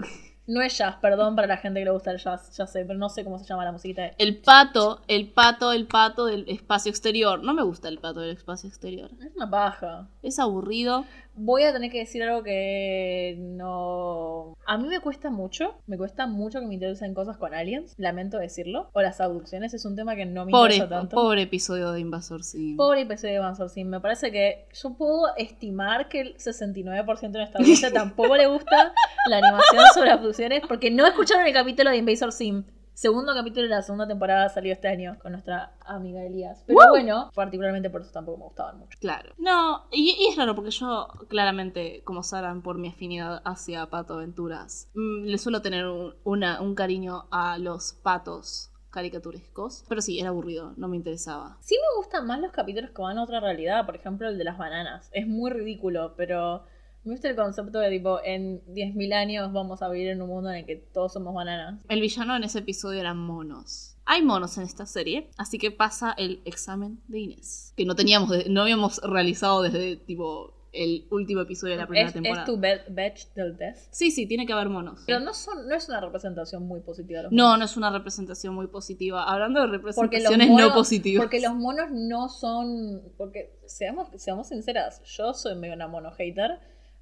No 0.48 0.64
es 0.64 0.76
jazz, 0.80 0.96
perdón 1.00 1.36
para 1.36 1.46
la 1.48 1.58
gente 1.58 1.80
que 1.80 1.86
le 1.86 1.92
gusta 1.92 2.10
el 2.10 2.18
jazz, 2.18 2.58
ya 2.58 2.66
sé, 2.66 2.84
pero 2.84 2.98
no 2.98 3.08
sé 3.10 3.24
cómo 3.24 3.38
se 3.38 3.46
llama 3.46 3.66
la 3.66 3.72
musiquita. 3.72 4.02
de- 4.02 4.16
El 4.18 4.38
pato, 4.42 5.02
el 5.08 5.28
pato, 5.32 5.72
el 5.74 5.86
pato 5.86 6.26
del 6.26 6.46
espacio 6.50 6.90
exterior. 6.90 7.44
No 7.44 7.54
me 7.54 7.62
gusta 7.62 7.88
el 7.88 8.00
pato 8.00 8.22
del 8.22 8.32
espacio 8.32 8.68
exterior. 8.68 9.12
Es 9.24 9.36
una 9.36 9.48
paja. 9.48 10.08
Es 10.24 10.40
aburrido. 10.40 11.06
Voy 11.42 11.64
a 11.64 11.72
tener 11.72 11.90
que 11.90 12.00
decir 12.00 12.22
algo 12.22 12.44
que 12.44 13.38
no... 13.40 14.58
A 14.66 14.78
mí 14.78 14.90
me 14.90 15.00
cuesta 15.00 15.30
mucho, 15.30 15.76
me 15.88 15.98
cuesta 15.98 16.28
mucho 16.28 16.60
que 16.60 16.66
me 16.68 16.74
interesen 16.74 17.14
cosas 17.14 17.38
con 17.38 17.54
aliens, 17.54 17.96
lamento 17.98 18.38
decirlo. 18.38 18.90
O 18.92 19.02
las 19.02 19.22
abducciones 19.22 19.74
es 19.74 19.86
un 19.86 19.96
tema 19.96 20.18
que 20.18 20.26
no 20.26 20.46
me 20.46 20.52
Pobre, 20.52 20.76
interesa 20.76 21.00
tanto. 21.00 21.16
pobre 21.16 21.44
episodio 21.44 21.94
de 21.94 22.02
Invasor 22.02 22.44
Sim. 22.44 22.76
Pobre 22.76 23.02
episodio 23.02 23.36
de 23.36 23.40
Van 23.40 23.56
Sim. 23.70 23.88
Me 23.88 24.02
parece 24.02 24.32
que 24.34 24.66
yo 24.74 24.94
puedo 24.96 25.34
estimar 25.38 26.10
que 26.10 26.20
el 26.20 26.36
69% 26.36 27.32
de 27.32 27.44
esta 27.44 27.60
audiencia 27.60 27.90
tampoco 27.94 28.36
le 28.36 28.48
gusta 28.48 28.94
la 29.30 29.38
animación 29.38 29.84
sobre 29.94 30.12
abducciones 30.12 30.62
porque 30.68 30.92
no 30.92 31.08
escucharon 31.08 31.48
el 31.48 31.54
capítulo 31.54 31.90
de 31.90 31.98
Invasor 31.98 32.34
Sim. 32.34 32.66
Segundo 33.00 33.34
capítulo 33.34 33.64
de 33.64 33.70
la 33.70 33.82
segunda 33.82 34.06
temporada 34.06 34.50
salió 34.50 34.74
este 34.74 34.90
año 34.90 35.18
con 35.22 35.32
nuestra 35.32 35.72
amiga 35.86 36.22
Elías. 36.22 36.66
Pero 36.68 36.80
bueno, 36.90 37.32
particularmente 37.34 37.90
por 37.90 38.02
eso 38.02 38.12
tampoco 38.12 38.40
me 38.40 38.44
gustaban 38.44 38.78
mucho. 38.78 38.98
Claro. 39.00 39.32
No, 39.38 39.86
y, 39.90 40.18
y 40.20 40.28
es 40.28 40.36
raro 40.36 40.54
porque 40.54 40.72
yo, 40.72 41.08
claramente, 41.30 42.02
como 42.04 42.24
sabrán 42.24 42.62
por 42.62 42.78
mi 42.78 42.90
afinidad 42.90 43.42
hacia 43.46 43.86
Pato 43.86 44.16
Aventuras, 44.16 44.90
mm, 44.96 45.24
le 45.28 45.38
suelo 45.38 45.62
tener 45.62 45.86
un, 45.88 46.14
una- 46.26 46.60
un 46.60 46.76
cariño 46.76 47.24
a 47.32 47.58
los 47.58 47.94
patos 47.94 48.70
caricaturescos. 48.90 49.86
Pero 49.88 50.02
sí, 50.02 50.20
era 50.20 50.28
aburrido, 50.28 50.74
no 50.76 50.90
me 50.90 50.98
interesaba. 50.98 51.56
Sí 51.62 51.76
me 51.76 51.96
gustan 52.02 52.28
más 52.28 52.42
los 52.42 52.52
capítulos 52.52 52.92
que 52.92 53.02
van 53.02 53.18
a 53.18 53.24
otra 53.24 53.40
realidad. 53.40 53.86
Por 53.86 53.96
ejemplo, 53.96 54.28
el 54.28 54.38
de 54.38 54.44
las 54.44 54.58
bananas. 54.58 55.08
Es 55.14 55.26
muy 55.26 55.52
ridículo, 55.52 56.16
pero... 56.18 56.66
Me 57.10 57.16
gusta 57.16 57.28
el 57.28 57.36
concepto 57.36 57.80
de 57.80 57.90
tipo, 57.90 58.20
en 58.24 58.62
10.000 58.68 59.14
años 59.16 59.52
vamos 59.52 59.82
a 59.82 59.90
vivir 59.90 60.10
en 60.10 60.22
un 60.22 60.28
mundo 60.30 60.52
en 60.52 60.58
el 60.58 60.66
que 60.68 60.76
todos 60.76 61.12
somos 61.12 61.34
bananas. 61.34 61.82
El 61.90 62.02
villano 62.02 62.36
en 62.36 62.44
ese 62.44 62.60
episodio 62.60 63.00
eran 63.00 63.18
monos. 63.18 63.96
Hay 64.06 64.22
monos 64.22 64.60
en 64.60 64.64
esta 64.66 64.86
serie, 64.86 65.28
así 65.36 65.58
que 65.58 65.72
pasa 65.72 66.14
el 66.20 66.40
examen 66.46 67.00
de 67.08 67.20
Inés. 67.22 67.74
Que 67.76 67.86
no 67.86 67.96
teníamos, 67.96 68.30
no 68.48 68.62
habíamos 68.62 69.00
realizado 69.02 69.64
desde 69.64 69.96
tipo 69.96 70.54
el 70.72 71.08
último 71.10 71.42
episodio 71.42 71.74
de 71.74 71.80
la 71.80 71.88
primera 71.88 72.10
Es, 72.10 72.14
temporada. 72.14 72.42
es 72.42 72.46
tu 72.46 72.60
batch 72.60 73.26
del 73.34 73.58
test. 73.58 73.88
Sí, 73.92 74.12
sí, 74.12 74.28
tiene 74.28 74.46
que 74.46 74.54
haber 74.54 74.70
monos. 74.70 75.02
Pero 75.08 75.20
no, 75.20 75.34
son, 75.34 75.68
no 75.68 75.74
es 75.74 75.90
una 75.90 76.02
representación 76.02 76.68
muy 76.68 76.82
positiva 76.82 77.18
de 77.22 77.24
los 77.24 77.32
No, 77.32 77.46
monos. 77.46 77.58
no 77.58 77.66
es 77.66 77.78
una 77.78 77.90
representación 77.90 78.54
muy 78.54 78.68
positiva. 78.68 79.24
Hablando 79.24 79.62
de 79.62 79.66
representaciones 79.68 80.48
monos, 80.48 80.68
no 80.70 80.74
positivas. 80.76 81.24
porque 81.24 81.42
los 81.42 81.56
monos 81.56 81.88
no 81.92 82.30
son. 82.30 83.02
Porque 83.18 83.58
seamos, 83.66 84.10
seamos 84.22 84.50
sinceras, 84.50 85.02
yo 85.06 85.34
soy 85.34 85.56
medio 85.56 85.74
una 85.74 85.88
mono 85.88 86.12
hater. 86.12 86.60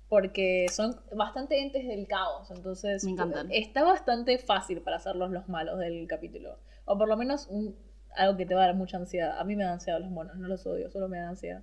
Porque 0.09 0.67
son 0.71 0.95
bastante 1.15 1.61
entes 1.61 1.85
del 1.87 2.07
caos. 2.07 2.49
Entonces, 2.51 3.03
Me 3.03 3.11
encantan. 3.11 3.51
está 3.51 3.83
bastante 3.83 4.37
fácil 4.37 4.81
para 4.81 4.97
hacerlos 4.97 5.31
los 5.31 5.49
malos 5.49 5.79
del 5.79 6.07
capítulo. 6.07 6.57
O 6.85 6.97
por 6.97 7.07
lo 7.09 7.17
menos 7.17 7.47
un- 7.49 7.75
algo 8.15 8.37
que 8.37 8.45
te 8.45 8.55
va 8.55 8.63
a 8.63 8.67
dar 8.67 8.75
mucha 8.75 8.97
ansiedad. 8.97 9.37
A 9.37 9.43
mí 9.43 9.55
me 9.55 9.63
da 9.65 9.73
ansiedad 9.73 9.99
los 9.99 10.09
monos, 10.09 10.37
no 10.37 10.47
los 10.47 10.65
odio, 10.65 10.89
solo 10.89 11.07
me 11.09 11.17
da 11.19 11.29
ansiedad. 11.29 11.61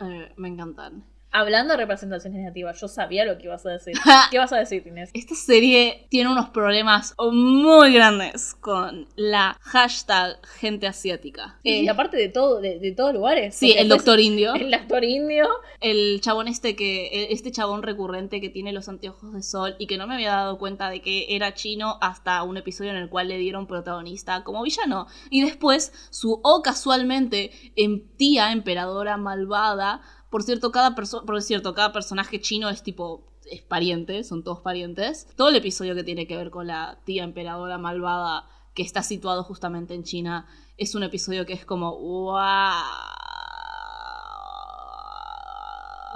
Eh, 0.00 0.30
me 0.36 0.48
encantan. 0.48 1.04
Hablando 1.36 1.72
de 1.72 1.78
representaciones 1.78 2.38
negativas, 2.38 2.80
yo 2.80 2.86
sabía 2.86 3.24
lo 3.24 3.36
que 3.38 3.46
ibas 3.46 3.66
a 3.66 3.70
decir. 3.70 3.94
¿Qué 4.30 4.38
vas 4.38 4.52
a 4.52 4.56
decir, 4.58 4.84
Inés? 4.86 5.10
Esta 5.14 5.34
serie 5.34 6.06
tiene 6.08 6.30
unos 6.30 6.50
problemas 6.50 7.12
muy 7.32 7.92
grandes 7.92 8.54
con 8.54 9.08
la 9.16 9.56
hashtag 9.62 10.38
gente 10.58 10.86
asiática. 10.86 11.58
y 11.64 11.86
Eh, 11.86 11.90
aparte 11.90 12.16
de 12.16 12.28
todo, 12.28 12.60
de, 12.60 12.78
de 12.78 12.92
todos 12.92 13.12
lugares. 13.12 13.56
sí, 13.56 13.72
el 13.76 13.88
doctor 13.88 14.20
indio. 14.20 14.54
El 14.54 14.72
actor 14.72 15.02
indio. 15.02 15.48
El 15.80 16.20
chabón 16.20 16.46
este 16.46 16.76
que. 16.76 17.26
Este 17.32 17.50
chabón 17.50 17.82
recurrente 17.82 18.40
que 18.40 18.48
tiene 18.48 18.72
los 18.72 18.88
anteojos 18.88 19.32
de 19.32 19.42
sol 19.42 19.74
y 19.80 19.88
que 19.88 19.98
no 19.98 20.06
me 20.06 20.14
había 20.14 20.30
dado 20.36 20.56
cuenta 20.58 20.88
de 20.88 21.02
que 21.02 21.26
era 21.34 21.52
chino 21.52 21.98
hasta 22.00 22.42
un 22.44 22.58
episodio 22.58 22.90
en 22.92 22.96
el 22.96 23.08
cual 23.08 23.26
le 23.26 23.38
dieron 23.38 23.66
protagonista 23.66 24.44
como 24.44 24.62
villano. 24.62 25.08
Y 25.30 25.42
después 25.42 25.92
su, 26.10 26.40
o 26.44 26.62
casualmente, 26.62 27.50
em- 27.74 28.02
tía 28.16 28.52
emperadora 28.52 29.16
malvada. 29.16 30.00
Por 30.34 30.42
cierto, 30.42 30.72
cada 30.72 30.96
por 30.96 31.42
cierto, 31.42 31.74
cada 31.74 31.92
personaje 31.92 32.40
chino 32.40 32.68
es 32.68 32.82
tipo. 32.82 33.22
es 33.48 33.62
pariente, 33.62 34.24
son 34.24 34.42
todos 34.42 34.58
parientes. 34.58 35.28
Todo 35.36 35.48
el 35.48 35.54
episodio 35.54 35.94
que 35.94 36.02
tiene 36.02 36.26
que 36.26 36.36
ver 36.36 36.50
con 36.50 36.66
la 36.66 36.98
tía 37.04 37.22
emperadora 37.22 37.78
malvada 37.78 38.48
que 38.74 38.82
está 38.82 39.04
situado 39.04 39.44
justamente 39.44 39.94
en 39.94 40.02
China 40.02 40.48
es 40.76 40.96
un 40.96 41.04
episodio 41.04 41.46
que 41.46 41.52
es 41.52 41.64
como. 41.64 41.96
¡Wow! 42.00 42.34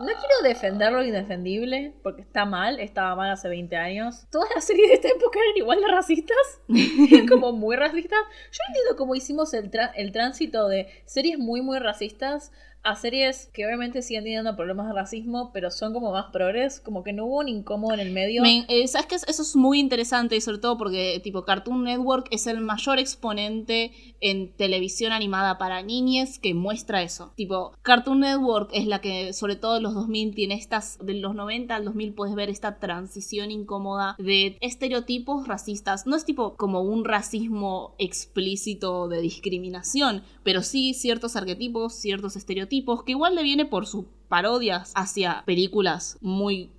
No 0.01 0.07
quiero 0.07 0.43
defender 0.43 0.93
lo 0.93 1.05
indefendible, 1.05 1.95
porque 2.03 2.23
está 2.23 2.45
mal, 2.45 2.81
estaba 2.81 3.15
mal 3.15 3.31
hace 3.31 3.49
20 3.49 3.77
años. 3.77 4.27
Todas 4.33 4.49
las 4.53 4.65
series 4.65 4.89
de 4.89 4.95
esta 4.95 5.09
época 5.09 5.39
eran 5.39 5.57
igual 5.59 5.81
de 5.81 5.89
racistas, 5.89 6.61
como 7.29 7.53
muy 7.53 7.77
racistas. 7.77 8.19
Yo 8.51 8.59
entiendo 8.67 8.97
cómo 8.97 9.15
hicimos 9.15 9.55
el, 9.55 9.71
el 9.95 10.11
tránsito 10.11 10.67
de 10.67 10.89
series 11.05 11.39
muy, 11.39 11.63
muy 11.63 11.79
racistas 11.79 12.51
a 12.85 12.97
series 12.97 13.51
que 13.53 13.67
obviamente 13.67 14.01
siguen 14.03 14.25
teniendo 14.25 14.55
problemas 14.57 14.87
de 14.87 14.95
racismo, 14.95 15.51
pero 15.53 15.71
son 15.71 15.93
como 15.93 16.13
más 16.13 16.27
progres, 16.33 16.81
como 16.81 17.03
que 17.03 17.13
no 17.13 17.27
hubo 17.27 17.39
un 17.41 17.49
incómodo 17.49 17.95
en 17.95 18.01
el 18.01 18.13
medio. 18.13 18.43
Me- 18.43 18.65
eh, 18.69 18.87
¿Sabes 18.89 19.07
qué? 19.07 19.15
Eso 19.17 19.43
es 19.43 19.57
muy 19.57 19.79
interesante 19.81 20.37
y 20.37 20.41
sobre 20.41 20.59
todo 20.59 20.79
porque 20.79 21.21
tipo 21.23 21.45
Cartoon 21.45 21.85
Network 21.85 22.29
es 22.31 22.47
el 22.47 22.61
mayor 22.61 22.99
exponente 22.99 23.93
en 24.21 24.53
televisión 24.57 25.13
animada 25.13 25.59
para 25.59 25.83
niñes 25.83 26.39
que 26.39 26.55
muestra 26.55 27.03
eso. 27.03 27.33
Tipo, 27.37 27.73
Cartoon 27.83 28.21
Network 28.21 28.71
es 28.73 28.87
la 28.87 29.01
que 29.01 29.33
sobre 29.33 29.57
todo 29.57 29.77
en 29.79 29.83
los 29.83 29.95
2000 29.95 30.35
tiene 30.35 30.55
estas, 30.55 30.99
de 31.05 31.15
los 31.15 31.35
90 31.35 31.75
al 31.77 31.85
2000 31.85 32.15
puedes 32.15 32.35
ver 32.35 32.49
esta 32.49 32.79
transición 32.79 33.51
incómoda 33.51 34.15
de 34.19 34.57
estereotipos 34.61 35.47
racistas. 35.49 36.07
No 36.07 36.17
es 36.17 36.25
tipo 36.25 36.57
como 36.57 36.81
un 36.83 37.05
racismo 37.05 37.95
explícito 37.99 39.09
de 39.09 39.21
discriminación, 39.21 40.23
pero 40.45 40.63
sí 40.63 40.95
ciertos 40.95 41.35
arquetipos, 41.37 41.95
ciertos 41.95 42.37
estereotipos 42.37 42.68
que 42.69 43.13
igual 43.13 43.35
le 43.35 43.43
viene 43.43 43.65
por 43.65 43.87
sus 43.87 44.05
parodias 44.29 44.93
hacia 44.95 45.43
películas 45.47 46.19
muy 46.21 46.71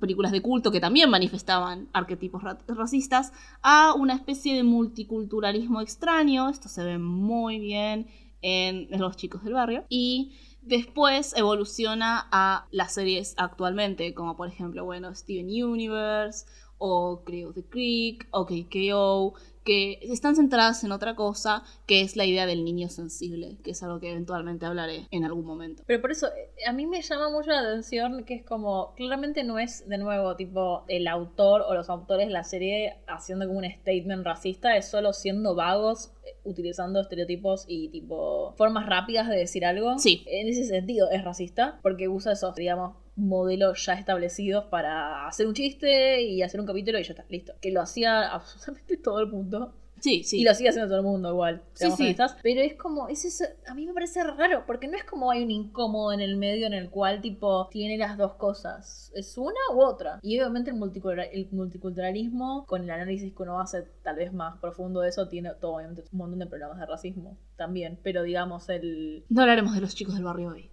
películas 0.00 0.32
de 0.32 0.42
culto 0.42 0.72
que 0.72 0.80
también 0.80 1.10
manifestaban 1.10 1.88
arquetipos 1.92 2.42
ra- 2.42 2.58
racistas 2.66 3.32
a 3.62 3.94
una 3.94 4.14
especie 4.14 4.54
de 4.54 4.64
multiculturalismo 4.64 5.80
extraño. 5.80 6.48
Esto 6.48 6.68
se 6.68 6.84
ve 6.84 6.98
muy 6.98 7.60
bien 7.60 8.08
en, 8.42 8.88
los 8.98 9.16
chicos 9.16 9.44
del 9.44 9.54
barrio. 9.54 9.84
Y 9.88 10.32
después 10.62 11.36
evoluciona 11.36 12.26
a 12.30 12.66
las 12.70 12.94
series 12.94 13.34
actualmente 13.38 14.12
como 14.12 14.36
por 14.36 14.48
ejemplo 14.48 14.84
bueno 14.84 15.14
Steven 15.14 15.46
Universe 15.46 16.46
o 16.78 17.22
Creo 17.24 17.52
the 17.52 17.64
Creek 17.64 18.26
o 18.30 18.44
KKO 18.44 19.34
que 19.68 19.98
están 20.00 20.34
centradas 20.34 20.82
en 20.82 20.92
otra 20.92 21.14
cosa, 21.14 21.62
que 21.86 22.00
es 22.00 22.16
la 22.16 22.24
idea 22.24 22.46
del 22.46 22.64
niño 22.64 22.88
sensible, 22.88 23.58
que 23.62 23.72
es 23.72 23.82
algo 23.82 24.00
que 24.00 24.10
eventualmente 24.10 24.64
hablaré 24.64 25.06
en 25.10 25.26
algún 25.26 25.44
momento. 25.44 25.82
Pero 25.86 26.00
por 26.00 26.10
eso, 26.10 26.28
eh, 26.28 26.64
a 26.66 26.72
mí 26.72 26.86
me 26.86 27.02
llama 27.02 27.28
mucho 27.28 27.50
la 27.50 27.60
atención 27.60 28.24
que 28.24 28.36
es 28.36 28.44
como, 28.46 28.94
claramente 28.94 29.44
no 29.44 29.58
es 29.58 29.86
de 29.86 29.98
nuevo 29.98 30.36
tipo 30.36 30.84
el 30.88 31.06
autor 31.06 31.66
o 31.68 31.74
los 31.74 31.90
autores 31.90 32.28
de 32.28 32.32
la 32.32 32.44
serie 32.44 32.96
haciendo 33.08 33.46
como 33.46 33.58
un 33.58 33.70
statement 33.70 34.24
racista, 34.24 34.74
es 34.74 34.88
solo 34.88 35.12
siendo 35.12 35.54
vagos, 35.54 36.12
eh, 36.24 36.34
utilizando 36.44 37.02
estereotipos 37.02 37.66
y 37.68 37.90
tipo 37.90 38.54
formas 38.56 38.86
rápidas 38.86 39.28
de 39.28 39.36
decir 39.36 39.66
algo. 39.66 39.98
Sí. 39.98 40.24
En 40.28 40.48
ese 40.48 40.64
sentido 40.64 41.10
es 41.10 41.22
racista, 41.22 41.78
porque 41.82 42.08
usa 42.08 42.32
esos, 42.32 42.54
digamos, 42.54 42.96
modelos 43.18 43.84
ya 43.84 43.94
establecidos 43.94 44.64
para 44.66 45.26
hacer 45.26 45.46
un 45.46 45.54
chiste 45.54 46.22
y 46.22 46.42
hacer 46.42 46.60
un 46.60 46.66
capítulo 46.66 46.98
y 46.98 47.02
ya 47.04 47.12
está, 47.12 47.24
listo. 47.28 47.52
Que 47.60 47.72
lo 47.72 47.80
hacía 47.82 48.28
absolutamente 48.28 48.96
todo 49.02 49.20
el 49.20 49.26
mundo. 49.26 49.74
Sí, 50.00 50.22
sí. 50.22 50.38
Y 50.40 50.44
lo 50.44 50.54
sigue 50.54 50.68
haciendo 50.68 50.88
todo 50.88 51.00
el 51.00 51.04
mundo 51.04 51.30
igual. 51.30 51.60
Sí, 51.74 51.90
sí. 51.90 52.14
Pero 52.44 52.60
es 52.60 52.74
como, 52.74 53.08
es 53.08 53.24
eso, 53.24 53.44
a 53.66 53.74
mí 53.74 53.84
me 53.84 53.92
parece 53.92 54.22
raro, 54.22 54.62
porque 54.64 54.86
no 54.86 54.96
es 54.96 55.02
como 55.02 55.32
hay 55.32 55.42
un 55.42 55.50
incómodo 55.50 56.12
en 56.12 56.20
el 56.20 56.36
medio 56.36 56.68
en 56.68 56.72
el 56.72 56.88
cual 56.88 57.20
tipo 57.20 57.66
tiene 57.68 57.98
las 57.98 58.16
dos 58.16 58.34
cosas. 58.34 59.10
Es 59.16 59.36
una 59.36 59.58
u 59.74 59.80
otra. 59.82 60.20
Y 60.22 60.38
obviamente 60.38 60.70
el, 60.70 60.76
multicultura- 60.76 61.24
el 61.24 61.48
multiculturalismo, 61.50 62.64
con 62.66 62.84
el 62.84 62.90
análisis 62.90 63.34
que 63.34 63.42
uno 63.42 63.60
hace 63.60 63.82
tal 64.04 64.14
vez 64.14 64.32
más 64.32 64.58
profundo 64.60 65.00
de 65.00 65.08
eso, 65.08 65.26
tiene 65.28 65.50
todo, 65.60 65.74
obviamente 65.74 66.04
un 66.12 66.18
montón 66.18 66.38
de 66.38 66.46
problemas 66.46 66.78
de 66.78 66.86
racismo 66.86 67.36
también. 67.56 67.98
Pero 68.02 68.22
digamos, 68.22 68.68
el... 68.68 69.24
No 69.28 69.42
hablaremos 69.42 69.74
de 69.74 69.80
los 69.80 69.96
chicos 69.96 70.14
del 70.14 70.22
barrio 70.22 70.50
hoy. 70.50 70.70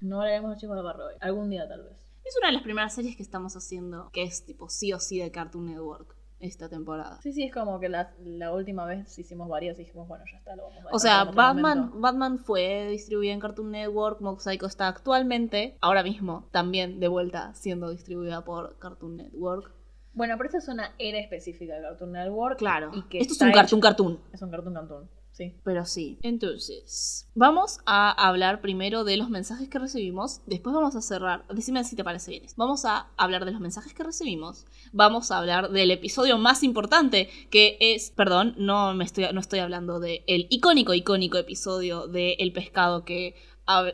No 0.00 0.20
hablaremos 0.20 0.60
de 0.60 0.66
barrio 0.68 1.06
hoy. 1.06 1.14
Algún 1.20 1.50
día 1.50 1.68
tal 1.68 1.82
vez. 1.84 1.92
Es 2.24 2.36
una 2.38 2.48
de 2.48 2.54
las 2.54 2.62
primeras 2.62 2.94
series 2.94 3.16
que 3.16 3.22
estamos 3.22 3.54
haciendo 3.56 4.10
que 4.12 4.22
es 4.22 4.44
tipo 4.46 4.68
sí 4.70 4.92
o 4.92 4.98
sí 4.98 5.18
de 5.18 5.30
Cartoon 5.30 5.66
Network 5.66 6.16
esta 6.40 6.68
temporada. 6.68 7.20
Sí, 7.22 7.32
sí, 7.32 7.44
es 7.44 7.52
como 7.52 7.78
que 7.80 7.88
la, 7.88 8.12
la 8.22 8.52
última 8.52 8.84
vez 8.86 9.18
hicimos 9.18 9.48
varias 9.48 9.78
y 9.78 9.84
dijimos, 9.84 10.08
bueno, 10.08 10.24
ya 10.30 10.38
está, 10.38 10.56
lo 10.56 10.64
vamos 10.64 10.78
a 10.84 10.94
O 10.94 10.98
sea, 10.98 11.24
Batman, 11.24 11.78
momento. 11.78 12.00
Batman 12.00 12.38
fue 12.38 12.88
distribuida 12.90 13.32
en 13.32 13.40
Cartoon 13.40 13.70
Network, 13.70 14.20
Mob 14.20 14.40
Psycho 14.40 14.66
está 14.66 14.88
actualmente, 14.88 15.78
ahora 15.80 16.02
mismo, 16.02 16.48
también 16.50 16.98
de 17.00 17.08
vuelta 17.08 17.54
siendo 17.54 17.90
distribuida 17.90 18.44
por 18.44 18.78
Cartoon 18.78 19.16
Network. 19.16 19.72
Bueno, 20.12 20.34
pero 20.36 20.46
esta 20.48 20.58
es 20.58 20.68
una 20.68 20.92
era 20.98 21.18
específica 21.18 21.74
de 21.76 21.82
Cartoon 21.82 22.12
Network. 22.12 22.58
Claro, 22.58 22.90
Y 22.94 23.02
que 23.02 23.18
esto 23.18 23.32
es 23.34 23.40
un 23.40 23.48
hecho- 23.48 23.56
cartoon 23.58 23.80
cartoon. 23.80 24.20
Es 24.32 24.42
un 24.42 24.50
cartoon 24.50 24.74
cartoon, 24.74 25.10
sí. 25.34 25.54
Pero 25.64 25.84
sí. 25.84 26.18
Entonces, 26.22 27.28
vamos 27.34 27.80
a 27.86 28.10
hablar 28.10 28.60
primero 28.60 29.04
de 29.04 29.16
los 29.16 29.28
mensajes 29.30 29.68
que 29.68 29.78
recibimos. 29.78 30.40
Después 30.46 30.74
vamos 30.74 30.96
a 30.96 31.02
cerrar. 31.02 31.46
Decime 31.48 31.84
si 31.84 31.96
te 31.96 32.04
parece 32.04 32.30
bien. 32.30 32.46
Vamos 32.56 32.84
a 32.84 33.08
hablar 33.16 33.44
de 33.44 33.50
los 33.50 33.60
mensajes 33.60 33.92
que 33.92 34.02
recibimos. 34.02 34.66
Vamos 34.92 35.30
a 35.30 35.38
hablar 35.38 35.70
del 35.70 35.90
episodio 35.90 36.38
más 36.38 36.62
importante, 36.62 37.28
que 37.50 37.76
es. 37.80 38.10
Perdón, 38.10 38.54
no, 38.56 38.94
me 38.94 39.04
estoy, 39.04 39.26
no 39.32 39.40
estoy 39.40 39.58
hablando 39.58 40.00
del 40.00 40.22
el 40.26 40.46
icónico, 40.50 40.94
icónico 40.94 41.36
episodio 41.38 42.06
de 42.06 42.34
El 42.38 42.52
pescado 42.52 43.04
que. 43.04 43.34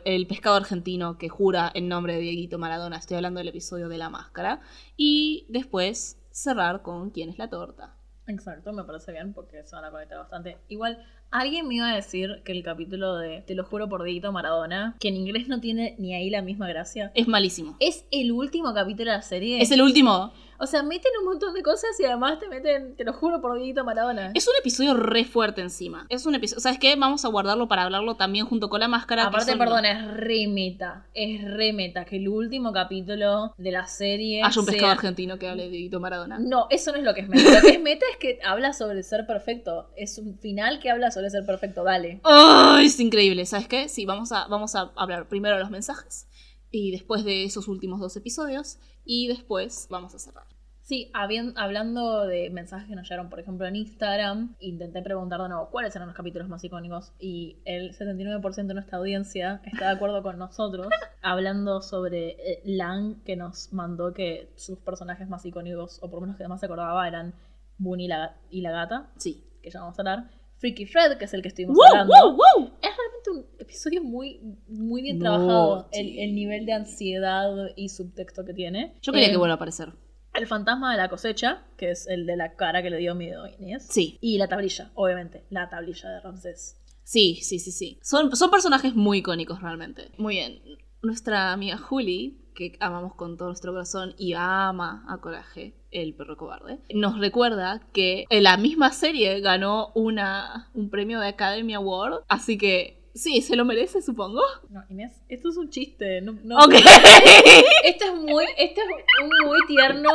El 0.03 0.27
pescado 0.27 0.57
argentino 0.57 1.17
que 1.17 1.29
jura 1.29 1.71
en 1.73 1.87
nombre 1.87 2.15
de 2.15 2.19
Dieguito 2.19 2.57
Maradona. 2.57 2.97
Estoy 2.97 3.17
hablando 3.17 3.39
del 3.39 3.47
episodio 3.47 3.87
de 3.89 3.97
la 3.97 4.09
máscara. 4.09 4.61
Y 4.97 5.45
después 5.49 6.17
cerrar 6.31 6.81
con 6.81 7.09
quién 7.11 7.29
es 7.29 7.37
la 7.37 7.49
torta. 7.49 7.95
Exacto, 8.27 8.71
me 8.71 8.83
parece 8.83 9.11
bien 9.11 9.33
porque 9.33 9.63
se 9.63 9.75
van 9.75 9.85
a 9.85 9.91
conectar 9.91 10.17
bastante. 10.17 10.57
Igual, 10.69 11.03
alguien 11.31 11.67
me 11.67 11.75
iba 11.75 11.89
a 11.89 11.95
decir 11.95 12.41
que 12.43 12.51
el 12.51 12.63
capítulo 12.63 13.15
de 13.17 13.41
Te 13.41 13.55
lo 13.55 13.63
juro 13.63 13.89
por 13.89 14.03
Dieguito 14.03 14.31
Maradona, 14.31 14.95
que 14.99 15.07
en 15.07 15.15
inglés 15.15 15.47
no 15.47 15.59
tiene 15.59 15.95
ni 15.97 16.13
ahí 16.13 16.29
la 16.29 16.41
misma 16.41 16.67
gracia, 16.67 17.11
Es 17.15 17.27
malísimo. 17.27 17.75
es 17.79 18.05
el 18.11 18.31
último 18.31 18.73
capítulo 18.73 19.11
de 19.11 19.17
la 19.17 19.21
serie. 19.21 19.61
Es 19.61 19.71
el 19.71 19.81
último. 19.81 20.31
O 20.63 20.67
sea, 20.67 20.83
meten 20.83 21.11
un 21.19 21.25
montón 21.25 21.55
de 21.55 21.63
cosas 21.63 21.99
y 21.99 22.05
además 22.05 22.37
te 22.37 22.47
meten, 22.47 22.95
te 22.95 23.03
lo 23.03 23.13
juro 23.13 23.41
por 23.41 23.57
Dieguito 23.57 23.83
Maradona. 23.83 24.29
Es 24.35 24.47
un 24.47 24.53
episodio 24.59 24.93
re 24.93 25.25
fuerte 25.25 25.59
encima. 25.61 26.05
Es 26.09 26.27
un 26.27 26.35
episodio. 26.35 26.59
¿Sabes 26.59 26.77
qué? 26.77 26.95
Vamos 26.95 27.25
a 27.25 27.29
guardarlo 27.29 27.67
para 27.67 27.81
hablarlo 27.81 28.13
también 28.15 28.45
junto 28.45 28.69
con 28.69 28.79
la 28.79 28.87
máscara. 28.87 29.25
Aparte, 29.25 29.57
perdón, 29.57 29.85
es 29.85 30.05
re 30.05 30.45
meta. 30.47 31.07
Es 31.15 31.43
re 31.43 31.73
meta 31.73 32.05
que 32.05 32.17
el 32.17 32.27
último 32.29 32.71
capítulo 32.73 33.55
de 33.57 33.71
la 33.71 33.87
serie. 33.87 34.43
Haya 34.43 34.59
un 34.59 34.67
pescado 34.67 34.91
argentino 34.91 35.39
que 35.39 35.47
hable 35.47 35.63
de 35.63 35.69
Dieguito 35.69 35.99
Maradona. 35.99 36.37
No, 36.37 36.67
eso 36.69 36.91
no 36.91 36.99
es 36.99 37.03
lo 37.05 37.15
que 37.15 37.21
es 37.21 37.29
meta. 37.29 37.55
Lo 37.55 37.61
que 37.61 37.69
es 37.77 37.81
meta 37.81 38.05
es 38.11 38.17
que 38.17 38.37
habla 38.45 38.73
sobre 38.73 39.01
ser 39.01 39.25
perfecto. 39.25 39.89
Es 39.95 40.19
un 40.19 40.37
final 40.37 40.79
que 40.79 40.91
habla 40.91 41.09
sobre 41.09 41.20
ser 41.29 41.45
perfecto. 41.45 41.83
Dale. 41.83 42.19
¡Ay! 42.23 42.85
es 42.87 42.99
increíble. 42.99 43.45
¿Sabes 43.45 43.67
qué? 43.67 43.87
Sí, 43.89 44.05
vamos 44.05 44.31
a, 44.31 44.47
vamos 44.47 44.75
a 44.75 44.91
hablar 44.95 45.27
primero 45.27 45.55
de 45.55 45.61
los 45.61 45.69
mensajes. 45.71 46.27
Y 46.71 46.91
después 46.91 47.23
de 47.25 47.43
esos 47.43 47.67
últimos 47.67 47.99
dos 47.99 48.15
episodios. 48.17 48.79
Y 49.05 49.27
después 49.27 49.87
vamos 49.89 50.15
a 50.15 50.19
cerrar. 50.19 50.45
Sí, 50.83 51.09
habien- 51.13 51.53
hablando 51.57 52.25
de 52.25 52.49
mensajes 52.49 52.89
que 52.89 52.95
nos 52.95 53.03
llegaron, 53.05 53.29
por 53.29 53.39
ejemplo, 53.39 53.65
en 53.65 53.75
Instagram, 53.77 54.55
intenté 54.59 55.01
preguntar 55.01 55.41
de 55.41 55.47
nuevo 55.47 55.69
cuáles 55.69 55.95
eran 55.95 56.07
los 56.07 56.17
capítulos 56.17 56.49
más 56.49 56.61
icónicos 56.65 57.13
y 57.17 57.59
el 57.65 57.93
79% 57.95 58.67
de 58.67 58.73
nuestra 58.73 58.97
audiencia 58.97 59.61
está 59.65 59.85
de 59.89 59.91
acuerdo 59.95 60.21
con 60.21 60.37
nosotros, 60.37 60.87
hablando 61.21 61.81
sobre 61.81 62.29
eh, 62.31 62.61
Lang, 62.65 63.23
que 63.23 63.37
nos 63.37 63.71
mandó 63.71 64.13
que 64.13 64.51
sus 64.57 64.79
personajes 64.79 65.29
más 65.29 65.45
icónicos, 65.45 65.99
o 66.01 66.09
por 66.09 66.15
lo 66.15 66.21
menos 66.21 66.35
que 66.37 66.47
más 66.47 66.59
se 66.59 66.65
acordaba, 66.65 67.07
eran 67.07 67.35
Boone 67.77 68.03
y 68.03 68.07
la, 68.07 68.35
y 68.49 68.61
la 68.61 68.71
gata, 68.71 69.11
Sí. 69.17 69.45
que 69.61 69.69
ya 69.69 69.79
vamos 69.81 69.97
a 69.97 70.01
hablar. 70.01 70.29
Freaky 70.61 70.85
Fred, 70.85 71.17
que 71.17 71.25
es 71.25 71.33
el 71.33 71.41
que 71.41 71.49
estuvimos 71.49 71.75
¡Wow! 71.75 71.85
hablando. 71.87 72.13
¡Wow! 72.13 72.37
¡Wow! 72.37 72.71
Es 72.81 72.89
realmente 72.95 73.31
un 73.31 73.45
episodio 73.59 74.03
muy, 74.03 74.39
muy 74.67 75.01
bien 75.01 75.17
No, 75.19 75.23
trabajado, 75.25 75.89
el, 75.91 76.17
el 76.19 76.33
nivel 76.35 76.65
de 76.65 76.73
ansiedad 76.73 77.51
y 77.75 77.89
subtexto 77.89 78.45
que 78.45 78.53
tiene. 78.53 78.95
Yo 79.01 79.11
quería 79.11 79.27
Eh, 79.27 79.31
que 79.31 79.37
vuelva 79.37 79.53
a 79.53 79.55
aparecer. 79.55 79.91
el 80.35 80.47
fantasma 80.47 80.91
de 80.91 80.97
la 80.97 81.09
cosecha, 81.09 81.65
que 81.77 81.91
es 81.91 82.07
el 82.07 82.25
de 82.25 82.37
la 82.37 82.55
cara 82.55 82.81
que 82.83 82.89
le 82.89 82.97
dio 82.97 83.15
miedo 83.15 83.43
a 83.43 83.51
Inés. 83.51 83.87
Sí. 83.89 84.17
Y 84.21 84.37
la 84.37 84.47
tablilla, 84.47 84.91
obviamente, 84.93 85.43
la 85.49 85.67
tablilla 85.69 86.09
de 86.09 86.19
Ramsés. 86.21 86.77
Sí, 87.03 87.39
sí, 87.41 87.59
sí, 87.59 87.71
sí. 87.71 87.99
Son, 88.03 88.33
son 88.35 88.49
personajes 88.51 88.93
muy 88.95 89.17
icónicos 89.17 89.61
realmente. 89.61 90.11
Muy 90.17 90.35
bien. 90.35 90.61
Nuestra 91.01 91.51
amiga 91.51 91.77
Juli, 91.77 92.40
que 92.55 92.77
amamos 92.79 93.15
con 93.15 93.37
todo 93.37 93.47
nuestro 93.49 93.71
corazón 93.71 94.13
y 94.17 94.33
ama 94.33 95.05
a 95.09 95.17
Coraje, 95.19 95.73
el 95.91 96.13
perro 96.13 96.37
cobarde, 96.37 96.79
nos 96.93 97.19
recuerda 97.19 97.81
que 97.93 98.25
en 98.29 98.43
la 98.43 98.57
misma 98.57 98.91
serie 98.91 99.39
ganó 99.41 99.91
una, 99.95 100.69
un 100.73 100.89
premio 100.89 101.19
de 101.19 101.27
Academy 101.29 101.73
Award. 101.73 102.23
Así 102.27 102.57
que 102.57 102.97
sí, 103.13 103.41
se 103.41 103.55
lo 103.55 103.65
merece, 103.65 104.01
supongo. 104.01 104.41
No, 104.69 104.83
Inés, 104.89 105.13
esto 105.29 105.49
es 105.49 105.57
un 105.57 105.69
chiste. 105.69 106.21
No, 106.21 106.37
no- 106.43 106.57
Ok. 106.59 106.73
Esto 107.83 108.05
es 108.05 108.13
muy, 108.15 108.45
esto 108.57 108.81
es 108.81 108.87
un 109.23 109.47
muy 109.47 109.59
tierno 109.67 110.09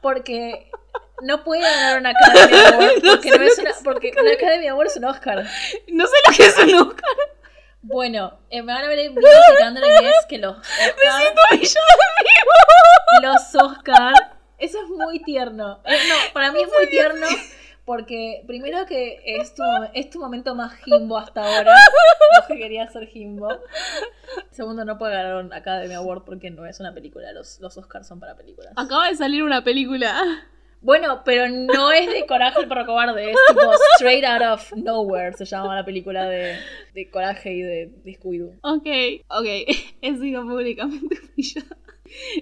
porque 0.00 0.70
no 1.22 1.42
puede 1.44 1.62
ganar 1.62 1.98
una 2.00 2.10
Academy 2.10 2.56
Award 2.74 2.92
No 3.02 3.10
porque, 3.12 3.30
sé 3.30 3.38
no 3.38 3.44
es 3.44 3.58
una, 3.58 3.70
porque 3.84 4.12
una 4.20 4.32
Academy 4.32 4.66
Award 4.68 4.86
es 4.86 4.96
un 4.96 5.04
Oscar. 5.04 5.44
no 5.92 6.06
sé 6.06 6.12
lo 6.26 6.36
que 6.36 6.42
es 6.44 6.58
un 6.58 6.74
Oscar. 6.74 7.16
Bueno, 7.82 8.38
eh, 8.50 8.62
me 8.62 8.72
van 8.72 8.84
a 8.84 8.88
ver 8.88 8.98
explicando 8.98 9.80
a 9.84 10.00
Inés 10.00 10.26
que 10.28 10.38
los 10.38 10.56
Oscar, 10.58 11.60
los 13.22 13.54
Oscar, 13.54 14.14
eso 14.58 14.78
es 14.82 14.88
muy 14.90 15.22
tierno. 15.22 15.80
Eh, 15.84 15.96
no, 16.08 16.32
para 16.32 16.52
mí 16.52 16.60
es 16.60 16.68
muy 16.68 16.88
tierno 16.88 17.26
porque 17.88 18.44
primero 18.46 18.84
que 18.84 19.22
es 19.24 19.54
tu, 19.54 19.62
es 19.94 20.10
tu 20.10 20.20
momento 20.20 20.54
más 20.54 20.74
Jimbo 20.84 21.16
hasta 21.16 21.40
ahora, 21.40 21.72
vos 22.38 22.46
que 22.46 22.58
querías 22.58 22.92
ser 22.92 23.06
Jimbo. 23.06 23.48
Segundo, 24.50 24.84
no 24.84 24.98
puede 24.98 25.14
ganar 25.14 25.36
un 25.36 25.54
Academy 25.54 25.94
Award 25.94 26.24
porque 26.24 26.50
no 26.50 26.66
es 26.66 26.80
una 26.80 26.92
película, 26.92 27.32
los, 27.32 27.58
los 27.60 27.78
Oscars 27.78 28.06
son 28.06 28.20
para 28.20 28.36
películas. 28.36 28.74
Acaba 28.76 29.08
de 29.08 29.16
salir 29.16 29.42
una 29.42 29.64
película. 29.64 30.22
Bueno, 30.80 31.22
pero 31.24 31.48
no 31.48 31.90
es 31.92 32.06
de 32.10 32.24
Coraje 32.26 32.60
el 32.60 32.68
perro 32.68 32.86
cobarde, 32.86 33.30
es 33.30 33.36
tipo 33.48 33.72
Straight 33.96 34.24
Out 34.24 34.42
of 34.42 34.72
Nowhere, 34.76 35.32
se 35.32 35.44
llama 35.44 35.74
la 35.74 35.84
película 35.84 36.28
de, 36.28 36.56
de 36.94 37.10
Coraje 37.10 37.52
y 37.52 37.62
de, 37.62 37.92
de 38.04 38.12
Scooby-Doo. 38.12 38.58
Ok, 38.62 39.24
ok. 39.28 39.46
He 40.02 40.16
sido 40.16 40.42
públicamente 40.42 41.16
humillada. 41.34 41.76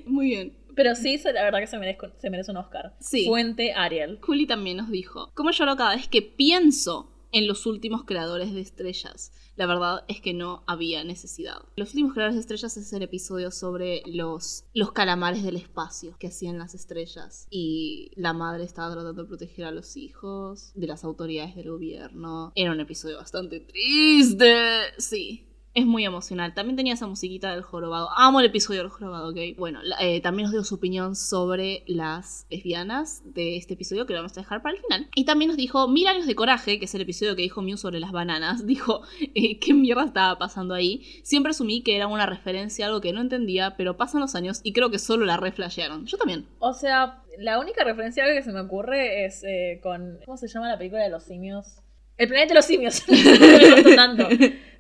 Muy 0.05 0.27
bien. 0.29 0.57
Pero 0.75 0.95
sí, 0.95 1.19
la 1.25 1.43
verdad 1.43 1.61
que 1.61 1.67
se 1.67 1.79
merece, 1.79 1.99
se 2.19 2.29
merece 2.29 2.51
un 2.51 2.59
Oscar. 2.59 2.93
Sí. 3.01 3.25
Fuente 3.27 3.73
Ariel. 3.73 4.19
Juli 4.21 4.47
también 4.47 4.77
nos 4.77 4.91
dijo, 4.91 5.31
¿cómo 5.35 5.51
lloro 5.51 5.75
cada 5.75 5.97
vez 5.97 6.07
que 6.07 6.21
pienso 6.21 7.16
en 7.33 7.47
los 7.47 7.67
últimos 7.67 8.05
creadores 8.05 8.53
de 8.55 8.61
estrellas? 8.61 9.33
La 9.57 9.67
verdad 9.67 10.05
es 10.09 10.21
que 10.21 10.35
no 10.35 10.63
había 10.67 11.05
necesidad. 11.05 11.63
Los 11.77 11.91
últimos 11.91 12.13
creadores 12.13 12.35
de 12.37 12.41
estrellas 12.41 12.77
es 12.77 12.93
el 12.93 13.03
episodio 13.03 13.51
sobre 13.51 14.03
los, 14.07 14.65
los 14.75 14.93
calamares 14.93 15.43
del 15.43 15.57
espacio 15.57 16.17
que 16.19 16.29
hacían 16.29 16.59
las 16.59 16.75
estrellas. 16.75 17.47
Y 17.51 18.11
la 18.17 18.33
madre 18.33 18.65
estaba 18.65 18.93
tratando 18.93 19.23
de 19.23 19.29
proteger 19.29 19.65
a 19.65 19.71
los 19.71 19.97
hijos 19.97 20.73
de 20.75 20.87
las 20.87 21.05
autoridades 21.05 21.57
del 21.57 21.71
gobierno. 21.71 22.53
Era 22.55 22.73
un 22.73 22.81
episodio 22.81 23.17
bastante 23.17 23.61
triste. 23.61 24.55
Sí. 24.99 25.47
Es 25.77 25.85
muy 25.85 26.07
emocional. 26.07 26.55
También 26.55 26.75
tenía 26.75 26.95
esa 26.95 27.07
musiquita 27.07 27.53
del 27.53 27.61
jorobado. 27.61 28.09
Amo 28.17 28.41
el 28.41 28.47
episodio 28.47 28.81
del 28.81 28.89
jorobado, 28.89 29.29
¿ok? 29.29 29.59
Bueno, 29.59 29.81
eh, 30.01 30.23
también 30.23 30.45
nos 30.45 30.53
dio 30.53 30.65
su 30.65 30.77
opinión 30.77 31.15
sobre 31.15 31.83
las 31.87 32.47
lesbianas 32.49 33.21
de 33.27 33.59
este 33.59 33.75
episodio, 33.75 34.07
que 34.07 34.15
lo 34.15 34.21
vamos 34.21 34.33
a 34.39 34.41
dejar 34.41 34.63
para 34.63 34.75
el 34.75 34.81
final. 34.81 35.11
Y 35.15 35.27
también 35.27 35.49
nos 35.51 35.59
dijo 35.59 35.87
Mil 35.87 36.07
años 36.07 36.27
de 36.27 36.35
coraje, 36.35 36.79
que 36.79 36.87
es 36.87 36.95
el 36.95 37.03
episodio 37.03 37.37
que 37.37 37.43
dijo 37.43 37.61
Mew 37.61 37.77
sobre 37.77 38.01
las 38.01 38.11
bananas. 38.11 38.67
Dijo, 38.67 39.03
eh, 39.35 39.59
¿qué 39.59 39.75
mierda 39.75 40.07
estaba 40.07 40.39
pasando 40.39 40.73
ahí? 40.73 41.03
Siempre 41.23 41.51
asumí 41.51 41.83
que 41.83 41.95
era 41.95 42.07
una 42.07 42.25
referencia 42.25 42.87
a 42.87 42.89
algo 42.89 43.03
que 43.03 43.13
no 43.13 43.21
entendía, 43.21 43.77
pero 43.77 43.99
pasan 43.99 44.23
los 44.23 44.35
años 44.35 44.63
y 44.63 44.73
creo 44.73 44.91
que 44.91 44.99
solo 44.99 45.27
la 45.27 45.37
reflashearon. 45.37 46.07
Yo 46.07 46.17
también. 46.17 46.47
O 46.59 46.73
sea, 46.73 47.23
la 47.37 47.61
única 47.61 47.85
referencia 47.85 48.25
que 48.25 48.43
se 48.43 48.51
me 48.51 48.61
ocurre 48.61 49.27
es 49.27 49.45
eh, 49.45 49.81
con. 49.83 50.21
¿Cómo 50.25 50.39
se 50.39 50.49
llama 50.49 50.71
la 50.71 50.79
película 50.79 51.03
de 51.03 51.11
los 51.11 51.25
simios? 51.25 51.83
El 52.17 52.29
planeta 52.29 52.49
de 52.49 52.55
los 52.55 52.65
simios. 52.65 53.03
No 53.85 53.95
tanto. 53.95 54.29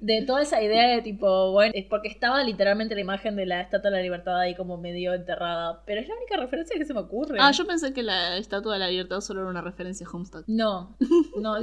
De 0.00 0.22
toda 0.26 0.42
esa 0.42 0.62
idea 0.62 0.88
de 0.88 1.02
tipo, 1.02 1.52
bueno, 1.52 1.72
es 1.74 1.86
porque 1.86 2.08
estaba 2.08 2.42
literalmente 2.42 2.94
la 2.94 3.00
imagen 3.00 3.34
de 3.34 3.46
la 3.46 3.62
Estatua 3.62 3.90
de 3.90 3.96
la 3.96 4.02
Libertad 4.02 4.38
ahí 4.38 4.54
como 4.54 4.76
medio 4.76 5.14
enterrada. 5.14 5.82
Pero 5.86 6.00
es 6.00 6.08
la 6.08 6.14
única 6.14 6.36
referencia 6.36 6.76
que 6.76 6.84
se 6.84 6.94
me 6.94 7.00
ocurre. 7.00 7.38
Ah, 7.40 7.50
yo 7.52 7.66
pensé 7.66 7.92
que 7.92 8.02
la 8.02 8.36
Estatua 8.36 8.74
de 8.74 8.78
la 8.78 8.88
Libertad 8.88 9.20
solo 9.20 9.40
era 9.40 9.50
una 9.50 9.62
referencia 9.62 10.06
a 10.06 10.10
Homestuck. 10.10 10.44
No, 10.46 10.96
no. 11.40 11.56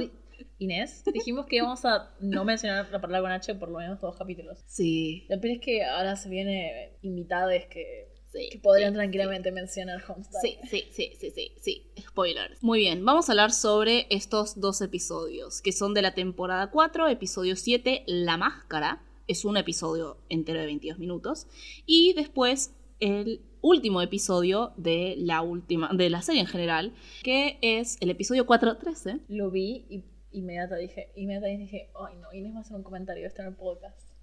Inés, 0.58 1.02
dijimos 1.12 1.46
que 1.46 1.56
íbamos 1.56 1.84
a 1.84 2.10
no 2.20 2.44
mencionar 2.44 2.88
la 2.90 3.00
palabra 3.00 3.22
con 3.22 3.32
H 3.32 3.54
por 3.56 3.70
lo 3.70 3.78
menos 3.78 4.00
dos 4.00 4.16
capítulos. 4.16 4.62
Sí. 4.66 5.26
Lo 5.28 5.40
peor 5.40 5.54
es 5.54 5.60
que 5.60 5.84
ahora 5.84 6.16
se 6.16 6.28
viene 6.28 6.96
invitades 7.02 7.66
que, 7.66 8.13
Sí, 8.34 8.48
que 8.50 8.58
podrían 8.58 8.92
sí, 8.92 8.96
tranquilamente 8.96 9.52
mencionar 9.52 10.02
Homestuck. 10.08 10.40
Sí, 10.40 10.58
sí, 10.68 10.88
sí, 10.90 11.12
sí, 11.20 11.30
sí, 11.30 11.52
sí. 11.60 11.86
Spoilers. 12.00 12.60
Muy 12.62 12.80
bien, 12.80 13.04
vamos 13.04 13.28
a 13.28 13.32
hablar 13.32 13.52
sobre 13.52 14.08
estos 14.10 14.60
dos 14.60 14.80
episodios, 14.80 15.62
que 15.62 15.70
son 15.70 15.94
de 15.94 16.02
la 16.02 16.14
temporada 16.14 16.70
4, 16.72 17.08
episodio 17.08 17.54
7, 17.54 18.02
La 18.06 18.36
Máscara. 18.36 19.02
Es 19.28 19.44
un 19.44 19.56
episodio 19.56 20.18
entero 20.28 20.58
de 20.58 20.66
22 20.66 20.98
minutos. 20.98 21.46
Y 21.86 22.12
después 22.14 22.74
el 22.98 23.40
último 23.60 24.02
episodio 24.02 24.72
de 24.76 25.14
la 25.16 25.40
última, 25.40 25.90
de 25.94 26.10
la 26.10 26.20
serie 26.20 26.40
en 26.40 26.46
general, 26.48 26.92
que 27.22 27.58
es 27.62 27.98
el 28.00 28.10
episodio 28.10 28.46
413. 28.46 29.20
Lo 29.28 29.50
vi 29.50 29.86
y 29.88 30.04
inmediata 30.32 30.76
dije, 30.76 31.12
inmediatamente 31.14 31.62
dije, 31.62 31.90
ay 31.94 32.16
no, 32.16 32.32
Inés 32.32 32.54
va 32.54 32.58
a 32.58 32.60
hacer 32.62 32.76
un 32.76 32.82
comentario 32.82 33.22
de 33.22 33.28
esto 33.28 33.42
en 33.42 33.48
el 33.48 33.54
podcast. 33.54 34.13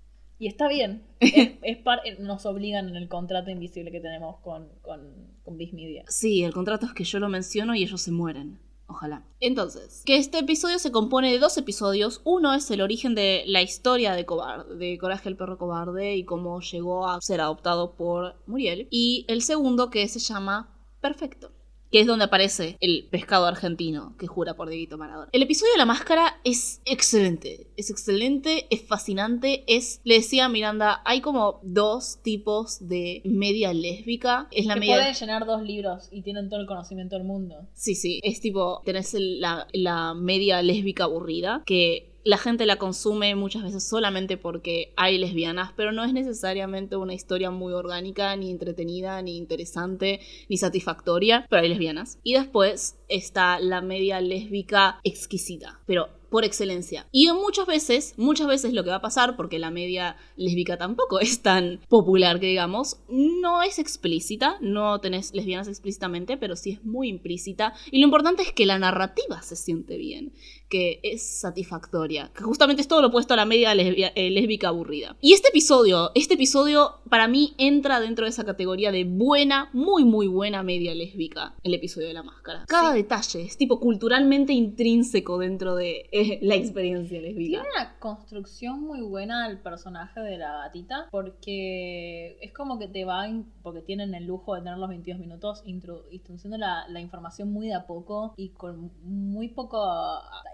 Y 0.41 0.47
está 0.47 0.67
bien. 0.67 1.03
Es, 1.19 1.51
es 1.61 1.77
par- 1.77 2.01
nos 2.19 2.47
obligan 2.47 2.89
en 2.89 2.95
el 2.95 3.07
contrato 3.07 3.51
invisible 3.51 3.91
que 3.91 3.99
tenemos 3.99 4.39
con, 4.39 4.69
con, 4.81 5.55
Media. 5.55 6.03
Sí, 6.07 6.43
el 6.43 6.51
contrato 6.51 6.87
es 6.87 6.93
que 6.93 7.03
yo 7.03 7.19
lo 7.19 7.29
menciono 7.29 7.75
y 7.75 7.83
ellos 7.83 8.01
se 8.01 8.09
mueren. 8.11 8.59
Ojalá. 8.87 9.23
Entonces, 9.39 10.01
que 10.03 10.17
este 10.17 10.39
episodio 10.39 10.79
se 10.79 10.91
compone 10.91 11.31
de 11.31 11.37
dos 11.37 11.57
episodios. 11.59 12.21
Uno 12.23 12.55
es 12.55 12.71
el 12.71 12.81
origen 12.81 13.13
de 13.13 13.43
la 13.45 13.61
historia 13.61 14.13
de, 14.13 14.25
Cobarde, 14.25 14.75
de 14.75 14.97
Coraje 14.97 15.29
el 15.29 15.37
perro 15.37 15.59
cobarde 15.59 16.15
y 16.15 16.25
cómo 16.25 16.59
llegó 16.59 17.07
a 17.07 17.21
ser 17.21 17.39
adoptado 17.39 17.95
por 17.95 18.41
Muriel. 18.47 18.87
Y 18.89 19.25
el 19.27 19.43
segundo 19.43 19.91
que 19.91 20.07
se 20.07 20.19
llama 20.19 20.75
Perfecto. 21.01 21.51
Que 21.91 21.99
es 22.01 22.07
donde 22.07 22.25
aparece 22.25 22.77
el 22.79 23.07
pescado 23.09 23.45
argentino 23.45 24.15
que 24.17 24.27
jura 24.27 24.55
por 24.55 24.69
Dieguito 24.69 24.97
Maradona. 24.97 25.29
El 25.31 25.43
episodio 25.43 25.73
de 25.73 25.77
la 25.77 25.85
máscara 25.85 26.39
es 26.43 26.81
excelente. 26.85 27.67
Es 27.77 27.89
excelente, 27.89 28.67
es 28.69 28.81
fascinante. 28.87 29.63
Es, 29.67 29.99
le 30.03 30.15
decía 30.15 30.45
a 30.45 30.49
Miranda, 30.49 31.01
hay 31.05 31.21
como 31.21 31.59
dos 31.63 32.19
tipos 32.23 32.87
de 32.87 33.21
media 33.25 33.73
lésbica. 33.73 34.47
Es 34.51 34.65
la 34.65 34.75
que 34.75 34.79
media. 34.81 34.95
pueden 34.95 35.13
llenar 35.13 35.45
dos 35.45 35.61
libros 35.63 36.07
y 36.11 36.21
tienen 36.21 36.49
todo 36.49 36.61
el 36.61 36.67
conocimiento 36.67 37.15
del 37.17 37.25
mundo. 37.25 37.67
Sí, 37.73 37.95
sí. 37.95 38.19
Es 38.23 38.39
tipo, 38.39 38.81
tenés 38.85 39.13
la, 39.13 39.67
la 39.73 40.13
media 40.13 40.61
lésbica 40.61 41.03
aburrida, 41.05 41.63
que 41.65 42.10
la 42.23 42.37
gente 42.37 42.65
la 42.65 42.77
consume 42.77 43.35
muchas 43.35 43.63
veces 43.63 43.87
solamente 43.87 44.37
porque 44.37 44.93
hay 44.95 45.17
lesbianas, 45.17 45.71
pero 45.75 45.91
no 45.91 46.03
es 46.03 46.13
necesariamente 46.13 46.95
una 46.95 47.13
historia 47.13 47.51
muy 47.51 47.73
orgánica, 47.73 48.35
ni 48.35 48.51
entretenida, 48.51 49.21
ni 49.21 49.37
interesante, 49.37 50.19
ni 50.49 50.57
satisfactoria, 50.57 51.45
pero 51.49 51.61
hay 51.61 51.69
lesbianas. 51.69 52.19
Y 52.23 52.33
después 52.33 52.97
está 53.07 53.59
la 53.59 53.81
media 53.81 54.21
lésbica 54.21 54.99
exquisita, 55.03 55.79
pero 55.85 56.09
por 56.31 56.45
excelencia. 56.45 57.07
Y 57.11 57.29
muchas 57.33 57.67
veces, 57.67 58.13
muchas 58.15 58.47
veces 58.47 58.71
lo 58.71 58.85
que 58.85 58.89
va 58.89 58.95
a 58.95 59.01
pasar, 59.01 59.35
porque 59.35 59.59
la 59.59 59.69
media 59.69 60.15
lésbica 60.37 60.77
tampoco 60.77 61.19
es 61.19 61.41
tan 61.41 61.81
popular 61.89 62.39
que 62.39 62.47
digamos, 62.47 63.01
no 63.09 63.61
es 63.61 63.79
explícita, 63.79 64.55
no 64.61 65.01
tenés 65.01 65.33
lesbianas 65.33 65.67
explícitamente, 65.67 66.37
pero 66.37 66.55
sí 66.55 66.71
es 66.71 66.85
muy 66.85 67.09
implícita. 67.09 67.73
Y 67.91 67.99
lo 67.99 68.05
importante 68.05 68.43
es 68.43 68.53
que 68.53 68.65
la 68.65 68.79
narrativa 68.79 69.41
se 69.41 69.57
siente 69.57 69.97
bien, 69.97 70.31
que 70.71 70.99
es 71.03 71.21
satisfactoria, 71.41 72.31
que 72.35 72.43
justamente 72.43 72.81
es 72.81 72.87
todo 72.87 73.01
lo 73.01 73.09
opuesto 73.09 73.33
a 73.33 73.37
la 73.37 73.45
media 73.45 73.75
lesbia- 73.75 74.13
eh, 74.15 74.29
lésbica 74.31 74.69
aburrida. 74.69 75.17
Y 75.21 75.33
este 75.33 75.49
episodio, 75.49 76.11
este 76.15 76.35
episodio 76.35 76.95
para 77.09 77.27
mí 77.27 77.53
entra 77.57 77.99
dentro 77.99 78.25
de 78.25 78.29
esa 78.29 78.45
categoría 78.45 78.91
de 78.91 79.03
buena, 79.03 79.69
muy 79.73 80.05
muy 80.05 80.27
buena 80.27 80.63
media 80.63 80.95
lésbica, 80.95 81.53
el 81.63 81.73
episodio 81.73 82.07
de 82.07 82.13
la 82.13 82.23
máscara. 82.23 82.63
Cada 82.67 82.93
detalle 82.93 83.41
es 83.43 83.57
tipo 83.57 83.79
culturalmente 83.79 84.53
intrínseco 84.53 85.37
dentro 85.37 85.75
de 85.75 86.07
eh, 86.11 86.39
la 86.41 86.55
experiencia 86.55 87.19
lésbica. 87.21 87.61
Tiene 87.61 87.67
una 87.75 87.99
construcción 87.99 88.81
muy 88.81 89.01
buena 89.01 89.47
el 89.49 89.59
personaje 89.59 90.21
de 90.21 90.37
la 90.37 90.53
gatita, 90.63 91.07
porque 91.11 92.37
es 92.41 92.53
como 92.53 92.79
que 92.79 92.87
te 92.87 93.03
van, 93.03 93.51
porque 93.61 93.81
tienen 93.81 94.13
el 94.15 94.25
lujo 94.25 94.55
de 94.55 94.61
tener 94.61 94.77
los 94.77 94.87
22 94.89 95.19
minutos, 95.19 95.63
intro- 95.65 96.05
introduciendo 96.11 96.57
la, 96.57 96.87
la 96.87 97.01
información 97.01 97.51
muy 97.51 97.67
de 97.67 97.73
a 97.73 97.85
poco 97.85 98.33
y 98.37 98.49
con 98.49 98.91
muy 99.03 99.49
poco, 99.49 99.79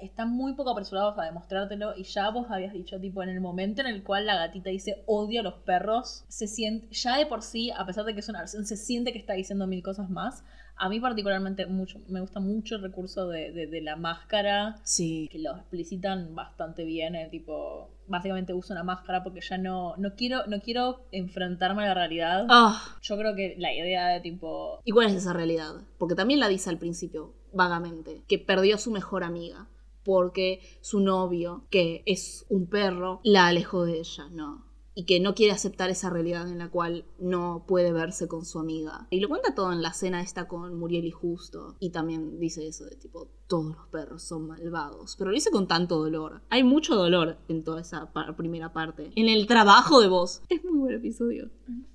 están 0.08 0.32
muy 0.32 0.54
poco 0.54 0.72
apresurados 0.72 1.18
a 1.18 1.24
demostrártelo 1.24 1.96
y 1.96 2.04
ya 2.04 2.30
vos 2.32 2.48
habías 2.50 2.74
dicho, 2.74 3.00
tipo, 3.00 3.22
en 3.24 3.30
el 3.30 3.40
momento 3.42 3.82
en 3.82 3.88
el 3.88 4.04
cual 4.04 4.26
la 4.26 4.36
gatita 4.36 4.70
dice 4.70 5.04
odio 5.06 5.42
a 5.42 5.44
los 5.44 5.56
perros, 5.56 6.26
se 6.28 6.48
siente, 6.48 6.88
ya 6.92 7.18
de 7.18 7.26
por 7.26 7.42
sí, 7.44 7.72
a 7.72 7.86
pesar 7.86 8.06
de 8.06 8.14
que 8.14 8.20
es 8.22 8.30
una 8.30 8.40
versión, 8.40 8.66
se 8.66 8.76
siente 8.78 9.14
que 9.14 9.20
está 9.20 9.34
diciendo 9.34 9.68
mil 9.68 9.84
cosas 9.84 10.10
más. 10.10 10.44
A 10.80 10.90
mí 10.90 11.00
particularmente 11.00 11.66
mucho, 11.66 12.00
me 12.08 12.22
gusta 12.22 12.40
mucho 12.40 12.76
el 12.76 12.84
recurso 12.84 13.28
de, 13.30 13.52
de- 13.52 13.66
de 13.66 13.82
la 13.82 13.96
máscara, 13.96 14.76
Sí. 14.84 15.28
que 15.32 15.40
lo 15.40 15.56
explicitan 15.58 16.36
bastante 16.36 16.84
bien, 16.86 17.16
el 17.16 17.32
tipo, 17.32 17.90
básicamente 18.08 18.54
uso 18.54 18.74
una 18.74 18.84
máscara 18.84 19.24
porque 19.24 19.42
ya 19.42 19.58
no, 19.58 19.96
no 19.98 20.14
quiero, 20.16 20.46
no 20.46 20.60
quiero 20.62 21.08
enfrentarme 21.12 21.84
a 21.84 21.88
la 21.88 21.94
realidad. 21.96 22.46
Ah, 22.50 22.80
Yo 23.02 23.18
creo 23.18 23.36
que 23.36 23.56
la 23.58 23.74
idea 23.74 24.08
de 24.10 24.20
tipo, 24.22 24.80
¿Y 24.86 24.92
cuál 24.92 25.08
es 25.08 25.14
esa 25.16 25.34
realidad? 25.34 25.74
Porque 25.98 26.14
también 26.14 26.40
la 26.40 26.48
dice 26.48 26.70
al 26.70 26.78
principio, 26.78 27.34
vagamente, 27.54 28.22
que 28.28 28.38
perdió 28.38 28.76
a 28.76 28.78
su 28.78 28.92
mejor 28.92 29.24
amiga. 29.24 29.68
Porque 30.08 30.62
su 30.80 31.02
novio, 31.02 31.66
que 31.70 32.02
es 32.06 32.46
un 32.48 32.68
perro, 32.68 33.20
la 33.26 33.48
alejó 33.48 33.84
de 33.84 34.00
ella, 34.00 34.30
¿no? 34.32 34.64
Y 34.96 35.06
que 35.06 35.20
no 35.20 35.36
quiere 35.36 35.52
aceptar 35.52 35.90
esa 35.90 36.10
realidad 36.10 36.50
en 36.50 36.60
la 36.60 36.72
cual 36.72 37.04
no 37.20 37.66
puede 37.68 37.92
verse 37.92 38.30
con 38.30 38.46
su 38.46 38.58
amiga. 38.58 39.06
Y 39.10 39.20
lo 39.20 39.28
cuenta 39.28 39.54
todo 39.54 39.74
en 39.74 39.82
la 39.82 39.90
escena 39.90 40.22
esta 40.22 40.48
con 40.48 40.80
Muriel 40.80 41.04
y 41.04 41.12
Justo. 41.12 41.76
Y 41.82 41.90
también 41.90 42.40
dice 42.40 42.66
eso 42.66 42.86
de 42.86 42.96
tipo, 42.96 43.28
todos 43.48 43.76
los 43.76 43.88
perros 43.90 44.24
son 44.24 44.48
malvados. 44.48 45.18
Pero 45.18 45.32
lo 45.32 45.36
dice 45.36 45.52
con 45.52 45.68
tanto 45.68 45.98
dolor. 45.98 46.42
Hay 46.50 46.64
mucho 46.64 46.96
dolor 46.96 47.38
en 47.50 47.66
toda 47.66 47.82
esa 47.82 48.10
primera 48.38 48.72
parte. 48.72 49.12
En 49.18 49.28
el 49.28 49.46
trabajo 49.46 50.00
de 50.00 50.08
voz. 50.08 50.42
Es 50.48 50.64
muy 50.64 50.80
buen 50.80 50.96
episodio. 50.96 51.50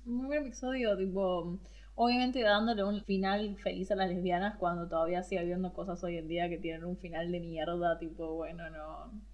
muy 0.05 0.27
buen 0.27 0.43
episodio, 0.43 0.95
tipo, 0.95 1.59
obviamente 1.95 2.41
dándole 2.41 2.83
un 2.83 3.03
final 3.03 3.57
feliz 3.57 3.91
a 3.91 3.95
las 3.95 4.09
lesbianas 4.09 4.57
cuando 4.57 4.87
todavía 4.87 5.23
sigue 5.23 5.41
habiendo 5.41 5.73
cosas 5.73 6.03
hoy 6.03 6.17
en 6.17 6.27
día 6.27 6.49
que 6.49 6.57
tienen 6.57 6.83
un 6.85 6.97
final 6.97 7.31
de 7.31 7.39
mierda, 7.39 7.97
tipo, 7.99 8.35
bueno, 8.35 8.69
no... 8.69 9.33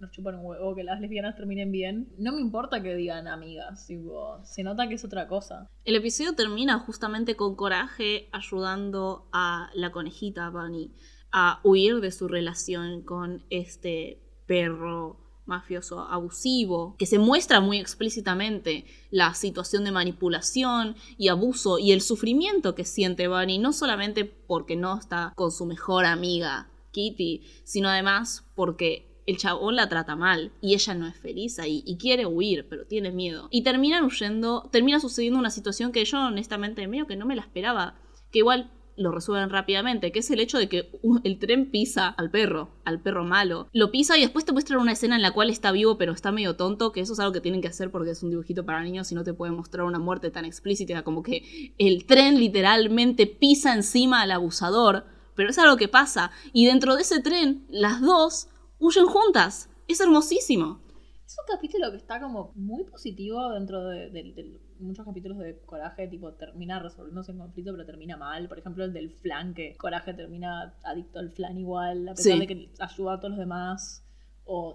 Nos 0.00 0.12
chupan 0.12 0.36
un 0.36 0.46
huevo 0.46 0.76
que 0.76 0.84
las 0.84 1.00
lesbianas 1.00 1.34
terminen 1.34 1.72
bien. 1.72 2.08
No 2.18 2.30
me 2.32 2.40
importa 2.40 2.80
que 2.80 2.94
digan 2.94 3.26
amigas, 3.26 3.84
tipo, 3.88 4.38
se 4.44 4.62
nota 4.62 4.86
que 4.86 4.94
es 4.94 5.04
otra 5.04 5.26
cosa. 5.26 5.68
El 5.84 5.96
episodio 5.96 6.36
termina 6.36 6.78
justamente 6.78 7.34
con 7.34 7.56
Coraje 7.56 8.28
ayudando 8.30 9.28
a 9.32 9.70
la 9.74 9.90
conejita 9.90 10.50
Bunny 10.50 10.94
a 11.32 11.60
huir 11.64 12.00
de 12.00 12.12
su 12.12 12.28
relación 12.28 13.02
con 13.02 13.42
este 13.50 14.22
perro 14.46 15.27
mafioso 15.48 16.00
abusivo, 16.02 16.94
que 16.98 17.06
se 17.06 17.18
muestra 17.18 17.60
muy 17.60 17.78
explícitamente 17.78 18.84
la 19.10 19.34
situación 19.34 19.84
de 19.84 19.92
manipulación 19.92 20.96
y 21.16 21.28
abuso 21.28 21.78
y 21.78 21.92
el 21.92 22.02
sufrimiento 22.02 22.74
que 22.74 22.84
siente 22.84 23.28
Bunny, 23.28 23.58
no 23.58 23.72
solamente 23.72 24.24
porque 24.24 24.76
no 24.76 24.98
está 24.98 25.32
con 25.34 25.50
su 25.50 25.66
mejor 25.66 26.04
amiga 26.04 26.68
Kitty, 26.92 27.42
sino 27.64 27.88
además 27.88 28.44
porque 28.54 29.08
el 29.26 29.36
chabón 29.36 29.76
la 29.76 29.88
trata 29.88 30.16
mal 30.16 30.52
y 30.62 30.74
ella 30.74 30.94
no 30.94 31.06
es 31.06 31.16
feliz 31.16 31.58
ahí 31.58 31.82
y 31.86 31.98
quiere 31.98 32.24
huir, 32.24 32.66
pero 32.68 32.86
tiene 32.86 33.10
miedo. 33.10 33.48
Y 33.50 33.62
terminan 33.62 34.04
huyendo, 34.04 34.68
termina 34.72 35.00
sucediendo 35.00 35.38
una 35.38 35.50
situación 35.50 35.92
que 35.92 36.04
yo 36.04 36.18
honestamente 36.18 36.86
medio 36.88 37.06
que 37.06 37.16
no 37.16 37.26
me 37.26 37.36
la 37.36 37.42
esperaba, 37.42 37.94
que 38.30 38.38
igual 38.38 38.70
lo 38.98 39.12
resuelven 39.12 39.50
rápidamente, 39.50 40.12
que 40.12 40.18
es 40.18 40.30
el 40.30 40.40
hecho 40.40 40.58
de 40.58 40.68
que 40.68 40.90
el 41.24 41.38
tren 41.38 41.70
pisa 41.70 42.08
al 42.08 42.30
perro, 42.30 42.70
al 42.84 43.00
perro 43.00 43.24
malo. 43.24 43.68
Lo 43.72 43.90
pisa 43.90 44.18
y 44.18 44.22
después 44.22 44.44
te 44.44 44.52
muestran 44.52 44.80
una 44.80 44.92
escena 44.92 45.16
en 45.16 45.22
la 45.22 45.32
cual 45.32 45.50
está 45.50 45.72
vivo 45.72 45.96
pero 45.96 46.12
está 46.12 46.32
medio 46.32 46.56
tonto, 46.56 46.92
que 46.92 47.00
eso 47.00 47.12
es 47.12 47.20
algo 47.20 47.32
que 47.32 47.40
tienen 47.40 47.62
que 47.62 47.68
hacer 47.68 47.90
porque 47.90 48.10
es 48.10 48.22
un 48.22 48.30
dibujito 48.30 48.66
para 48.66 48.82
niños 48.82 49.10
y 49.12 49.14
no 49.14 49.24
te 49.24 49.32
puede 49.32 49.52
mostrar 49.52 49.86
una 49.86 49.98
muerte 49.98 50.30
tan 50.30 50.44
explícita 50.44 51.02
como 51.02 51.22
que 51.22 51.74
el 51.78 52.04
tren 52.06 52.38
literalmente 52.38 53.26
pisa 53.26 53.74
encima 53.74 54.22
al 54.22 54.32
abusador. 54.32 55.04
Pero 55.34 55.50
es 55.50 55.58
algo 55.58 55.76
que 55.76 55.86
pasa. 55.86 56.32
Y 56.52 56.66
dentro 56.66 56.96
de 56.96 57.02
ese 57.02 57.22
tren, 57.22 57.64
las 57.70 58.00
dos 58.00 58.48
huyen 58.80 59.06
juntas. 59.06 59.70
Es 59.86 60.00
hermosísimo. 60.00 60.80
Es 61.24 61.36
un 61.38 61.54
capítulo 61.54 61.90
que 61.90 61.98
está 61.98 62.20
como 62.20 62.52
muy 62.56 62.84
positivo 62.84 63.50
dentro 63.50 63.84
de, 63.86 64.60
muchos 64.80 65.04
capítulos 65.04 65.38
de 65.38 65.58
Coraje, 65.60 66.08
tipo 66.08 66.32
termina 66.34 66.78
resolviéndose 66.78 67.32
en 67.32 67.38
conflicto, 67.38 67.72
pero 67.72 67.86
termina 67.86 68.16
mal. 68.16 68.48
Por 68.48 68.58
ejemplo, 68.58 68.84
el 68.84 68.92
del 68.92 69.10
flan, 69.10 69.54
que 69.54 69.76
Coraje 69.76 70.14
termina 70.14 70.74
adicto 70.84 71.18
al 71.18 71.30
flan 71.30 71.58
igual, 71.58 72.08
a 72.08 72.14
pesar 72.14 72.38
de 72.38 72.46
que 72.46 72.70
ayuda 72.78 73.14
a 73.14 73.20
todos 73.20 73.30
los 73.30 73.38
demás. 73.38 74.04
O 74.44 74.74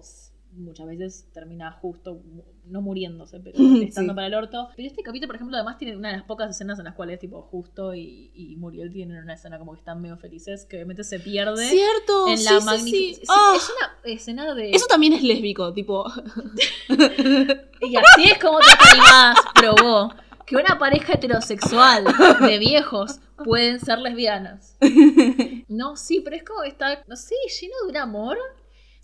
muchas 0.56 0.86
veces 0.86 1.28
termina 1.32 1.70
justo, 1.72 2.20
no 2.66 2.80
muriéndose, 2.80 3.40
pero 3.40 3.56
estando 3.82 4.14
para 4.14 4.26
el 4.26 4.34
orto. 4.34 4.68
Pero 4.76 4.88
este 4.88 5.02
capítulo, 5.02 5.28
por 5.28 5.36
ejemplo, 5.36 5.56
además 5.56 5.78
tiene 5.78 5.96
una 5.96 6.10
de 6.10 6.16
las 6.16 6.24
pocas 6.24 6.50
escenas 6.50 6.78
en 6.78 6.84
las 6.84 6.94
cuales, 6.94 7.18
tipo, 7.18 7.42
justo 7.42 7.94
y, 7.94 8.30
y 8.34 8.56
Muriel 8.56 8.92
tienen 8.92 9.22
una 9.22 9.34
escena 9.34 9.58
como 9.58 9.72
que 9.72 9.78
están 9.78 10.00
medio 10.00 10.16
felices, 10.16 10.66
que 10.66 10.76
obviamente 10.76 11.04
se 11.04 11.20
pierde. 11.20 11.68
Cierto, 11.68 12.28
en 12.28 12.44
la 12.44 12.60
magnificencia. 12.60 13.24
Ah. 13.28 13.54
Es 13.56 13.70
una 13.70 14.12
escena 14.12 14.54
de. 14.54 14.70
Eso 14.70 14.86
también 14.86 15.12
es 15.12 15.22
lésbico, 15.22 15.72
tipo. 15.72 16.04
y 16.88 17.96
así 17.96 18.24
es 18.24 18.38
como 18.38 18.58
te 18.58 18.90
animás, 18.90 19.36
probó 19.54 20.10
que 20.46 20.56
una 20.56 20.78
pareja 20.78 21.14
heterosexual 21.14 22.04
de 22.40 22.58
viejos 22.58 23.20
pueden 23.44 23.80
ser 23.80 23.98
lesbianas. 23.98 24.76
No, 25.66 25.96
sí, 25.96 26.20
pero 26.20 26.36
es 26.36 26.44
como 26.44 26.62
que 26.62 26.68
está, 26.68 27.02
no 27.08 27.16
sé, 27.16 27.34
lleno 27.60 27.74
de 27.82 27.88
un 27.90 27.96
amor 27.96 28.38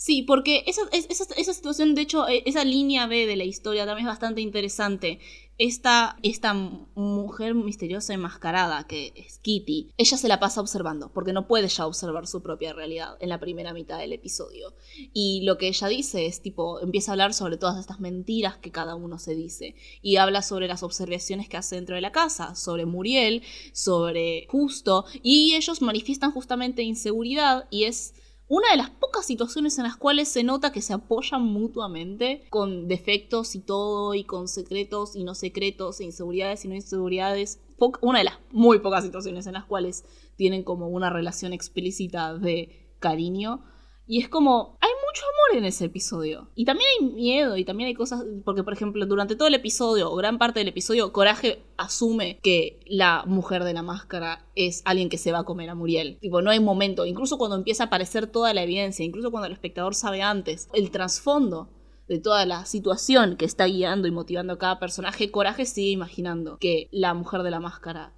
Sí, 0.00 0.22
porque 0.22 0.64
esa, 0.66 0.80
esa, 0.92 1.26
esa, 1.36 1.52
situación, 1.52 1.94
de 1.94 2.00
hecho, 2.00 2.26
e, 2.26 2.42
esa 2.46 2.64
línea 2.64 3.06
B 3.06 3.26
de 3.26 3.36
la 3.36 3.44
historia 3.44 3.84
también 3.84 4.06
es 4.06 4.12
bastante 4.12 4.40
interesante. 4.40 5.18
Esta, 5.58 6.16
esta 6.22 6.54
mujer 6.54 7.54
misteriosa 7.54 8.14
enmascarada, 8.14 8.86
que 8.86 9.12
es 9.14 9.40
Kitty, 9.40 9.90
ella 9.98 10.16
se 10.16 10.26
la 10.26 10.40
pasa 10.40 10.62
observando, 10.62 11.12
porque 11.12 11.34
no 11.34 11.46
puede 11.46 11.68
ya 11.68 11.86
observar 11.86 12.26
su 12.26 12.40
propia 12.40 12.72
realidad 12.72 13.18
en 13.20 13.28
la 13.28 13.40
primera 13.40 13.74
mitad 13.74 13.98
del 13.98 14.14
episodio. 14.14 14.72
Y 15.12 15.42
lo 15.44 15.58
que 15.58 15.68
ella 15.68 15.88
dice 15.88 16.24
es 16.24 16.40
tipo, 16.40 16.80
empieza 16.80 17.10
a 17.10 17.12
hablar 17.12 17.34
sobre 17.34 17.58
todas 17.58 17.78
estas 17.78 18.00
mentiras 18.00 18.56
que 18.56 18.72
cada 18.72 18.94
uno 18.94 19.18
se 19.18 19.34
dice. 19.34 19.74
Y 20.00 20.16
habla 20.16 20.40
sobre 20.40 20.66
las 20.66 20.82
observaciones 20.82 21.46
que 21.50 21.58
hace 21.58 21.76
dentro 21.76 21.94
de 21.94 22.00
la 22.00 22.10
casa, 22.10 22.54
sobre 22.54 22.86
Muriel, 22.86 23.42
sobre 23.74 24.46
Justo, 24.48 25.04
y 25.22 25.56
ellos 25.56 25.82
manifiestan 25.82 26.32
justamente 26.32 26.80
inseguridad 26.80 27.66
y 27.68 27.84
es 27.84 28.14
una 28.50 28.68
de 28.72 28.78
las 28.78 28.90
pocas 28.90 29.24
situaciones 29.24 29.78
en 29.78 29.84
las 29.84 29.96
cuales 29.96 30.28
se 30.28 30.42
nota 30.42 30.72
que 30.72 30.82
se 30.82 30.92
apoyan 30.92 31.44
mutuamente 31.44 32.42
con 32.50 32.88
defectos 32.88 33.54
y 33.54 33.60
todo, 33.60 34.12
y 34.16 34.24
con 34.24 34.48
secretos 34.48 35.14
y 35.14 35.22
no 35.22 35.36
secretos, 35.36 36.00
e 36.00 36.04
inseguridades 36.04 36.64
y 36.64 36.68
no 36.68 36.74
inseguridades. 36.74 37.60
una 38.00 38.18
de 38.18 38.24
las 38.24 38.34
muy 38.50 38.80
pocas 38.80 39.04
situaciones 39.04 39.46
en 39.46 39.52
las 39.52 39.66
cuales 39.66 40.04
tienen 40.34 40.64
como 40.64 40.88
una 40.88 41.10
relación 41.10 41.52
explícita 41.52 42.34
de 42.34 42.90
cariño. 42.98 43.62
Y 44.10 44.18
es 44.18 44.28
como, 44.28 44.76
hay 44.80 44.90
mucho 45.06 45.22
amor 45.22 45.58
en 45.58 45.64
ese 45.66 45.84
episodio. 45.84 46.48
Y 46.56 46.64
también 46.64 46.90
hay 46.98 47.06
miedo 47.06 47.56
y 47.56 47.64
también 47.64 47.86
hay 47.86 47.94
cosas, 47.94 48.24
porque 48.44 48.64
por 48.64 48.72
ejemplo, 48.72 49.06
durante 49.06 49.36
todo 49.36 49.46
el 49.46 49.54
episodio 49.54 50.10
o 50.10 50.16
gran 50.16 50.36
parte 50.36 50.58
del 50.58 50.66
episodio, 50.66 51.12
Coraje 51.12 51.62
asume 51.76 52.40
que 52.42 52.80
la 52.86 53.22
mujer 53.24 53.62
de 53.62 53.72
la 53.72 53.82
máscara 53.82 54.44
es 54.56 54.82
alguien 54.84 55.10
que 55.10 55.16
se 55.16 55.30
va 55.30 55.38
a 55.38 55.44
comer 55.44 55.70
a 55.70 55.76
Muriel. 55.76 56.18
Tipo, 56.20 56.42
no 56.42 56.50
hay 56.50 56.58
momento, 56.58 57.06
incluso 57.06 57.38
cuando 57.38 57.54
empieza 57.54 57.84
a 57.84 57.86
aparecer 57.86 58.26
toda 58.26 58.52
la 58.52 58.64
evidencia, 58.64 59.04
incluso 59.04 59.30
cuando 59.30 59.46
el 59.46 59.52
espectador 59.52 59.94
sabe 59.94 60.22
antes, 60.22 60.68
el 60.72 60.90
trasfondo 60.90 61.68
de 62.08 62.18
toda 62.18 62.44
la 62.46 62.64
situación 62.64 63.36
que 63.36 63.44
está 63.44 63.66
guiando 63.66 64.08
y 64.08 64.10
motivando 64.10 64.54
a 64.54 64.58
cada 64.58 64.80
personaje, 64.80 65.30
Coraje 65.30 65.66
sigue 65.66 65.90
imaginando 65.90 66.58
que 66.58 66.88
la 66.90 67.14
mujer 67.14 67.44
de 67.44 67.52
la 67.52 67.60
máscara 67.60 68.12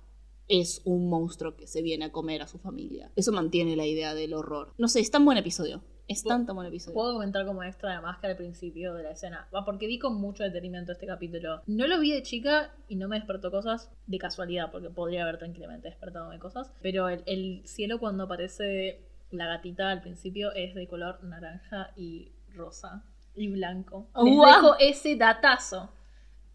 es 0.49 0.83
un 0.85 1.09
monstruo 1.09 1.57
que 1.57 1.67
se 1.67 1.83
viene 1.83 2.07
a 2.07 2.13
comer 2.13 2.43
a 2.43 2.47
su 2.47 2.59
familia. 2.59 3.11
Eso 3.17 3.33
mantiene 3.33 3.77
la 3.77 3.87
idea 3.87 4.15
del 4.15 4.35
horror. 4.35 4.75
No 4.79 4.89
sé, 4.89 5.01
es 5.01 5.11
tan 5.11 5.25
buen 5.25 5.39
episodio. 5.39 5.83
Es 6.09 6.25
tan, 6.25 6.47
tan 6.47 6.57
buen 6.57 6.69
episodio. 6.69 6.95
Puedo 6.95 7.15
comentar 7.15 7.47
como 7.47 7.63
extra 7.63 7.95
de 7.95 8.01
máscara 8.03 8.33
al 8.33 8.37
principio 8.37 8.93
de 8.95 9.03
la 9.05 9.13
escena. 9.13 9.49
Va, 9.55 9.65
porque 9.65 9.87
vi 9.87 9.99
con 9.99 10.17
mucho 10.17 10.43
detenimiento 10.43 10.93
este 10.93 11.07
capítulo. 11.07 11.63
No 11.67 11.87
lo 11.87 12.01
vi 12.01 12.13
de 12.13 12.23
chica 12.23 12.75
y 12.89 12.97
no 12.97 13.09
me 13.09 13.17
despertó 13.17 13.51
cosas 13.51 13.91
de 14.07 14.19
casualidad, 14.19 14.71
porque 14.71 14.91
podría 14.91 15.23
haber 15.23 15.39
tranquilamente 15.39 15.89
despertado 15.89 16.31
de 16.31 16.39
cosas. 16.39 16.73
Pero 16.83 17.09
el, 17.09 17.63
cielo 17.65 17.99
cuando 17.99 18.25
aparece 18.25 19.07
la 19.31 19.47
gatita 19.47 19.91
al 19.91 20.03
principio 20.03 20.53
es 20.53 20.75
de 20.75 20.87
color 20.87 21.23
naranja 21.23 21.93
y 21.97 22.33
rosa 22.55 23.05
y 23.35 23.49
blanco. 23.49 24.09
Les 24.23 24.35
dejo 24.35 24.77
ese 24.79 25.17
datazo. 25.17 25.91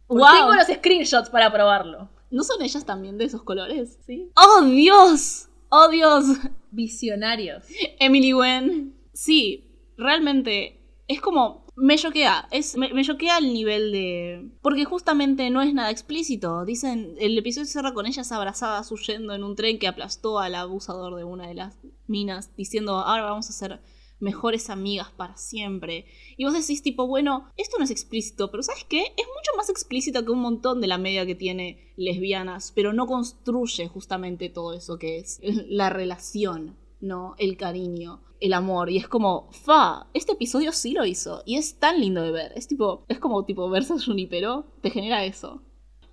Tengo 0.08 0.54
los 0.54 0.68
screenshots 0.68 1.30
para 1.30 1.52
probarlo. 1.52 2.10
¿No 2.30 2.44
son 2.44 2.62
ellas 2.62 2.86
también 2.86 3.18
de 3.18 3.26
esos 3.26 3.44
colores? 3.44 3.98
Sí. 4.06 4.32
¡Oh, 4.36 4.64
Dios! 4.66 5.48
¡Oh, 5.70 5.90
Dios! 5.90 6.26
Visionarios. 6.72 7.64
Emily 8.00 8.34
Wen. 8.34 8.96
Sí, 9.14 9.66
realmente 9.98 10.80
es 11.08 11.22
como. 11.22 11.66
Me 11.80 11.96
choquea, 11.96 12.48
es, 12.50 12.76
me, 12.76 13.04
choquea 13.04 13.38
el 13.38 13.54
nivel 13.54 13.92
de... 13.92 14.50
Porque 14.64 14.84
justamente 14.84 15.52
no 15.52 15.62
es 15.62 15.76
nada 15.76 15.92
explícito. 15.92 16.66
Dicen, 16.66 17.14
el 17.20 17.38
episodio 17.38 17.68
cierra 17.68 17.94
con 17.94 18.08
ellas 18.08 18.32
abrazadas 18.32 18.92
huyendo 18.92 19.36
en 19.36 19.44
un 19.44 19.56
tren 19.56 19.78
que 19.78 19.88
aplastó 19.88 20.40
al 20.40 20.56
abusador 20.56 21.16
de 21.16 21.24
una 21.24 21.48
de 21.48 21.54
las 21.54 21.78
minas, 22.08 22.50
diciendo, 22.58 22.96
ahora 22.96 23.26
vamos 23.26 23.48
a 23.52 23.54
ser 23.54 23.80
mejores 24.20 24.70
amigas 24.70 25.12
para 25.12 25.38
siempre. 25.38 26.06
Y 26.38 26.46
vos 26.46 26.54
decís 26.54 26.82
tipo, 26.82 27.08
bueno, 27.08 27.52
esto 27.58 27.78
no 27.78 27.84
es 27.84 27.92
explícito, 27.92 28.50
pero 28.52 28.64
¿sabes 28.64 28.86
qué? 28.86 29.02
Es 29.02 29.26
mucho 29.28 29.52
más 29.56 29.70
explícito 29.70 30.24
que 30.24 30.32
un 30.32 30.42
montón 30.42 30.82
de 30.82 30.88
la 30.88 30.98
media 30.98 31.26
que 31.26 31.36
tiene 31.36 31.94
lesbianas, 31.96 32.72
pero 32.76 32.94
no 32.94 33.08
construye 33.08 33.88
justamente 33.88 34.50
todo 34.50 34.74
eso 34.74 34.98
que 34.98 35.20
es 35.20 35.40
la 35.44 35.90
relación, 35.90 36.78
¿no? 37.00 37.36
El 37.38 37.58
cariño, 37.58 38.22
el 38.40 38.54
amor. 38.54 38.90
Y 38.90 38.98
es 38.98 39.08
como, 39.08 39.50
fa, 39.52 40.08
este 40.14 40.34
episodio 40.34 40.72
sí 40.72 40.94
lo 40.94 41.06
hizo. 41.06 41.44
Y 41.46 41.58
es 41.58 41.80
tan 41.80 42.00
lindo 42.00 42.22
de 42.22 42.32
ver. 42.32 42.54
Es 42.56 42.68
tipo, 42.68 43.06
es 43.08 43.20
como 43.20 43.46
tipo 43.46 43.70
versus 43.70 44.06
Junipero, 44.06 44.66
te 44.82 44.90
genera 44.90 45.26
eso. 45.26 45.62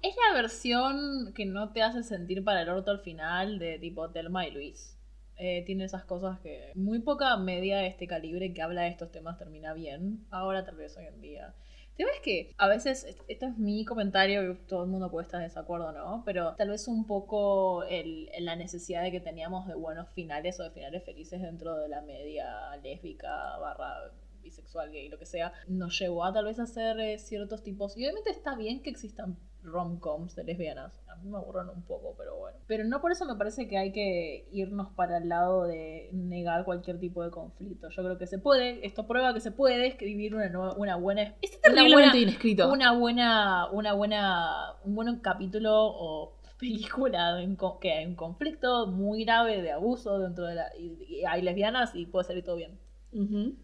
Es 0.03 0.15
la 0.29 0.35
versión 0.35 1.33
que 1.35 1.47
no 1.47 1.73
te 1.73 1.83
hace 1.83 2.03
sentir 2.03 2.45
para 2.45 2.63
el 2.63 2.69
orto 2.69 2.91
al 2.91 3.01
final 3.01 3.59
de 3.59 3.79
tipo 3.79 4.11
Telma 4.11 4.47
y 4.47 4.51
Luis. 4.51 4.99
Eh, 5.37 5.65
tiene 5.67 5.85
esas 5.85 6.05
cosas 6.05 6.39
que 6.41 6.71
muy 6.75 7.01
poca 7.01 7.37
media 7.37 7.79
de 7.79 7.89
este 7.89 8.07
calibre 8.07 8.55
que 8.55 8.63
habla 8.63 8.83
de 8.83 8.89
estos 8.89 9.11
temas 9.11 9.39
termina 9.39 9.73
bien. 9.75 10.27
Ahora 10.31 10.65
tal 10.65 10.77
vez 10.77 10.97
hoy 10.97 11.07
en 11.07 11.21
día. 11.21 11.55
El 11.91 11.99
tema 11.99 12.11
es 12.13 12.21
que 12.23 12.55
a 12.59 12.67
veces, 12.67 13.07
esto 13.29 13.47
es 13.47 13.57
mi 13.57 13.85
comentario, 13.85 14.59
todo 14.67 14.83
el 14.83 14.91
mundo 14.91 15.11
puede 15.13 15.27
estar 15.27 15.39
de 15.39 15.47
desacuerdo, 15.47 15.93
¿no? 15.93 16.23
Pero 16.25 16.55
tal 16.57 16.71
vez 16.71 16.89
un 16.89 17.07
poco 17.07 17.85
el, 17.85 18.29
la 18.41 18.57
necesidad 18.57 19.03
de 19.03 19.13
que 19.13 19.21
teníamos 19.21 19.69
de 19.69 19.75
buenos 19.75 20.09
finales 20.11 20.59
o 20.59 20.65
de 20.65 20.71
finales 20.71 21.05
felices 21.05 21.41
dentro 21.41 21.77
de 21.77 21.89
la 21.89 22.01
media 22.01 22.77
lésbica 22.83 23.57
barra 23.59 24.11
bisexual, 24.43 24.91
gay, 24.91 25.09
lo 25.09 25.19
que 25.19 25.27
sea, 25.27 25.53
nos 25.69 25.99
llevó 25.99 26.25
a 26.25 26.33
tal 26.33 26.45
vez 26.47 26.59
hacer 26.59 26.99
eh, 26.99 27.19
ciertos 27.19 27.63
tipos. 27.63 27.97
Y 27.97 28.01
obviamente 28.05 28.31
está 28.31 28.57
bien 28.57 28.83
que 28.83 28.91
existan 28.91 29.39
rom-coms 29.65 30.37
de 30.37 30.45
lesbianas. 30.45 31.01
A 31.09 31.17
mí 31.17 31.29
me 31.29 31.39
aburren 31.39 31.69
un 31.69 31.83
poco, 31.83 32.15
pero 32.17 32.37
bueno. 32.37 32.59
Pero 32.67 32.85
no 32.85 33.01
por 33.01 33.13
eso 33.13 33.25
me 33.25 33.35
parece 33.35 33.67
que 33.67 33.79
hay 33.79 33.93
que 33.93 34.49
irnos 34.53 34.93
para 34.95 35.19
el 35.19 35.29
lado 35.29 35.65
de 35.65 36.11
negar 36.13 36.65
cualquier 36.65 37.01
tipo 37.01 37.23
de 37.25 37.31
conflicto. 37.31 37.89
Yo 37.89 38.03
creo 38.03 38.19
que 38.19 38.27
se 38.27 38.39
puede, 38.39 38.87
esto 38.87 39.07
prueba 39.07 39.35
que 39.35 39.41
se 39.41 39.51
puede 39.51 39.87
escribir 39.87 40.35
una, 40.35 40.73
una 40.75 40.97
buena... 40.97 41.35
Este 41.41 41.59
terriblemente 41.61 42.19
inescrito. 42.19 42.71
Una 42.71 42.93
buena, 42.93 43.71
una 43.71 43.95
buena, 43.95 44.75
un 44.85 44.95
buen 44.95 45.19
capítulo 45.21 45.73
o 45.75 46.39
película 46.59 47.37
que 47.81 47.93
hay 47.93 48.07
un 48.07 48.15
conflicto 48.15 48.87
muy 48.87 49.25
grave 49.25 49.63
de 49.63 49.73
abuso 49.73 50.19
dentro 50.19 50.47
de 50.47 50.55
la... 50.55 50.67
y 50.79 51.25
hay 51.25 51.43
lesbianas 51.43 51.95
y 51.95 52.07
puede 52.07 52.27
salir 52.27 52.45
todo 52.45 52.57
bien. 52.57 52.79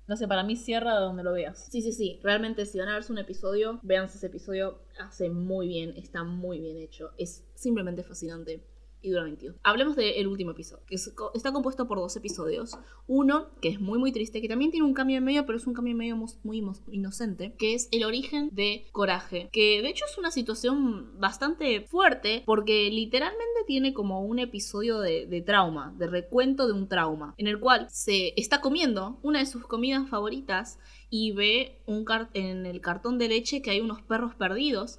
No 0.07 0.17
sé, 0.17 0.29
para 0.29 0.45
mí 0.45 0.55
cierra 0.57 0.95
donde 1.01 1.25
lo 1.25 1.33
veas. 1.33 1.69
Sí, 1.71 1.83
sí, 1.83 1.93
sí. 1.93 2.21
Realmente, 2.23 2.65
si 2.67 2.79
van 2.79 2.89
a 2.89 2.95
verse 2.95 3.13
un 3.13 3.19
episodio, 3.19 3.81
vean 3.83 4.05
ese 4.05 4.27
episodio. 4.27 4.79
Hace 5.01 5.29
muy 5.29 5.67
bien, 5.67 5.95
está 5.97 6.23
muy 6.23 6.61
bien 6.61 6.77
hecho. 6.77 7.11
Es 7.19 7.45
simplemente 7.55 8.05
fascinante. 8.05 8.63
Y 9.03 9.11
dura 9.11 9.25
22. 9.25 9.57
Hablemos 9.63 9.97
del 9.97 10.27
último 10.27 10.53
episodio, 10.53 10.85
que 10.87 10.97
está 10.97 11.53
compuesto 11.53 11.89
por 11.89 11.99
dos 11.99 12.17
episodios. 12.17 12.79
Uno, 13.07 13.49
que 13.61 13.69
es 13.69 13.81
muy 13.81 13.99
muy 13.99 14.13
triste, 14.13 14.41
que 14.41 14.49
también 14.49 14.71
tiene 14.71 14.87
un 14.87 14.95
cambio 14.95 15.19
en 15.19 15.25
medio, 15.25 15.47
pero 15.47 15.59
es 15.59 15.67
un 15.67 15.75
cambio 15.75 15.93
en 15.93 15.99
medio 15.99 16.17
muy 16.43 16.63
inocente, 16.91 17.55
que 17.59 17.75
es 17.75 17.89
el 17.93 18.05
origen 18.05 18.51
de 18.53 18.87
Coraje, 18.93 19.49
que 19.53 19.83
de 19.83 19.89
hecho 19.89 20.05
es 20.11 20.19
una 20.19 20.31
situación 20.31 21.19
bastante 21.19 21.83
fuerte, 21.83 22.43
porque 22.47 22.91
literalmente 22.91 23.65
tiene 23.67 23.95
como 23.95 24.23
un 24.23 24.39
episodio 24.39 25.01
de, 25.01 25.27
de 25.27 25.41
trauma, 25.41 25.95
de 25.99 26.07
recuento 26.07 26.67
de 26.67 26.73
un 26.73 26.89
trauma, 26.89 27.35
en 27.39 27.47
el 27.47 27.59
cual 27.61 27.87
se 27.91 28.35
está 28.37 28.61
comiendo 28.61 29.19
una 29.23 29.39
de 29.39 29.47
sus 29.47 29.67
comidas 29.67 30.09
favoritas 30.09 30.79
y 31.09 31.33
ve 31.33 31.81
un 31.87 32.05
en 32.35 32.67
el 32.67 32.81
cartón 32.81 33.19
de 33.19 33.29
leche 33.29 33.63
que 33.63 33.71
hay 33.71 33.81
unos 33.81 34.03
perros 34.03 34.35
perdidos 34.35 34.99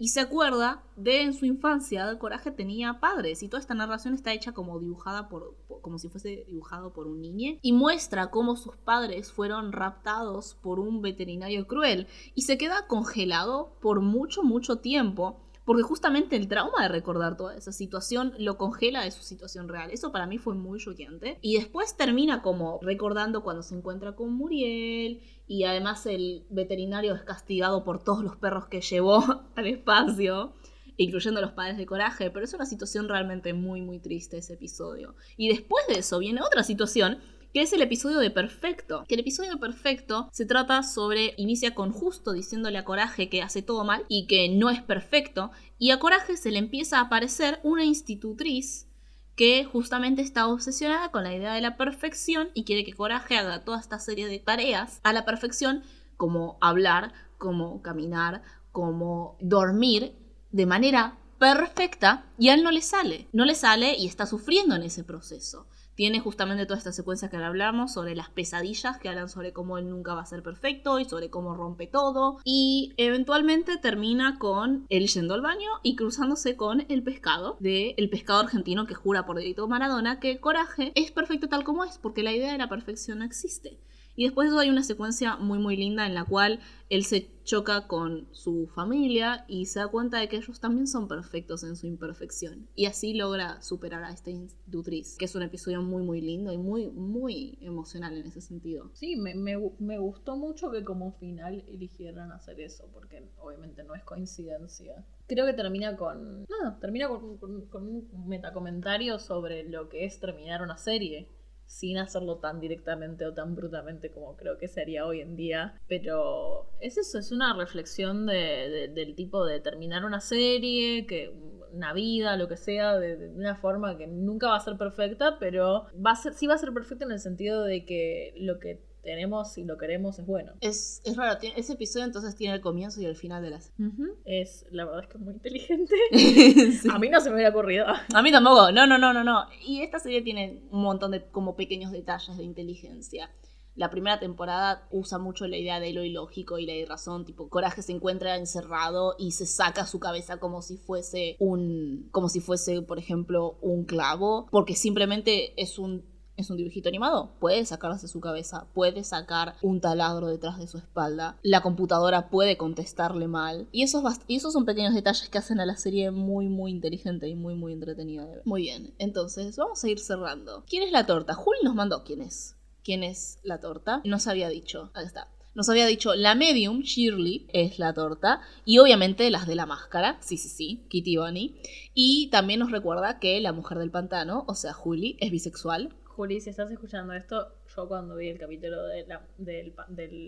y 0.00 0.08
se 0.08 0.20
acuerda 0.20 0.82
de 0.96 1.20
en 1.20 1.34
su 1.34 1.44
infancia, 1.44 2.18
Coraje 2.18 2.50
tenía 2.50 3.00
padres 3.00 3.42
y 3.42 3.48
toda 3.48 3.60
esta 3.60 3.74
narración 3.74 4.14
está 4.14 4.32
hecha 4.32 4.52
como 4.52 4.80
dibujada 4.80 5.28
por, 5.28 5.54
como 5.82 5.98
si 5.98 6.08
fuese 6.08 6.46
dibujado 6.48 6.94
por 6.94 7.06
un 7.06 7.20
niño 7.20 7.58
y 7.60 7.72
muestra 7.74 8.30
cómo 8.30 8.56
sus 8.56 8.78
padres 8.78 9.30
fueron 9.30 9.72
raptados 9.72 10.56
por 10.62 10.80
un 10.80 11.02
veterinario 11.02 11.66
cruel 11.66 12.06
y 12.34 12.42
se 12.42 12.56
queda 12.56 12.86
congelado 12.86 13.74
por 13.82 14.00
mucho 14.00 14.42
mucho 14.42 14.76
tiempo 14.76 15.36
porque 15.70 15.84
justamente 15.84 16.34
el 16.34 16.48
trauma 16.48 16.82
de 16.82 16.88
recordar 16.88 17.36
toda 17.36 17.54
esa 17.54 17.70
situación 17.70 18.34
lo 18.38 18.58
congela 18.58 19.04
de 19.04 19.12
su 19.12 19.22
situación 19.22 19.68
real. 19.68 19.92
Eso 19.92 20.10
para 20.10 20.26
mí 20.26 20.36
fue 20.36 20.56
muy 20.56 20.80
choqueante. 20.80 21.38
Y 21.42 21.58
después 21.58 21.96
termina 21.96 22.42
como 22.42 22.80
recordando 22.82 23.44
cuando 23.44 23.62
se 23.62 23.76
encuentra 23.76 24.16
con 24.16 24.34
Muriel 24.34 25.22
y 25.46 25.62
además 25.62 26.06
el 26.06 26.44
veterinario 26.50 27.14
es 27.14 27.22
castigado 27.22 27.84
por 27.84 28.02
todos 28.02 28.24
los 28.24 28.34
perros 28.34 28.66
que 28.66 28.80
llevó 28.80 29.22
al 29.54 29.66
espacio, 29.68 30.54
incluyendo 30.96 31.40
los 31.40 31.52
padres 31.52 31.76
de 31.76 31.86
coraje, 31.86 32.32
pero 32.32 32.44
es 32.44 32.52
una 32.52 32.66
situación 32.66 33.08
realmente 33.08 33.54
muy 33.54 33.80
muy 33.80 34.00
triste 34.00 34.38
ese 34.38 34.54
episodio. 34.54 35.14
Y 35.36 35.50
después 35.50 35.86
de 35.86 36.00
eso 36.00 36.18
viene 36.18 36.40
otra 36.42 36.64
situación 36.64 37.20
que 37.52 37.62
es 37.62 37.72
el 37.72 37.82
episodio 37.82 38.18
de 38.18 38.30
Perfecto. 38.30 39.04
Que 39.08 39.14
el 39.14 39.20
episodio 39.20 39.52
de 39.52 39.56
Perfecto 39.56 40.28
se 40.32 40.46
trata 40.46 40.82
sobre, 40.82 41.34
inicia 41.36 41.74
con 41.74 41.92
Justo 41.92 42.32
diciéndole 42.32 42.78
a 42.78 42.84
Coraje 42.84 43.28
que 43.28 43.42
hace 43.42 43.62
todo 43.62 43.84
mal 43.84 44.04
y 44.08 44.26
que 44.26 44.48
no 44.48 44.70
es 44.70 44.82
perfecto, 44.82 45.50
y 45.78 45.90
a 45.90 45.98
Coraje 45.98 46.36
se 46.36 46.50
le 46.50 46.58
empieza 46.58 46.98
a 46.98 47.02
aparecer 47.02 47.60
una 47.62 47.84
institutriz 47.84 48.86
que 49.34 49.64
justamente 49.64 50.22
está 50.22 50.46
obsesionada 50.46 51.10
con 51.10 51.24
la 51.24 51.34
idea 51.34 51.54
de 51.54 51.60
la 51.60 51.76
perfección 51.76 52.50
y 52.54 52.64
quiere 52.64 52.84
que 52.84 52.92
Coraje 52.92 53.38
haga 53.38 53.64
toda 53.64 53.80
esta 53.80 53.98
serie 53.98 54.26
de 54.26 54.38
tareas 54.38 55.00
a 55.02 55.12
la 55.12 55.24
perfección, 55.24 55.82
como 56.16 56.58
hablar, 56.60 57.12
como 57.38 57.80
caminar, 57.80 58.42
como 58.70 59.36
dormir, 59.40 60.14
de 60.52 60.66
manera 60.66 61.18
perfecta, 61.38 62.26
y 62.38 62.50
a 62.50 62.54
él 62.54 62.62
no 62.62 62.70
le 62.70 62.82
sale. 62.82 63.28
No 63.32 63.46
le 63.46 63.54
sale 63.54 63.96
y 63.96 64.06
está 64.06 64.26
sufriendo 64.26 64.74
en 64.74 64.82
ese 64.82 65.04
proceso. 65.04 65.66
Tiene 66.00 66.20
justamente 66.20 66.64
toda 66.64 66.78
esta 66.78 66.92
secuencia 66.92 67.28
que 67.28 67.36
ahora 67.36 67.48
hablamos 67.48 67.92
sobre 67.92 68.16
las 68.16 68.30
pesadillas 68.30 68.96
que 68.96 69.10
hablan 69.10 69.28
sobre 69.28 69.52
cómo 69.52 69.76
él 69.76 69.90
nunca 69.90 70.14
va 70.14 70.22
a 70.22 70.24
ser 70.24 70.42
perfecto 70.42 70.98
y 70.98 71.04
sobre 71.04 71.28
cómo 71.28 71.54
rompe 71.54 71.86
todo. 71.86 72.38
Y 72.42 72.94
eventualmente 72.96 73.76
termina 73.76 74.38
con 74.38 74.86
él 74.88 75.08
yendo 75.08 75.34
al 75.34 75.42
baño 75.42 75.68
y 75.82 75.96
cruzándose 75.96 76.56
con 76.56 76.86
el 76.88 77.02
pescado 77.02 77.58
de 77.60 77.94
el 77.98 78.08
pescado 78.08 78.40
argentino 78.40 78.86
que 78.86 78.94
jura 78.94 79.26
por 79.26 79.36
Dedito 79.36 79.68
Maradona 79.68 80.20
que 80.20 80.40
Coraje 80.40 80.92
es 80.94 81.10
perfecto 81.10 81.48
tal 81.48 81.64
como 81.64 81.84
es, 81.84 81.98
porque 81.98 82.22
la 82.22 82.32
idea 82.32 82.52
de 82.52 82.56
la 82.56 82.70
perfección 82.70 83.18
no 83.18 83.26
existe. 83.26 83.76
Y 84.16 84.24
después 84.24 84.50
de 84.52 84.58
hay 84.60 84.68
una 84.70 84.82
secuencia 84.82 85.36
muy 85.36 85.58
muy 85.58 85.76
linda 85.76 86.06
en 86.06 86.14
la 86.14 86.24
cual 86.24 86.60
él 86.90 87.04
se 87.04 87.30
choca 87.44 87.86
con 87.86 88.28
su 88.32 88.66
familia 88.74 89.44
y 89.48 89.66
se 89.66 89.78
da 89.80 89.88
cuenta 89.88 90.18
de 90.18 90.28
que 90.28 90.36
ellos 90.36 90.60
también 90.60 90.86
son 90.86 91.08
perfectos 91.08 91.62
en 91.64 91.76
su 91.76 91.86
imperfección. 91.86 92.68
Y 92.76 92.86
así 92.86 93.14
logra 93.14 93.62
superar 93.62 94.04
a 94.04 94.10
esta 94.12 94.30
institutriz, 94.30 95.16
que 95.18 95.24
es 95.24 95.34
un 95.34 95.42
episodio 95.42 95.80
muy 95.82 96.02
muy 96.02 96.20
lindo 96.20 96.52
y 96.52 96.58
muy 96.58 96.88
muy 96.88 97.58
emocional 97.60 98.16
en 98.16 98.26
ese 98.26 98.40
sentido. 98.40 98.90
Sí, 98.94 99.16
me, 99.16 99.34
me 99.34 99.98
gustó 99.98 100.36
mucho 100.36 100.70
que 100.70 100.84
como 100.84 101.12
final 101.12 101.64
eligieran 101.68 102.32
hacer 102.32 102.60
eso, 102.60 102.88
porque 102.92 103.22
obviamente 103.40 103.84
no 103.84 103.94
es 103.94 104.02
coincidencia. 104.04 105.04
Creo 105.26 105.46
que 105.46 105.52
termina 105.54 105.96
con. 105.96 106.44
Nada, 106.48 106.78
termina 106.80 107.08
con, 107.08 107.38
con- 107.38 107.66
con 107.66 107.86
un 107.88 108.28
metacomentario 108.28 109.18
sobre 109.18 109.68
lo 109.68 109.88
que 109.88 110.04
es 110.04 110.18
terminar 110.20 110.62
una 110.62 110.76
serie. 110.76 111.28
Sin 111.70 111.98
hacerlo 111.98 112.38
tan 112.38 112.58
directamente 112.60 113.24
o 113.26 113.32
tan 113.32 113.54
brutamente 113.54 114.10
como 114.10 114.36
creo 114.36 114.58
que 114.58 114.66
sería 114.66 115.06
hoy 115.06 115.20
en 115.20 115.36
día. 115.36 115.80
Pero 115.86 116.66
es 116.80 116.98
eso, 116.98 117.18
es 117.18 117.30
una 117.30 117.54
reflexión 117.56 118.26
de- 118.26 118.68
de- 118.68 118.88
del 118.88 119.14
tipo 119.14 119.44
de 119.46 119.60
terminar 119.60 120.04
una 120.04 120.20
serie, 120.20 121.06
que 121.06 121.32
una 121.72 121.92
vida, 121.92 122.36
lo 122.36 122.48
que 122.48 122.56
sea, 122.56 122.98
de, 122.98 123.16
de 123.16 123.28
una 123.28 123.54
forma 123.54 123.96
que 123.96 124.08
nunca 124.08 124.48
va 124.48 124.56
a 124.56 124.60
ser 124.60 124.76
perfecta, 124.76 125.38
pero 125.38 125.86
va 126.04 126.10
a 126.10 126.16
ser, 126.16 126.32
sí 126.34 126.48
va 126.48 126.54
a 126.54 126.58
ser 126.58 126.72
perfecta 126.74 127.04
en 127.04 127.12
el 127.12 127.20
sentido 127.20 127.62
de 127.62 127.84
que 127.84 128.32
lo 128.36 128.58
que 128.58 128.80
tenemos 129.02 129.56
y 129.58 129.64
lo 129.64 129.76
queremos 129.78 130.18
es 130.18 130.26
bueno. 130.26 130.52
Es, 130.60 131.00
es 131.04 131.16
raro, 131.16 131.38
tiene- 131.38 131.58
ese 131.58 131.72
episodio 131.74 132.04
entonces 132.06 132.34
tiene 132.36 132.54
el 132.54 132.60
comienzo 132.60 133.00
y 133.00 133.06
el 133.06 133.16
final 133.16 133.42
de 133.42 133.50
la 133.50 133.60
serie. 133.60 133.90
Es, 134.24 134.66
la 134.70 134.84
verdad 134.84 135.02
es 135.02 135.08
que 135.08 135.18
es 135.18 135.24
muy 135.24 135.34
inteligente. 135.34 135.94
Sí. 136.80 136.88
A 136.92 136.98
mí 136.98 137.08
no 137.08 137.20
se 137.20 137.28
me 137.30 137.36
hubiera 137.36 137.50
ocurrido. 137.50 137.86
A 138.14 138.22
mí 138.22 138.30
tampoco, 138.32 138.70
no, 138.72 138.86
no, 138.86 138.98
no, 138.98 139.12
no, 139.12 139.24
no. 139.24 139.44
Y 139.66 139.82
esta 139.82 139.98
serie 139.98 140.22
tiene 140.22 140.62
un 140.70 140.82
montón 140.82 141.10
de 141.10 141.24
como 141.30 141.56
pequeños 141.56 141.92
detalles 141.92 142.36
de 142.36 142.44
inteligencia. 142.44 143.30
La 143.76 143.88
primera 143.88 144.18
temporada 144.18 144.86
usa 144.90 145.18
mucho 145.18 145.46
la 145.46 145.56
idea 145.56 145.78
de 145.80 145.92
lo 145.92 146.02
ilógico 146.04 146.58
y 146.58 146.66
la 146.66 146.74
razón, 146.88 147.24
tipo 147.24 147.48
Coraje 147.48 147.82
se 147.82 147.92
encuentra 147.92 148.36
encerrado 148.36 149.14
y 149.18 149.30
se 149.30 149.46
saca 149.46 149.86
su 149.86 150.00
cabeza 150.00 150.38
como 150.38 150.60
si 150.60 150.76
fuese 150.76 151.36
un 151.38 152.08
como 152.10 152.28
si 152.28 152.40
fuese, 152.40 152.82
por 152.82 152.98
ejemplo, 152.98 153.58
un 153.62 153.84
clavo, 153.84 154.48
porque 154.50 154.74
simplemente 154.74 155.54
es 155.60 155.78
un 155.78 156.04
es 156.40 156.50
un 156.50 156.56
dibujito 156.56 156.88
animado, 156.88 157.32
puede 157.38 157.64
sacarse 157.64 158.08
su 158.08 158.20
cabeza, 158.20 158.66
puede 158.74 159.04
sacar 159.04 159.54
un 159.62 159.80
taladro 159.80 160.28
detrás 160.28 160.58
de 160.58 160.66
su 160.66 160.78
espalda, 160.78 161.38
la 161.42 161.62
computadora 161.62 162.28
puede 162.28 162.56
contestarle 162.56 163.28
mal, 163.28 163.68
y 163.72 163.82
esos, 163.82 164.02
esos 164.28 164.52
son 164.52 164.64
pequeños 164.64 164.94
detalles 164.94 165.28
que 165.28 165.38
hacen 165.38 165.60
a 165.60 165.66
la 165.66 165.76
serie 165.76 166.10
muy, 166.10 166.48
muy 166.48 166.70
inteligente 166.70 167.28
y 167.28 167.34
muy, 167.34 167.54
muy 167.54 167.72
entretenida 167.72 168.24
de 168.24 168.36
ver. 168.36 168.42
Muy 168.44 168.62
bien, 168.62 168.94
entonces 168.98 169.56
vamos 169.56 169.82
a 169.82 169.88
ir 169.88 169.98
cerrando. 169.98 170.64
¿Quién 170.68 170.82
es 170.82 170.92
la 170.92 171.06
torta? 171.06 171.34
Juli 171.34 171.58
nos 171.62 171.74
mandó 171.74 172.04
quién 172.04 172.22
es. 172.22 172.56
¿Quién 172.82 173.02
es 173.02 173.38
la 173.42 173.60
torta? 173.60 174.00
Nos 174.04 174.26
había 174.26 174.48
dicho, 174.48 174.90
ahí 174.94 175.04
está. 175.04 175.28
Nos 175.52 175.68
había 175.68 175.86
dicho 175.86 176.14
la 176.14 176.36
medium, 176.36 176.82
Shirley, 176.82 177.46
es 177.52 177.80
la 177.80 177.92
torta. 177.92 178.40
Y 178.64 178.78
obviamente 178.78 179.28
las 179.30 179.48
de 179.48 179.56
la 179.56 179.66
máscara, 179.66 180.16
sí, 180.20 180.36
sí, 180.36 180.48
sí, 180.48 180.86
Kitty 180.88 181.16
Bunny. 181.16 181.56
Y 181.92 182.28
también 182.30 182.60
nos 182.60 182.70
recuerda 182.70 183.18
que 183.18 183.40
la 183.40 183.52
mujer 183.52 183.78
del 183.78 183.90
pantano, 183.90 184.44
o 184.46 184.54
sea, 184.54 184.72
Juli, 184.72 185.16
es 185.20 185.30
bisexual. 185.32 185.94
Juli, 186.20 186.38
si 186.42 186.50
estás 186.50 186.70
escuchando 186.70 187.14
esto, 187.14 187.48
yo 187.74 187.88
cuando 187.88 188.14
vi 188.14 188.28
el 188.28 188.38
capítulo 188.38 188.82
de 188.88 189.06
la, 189.06 189.22
de 189.38 189.72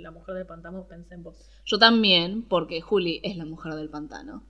la 0.00 0.10
mujer 0.10 0.34
del 0.36 0.46
pantano 0.46 0.86
pensé 0.88 1.12
en 1.16 1.22
vos. 1.22 1.36
Yo 1.66 1.78
también, 1.78 2.44
porque 2.48 2.80
Juli 2.80 3.20
es 3.22 3.36
la 3.36 3.44
mujer 3.44 3.74
del 3.74 3.90
pantano. 3.90 4.42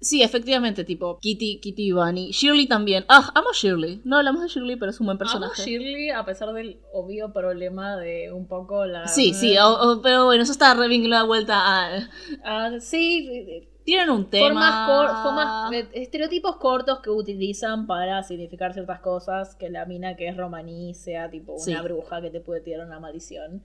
Sí, 0.00 0.24
efectivamente, 0.24 0.82
tipo 0.82 1.20
Kitty, 1.20 1.60
Kitty 1.60 1.92
Bunny. 1.92 2.32
Shirley 2.32 2.66
también. 2.66 3.04
Ah, 3.08 3.30
amo 3.36 3.50
Shirley. 3.52 4.00
No 4.04 4.16
hablamos 4.16 4.42
de 4.42 4.48
Shirley, 4.48 4.74
pero 4.74 4.90
es 4.90 4.98
un 4.98 5.06
buen 5.06 5.14
Amo 5.14 5.18
personaje. 5.20 5.62
Shirley 5.62 6.10
a 6.10 6.24
pesar 6.24 6.52
del 6.54 6.80
obvio 6.92 7.32
problema 7.32 7.96
de 7.96 8.32
un 8.32 8.48
poco 8.48 8.84
la... 8.84 9.06
Sí, 9.06 9.32
sí, 9.32 9.56
o- 9.58 9.68
o- 9.92 10.02
pero 10.02 10.24
bueno, 10.24 10.42
eso 10.42 10.50
está 10.50 10.74
re 10.74 10.88
vinculado 10.88 11.22
de 11.22 11.28
vuelta 11.28 11.54
a... 11.56 12.08
Ah, 12.44 12.80
sí, 12.80 13.68
Tienen 13.84 14.10
un 14.10 14.28
tema... 14.28 14.86
formas, 14.86 14.86
cor- 14.88 15.22
formas- 15.22 15.86
estereotipos 15.92 16.56
cortos 16.56 17.00
que 17.00 17.10
utilizan 17.10 17.86
para 17.86 18.22
significar 18.22 18.72
ciertas 18.72 19.00
cosas, 19.00 19.54
que 19.56 19.70
la 19.70 19.84
mina 19.86 20.16
que 20.16 20.28
es 20.28 20.36
romaní 20.36 20.94
sea 20.94 21.30
tipo 21.30 21.52
una 21.54 21.62
Sí. 21.62 21.74
bruja 21.82 22.20
que 22.20 22.30
te 22.30 22.40
puede 22.40 22.60
tirar 22.60 22.86
una 22.86 23.00
maldición. 23.00 23.62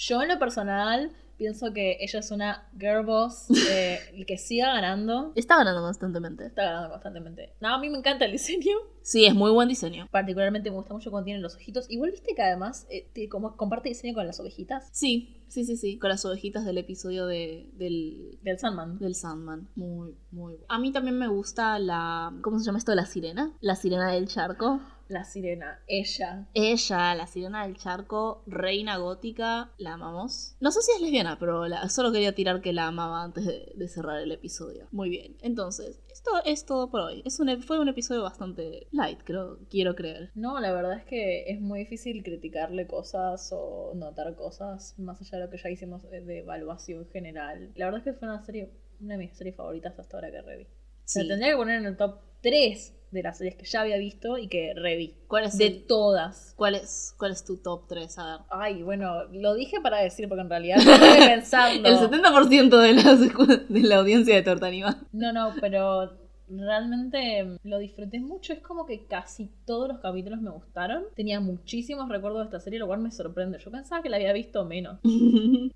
Yo 0.00 0.22
en 0.22 0.28
lo 0.28 0.38
personal 0.38 1.10
pienso 1.36 1.72
que 1.72 1.96
ella 2.00 2.18
es 2.20 2.30
una 2.30 2.68
girl 2.78 3.04
boss 3.04 3.46
eh, 3.70 3.98
y 4.14 4.24
que 4.24 4.38
siga 4.38 4.72
ganando. 4.74 5.32
Está 5.34 5.56
ganando 5.56 5.82
constantemente. 5.82 6.46
Está 6.46 6.62
ganando 6.64 6.90
constantemente. 6.90 7.52
No, 7.60 7.74
a 7.74 7.78
mí 7.78 7.88
me 7.90 7.98
encanta 7.98 8.24
el 8.24 8.32
diseño. 8.32 8.76
Sí, 9.02 9.24
es 9.26 9.34
muy 9.34 9.50
buen 9.50 9.68
diseño. 9.68 10.06
Particularmente 10.10 10.70
me 10.70 10.76
gusta 10.76 10.94
mucho 10.94 11.10
cuando 11.10 11.24
tienen 11.26 11.42
los 11.42 11.54
ojitos. 11.56 11.90
Igual 11.90 12.10
viste 12.12 12.34
que 12.34 12.42
además 12.42 12.86
eh, 12.90 13.08
te- 13.12 13.28
como 13.28 13.56
comparte 13.56 13.88
diseño 13.88 14.14
con 14.14 14.26
las 14.26 14.38
ovejitas 14.40 14.88
Sí, 14.92 15.42
sí, 15.48 15.64
sí, 15.64 15.76
sí. 15.76 15.98
Con 15.98 16.10
las 16.10 16.24
ovejitas 16.24 16.64
del 16.64 16.78
episodio 16.78 17.26
de, 17.26 17.70
del, 17.74 18.38
del 18.42 18.58
Sandman. 18.58 18.98
del 18.98 19.14
Sandman. 19.14 19.68
Muy, 19.76 20.14
muy 20.30 20.52
bueno. 20.54 20.66
A 20.68 20.78
mí 20.78 20.92
también 20.92 21.18
me 21.18 21.26
gusta 21.28 21.78
la... 21.78 22.32
¿Cómo 22.42 22.58
se 22.58 22.66
llama 22.66 22.78
esto? 22.78 22.94
La 22.94 23.06
sirena. 23.06 23.52
La 23.60 23.74
sirena 23.76 24.12
del 24.12 24.28
charco. 24.28 24.80
La 25.08 25.24
sirena, 25.24 25.82
ella. 25.86 26.46
Ella, 26.52 27.14
la 27.14 27.26
sirena 27.26 27.66
del 27.66 27.76
charco, 27.78 28.42
reina 28.46 28.98
gótica, 28.98 29.72
la 29.78 29.94
amamos. 29.94 30.56
No 30.60 30.70
sé 30.70 30.82
si 30.82 30.92
es 30.92 31.00
lesbiana, 31.00 31.38
pero 31.38 31.66
la- 31.66 31.88
solo 31.88 32.12
quería 32.12 32.34
tirar 32.34 32.60
que 32.60 32.72
la 32.74 32.88
amaba 32.88 33.22
antes 33.22 33.46
de, 33.46 33.72
de 33.74 33.88
cerrar 33.88 34.20
el 34.20 34.32
episodio. 34.32 34.86
Muy 34.92 35.08
bien, 35.08 35.36
entonces, 35.40 36.00
esto 36.12 36.30
es 36.44 36.66
todo 36.66 36.90
por 36.90 37.00
hoy. 37.00 37.22
Es 37.24 37.40
un, 37.40 37.48
ep- 37.48 37.62
fue 37.62 37.78
un 37.80 37.88
episodio 37.88 38.22
bastante 38.22 38.86
light, 38.92 39.20
creo, 39.24 39.58
quiero 39.70 39.94
creer. 39.94 40.30
No, 40.34 40.60
la 40.60 40.72
verdad 40.72 40.98
es 40.98 41.04
que 41.06 41.50
es 41.50 41.58
muy 41.60 41.78
difícil 41.80 42.22
criticarle 42.22 42.86
cosas 42.86 43.50
o 43.52 43.92
notar 43.94 44.34
cosas 44.36 44.94
más 44.98 45.20
allá 45.22 45.38
de 45.38 45.44
lo 45.44 45.50
que 45.50 45.56
ya 45.56 45.70
hicimos 45.70 46.02
de, 46.10 46.38
evaluación 46.40 47.06
general. 47.10 47.72
La 47.76 47.86
verdad 47.86 48.00
es 48.00 48.04
que 48.12 48.18
fue 48.18 48.28
una 48.28 48.44
serie, 48.44 48.72
una 49.00 49.14
de 49.16 49.24
mis 49.24 49.36
series 49.38 49.56
favoritas 49.56 49.98
hasta 49.98 50.16
ahora 50.18 50.30
que 50.30 50.42
reví. 50.42 50.66
Sí. 51.04 51.26
tendría 51.26 51.52
que 51.52 51.56
poner 51.56 51.76
en 51.80 51.86
el 51.86 51.96
top 51.96 52.20
3 52.42 52.94
de 53.10 53.22
las 53.22 53.38
series 53.38 53.56
que 53.56 53.64
ya 53.64 53.80
había 53.80 53.96
visto 53.96 54.36
y 54.38 54.48
que 54.48 54.72
reví. 54.74 55.14
¿Cuál 55.28 55.44
es, 55.44 55.56
De 55.58 55.66
el- 55.66 55.86
todas. 55.86 56.52
cuál 56.56 56.74
es, 56.74 57.14
cuál 57.18 57.32
es 57.32 57.44
tu 57.44 57.56
top 57.56 57.86
3? 57.88 58.18
A 58.18 58.24
ver. 58.26 58.46
Ay, 58.50 58.82
bueno, 58.82 59.24
lo 59.32 59.54
dije 59.54 59.80
para 59.82 59.98
decir 59.98 60.28
porque 60.28 60.42
en 60.42 60.50
realidad 60.50 60.78
estoy 60.78 60.96
pensando. 61.28 61.88
El 61.88 61.96
70% 61.96 62.78
de 62.80 62.92
la, 62.94 63.14
de 63.68 63.80
la 63.88 63.96
audiencia 63.96 64.34
de 64.34 64.42
Tortanima. 64.42 65.06
No, 65.12 65.32
no, 65.32 65.54
pero 65.60 66.12
realmente 66.50 67.56
lo 67.62 67.78
disfruté 67.78 68.20
mucho. 68.20 68.52
Es 68.52 68.60
como 68.60 68.86
que 68.86 69.06
casi 69.06 69.50
todos 69.66 69.88
los 69.88 69.98
capítulos 70.00 70.40
me 70.40 70.50
gustaron. 70.50 71.04
Tenía 71.14 71.40
muchísimos 71.40 72.08
recuerdos 72.08 72.40
de 72.40 72.44
esta 72.46 72.60
serie, 72.60 72.78
lo 72.78 72.86
cual 72.86 73.00
me 73.00 73.10
sorprende. 73.10 73.58
Yo 73.58 73.70
pensaba 73.70 74.02
que 74.02 74.08
la 74.08 74.16
había 74.16 74.32
visto 74.32 74.64
menos. 74.64 74.98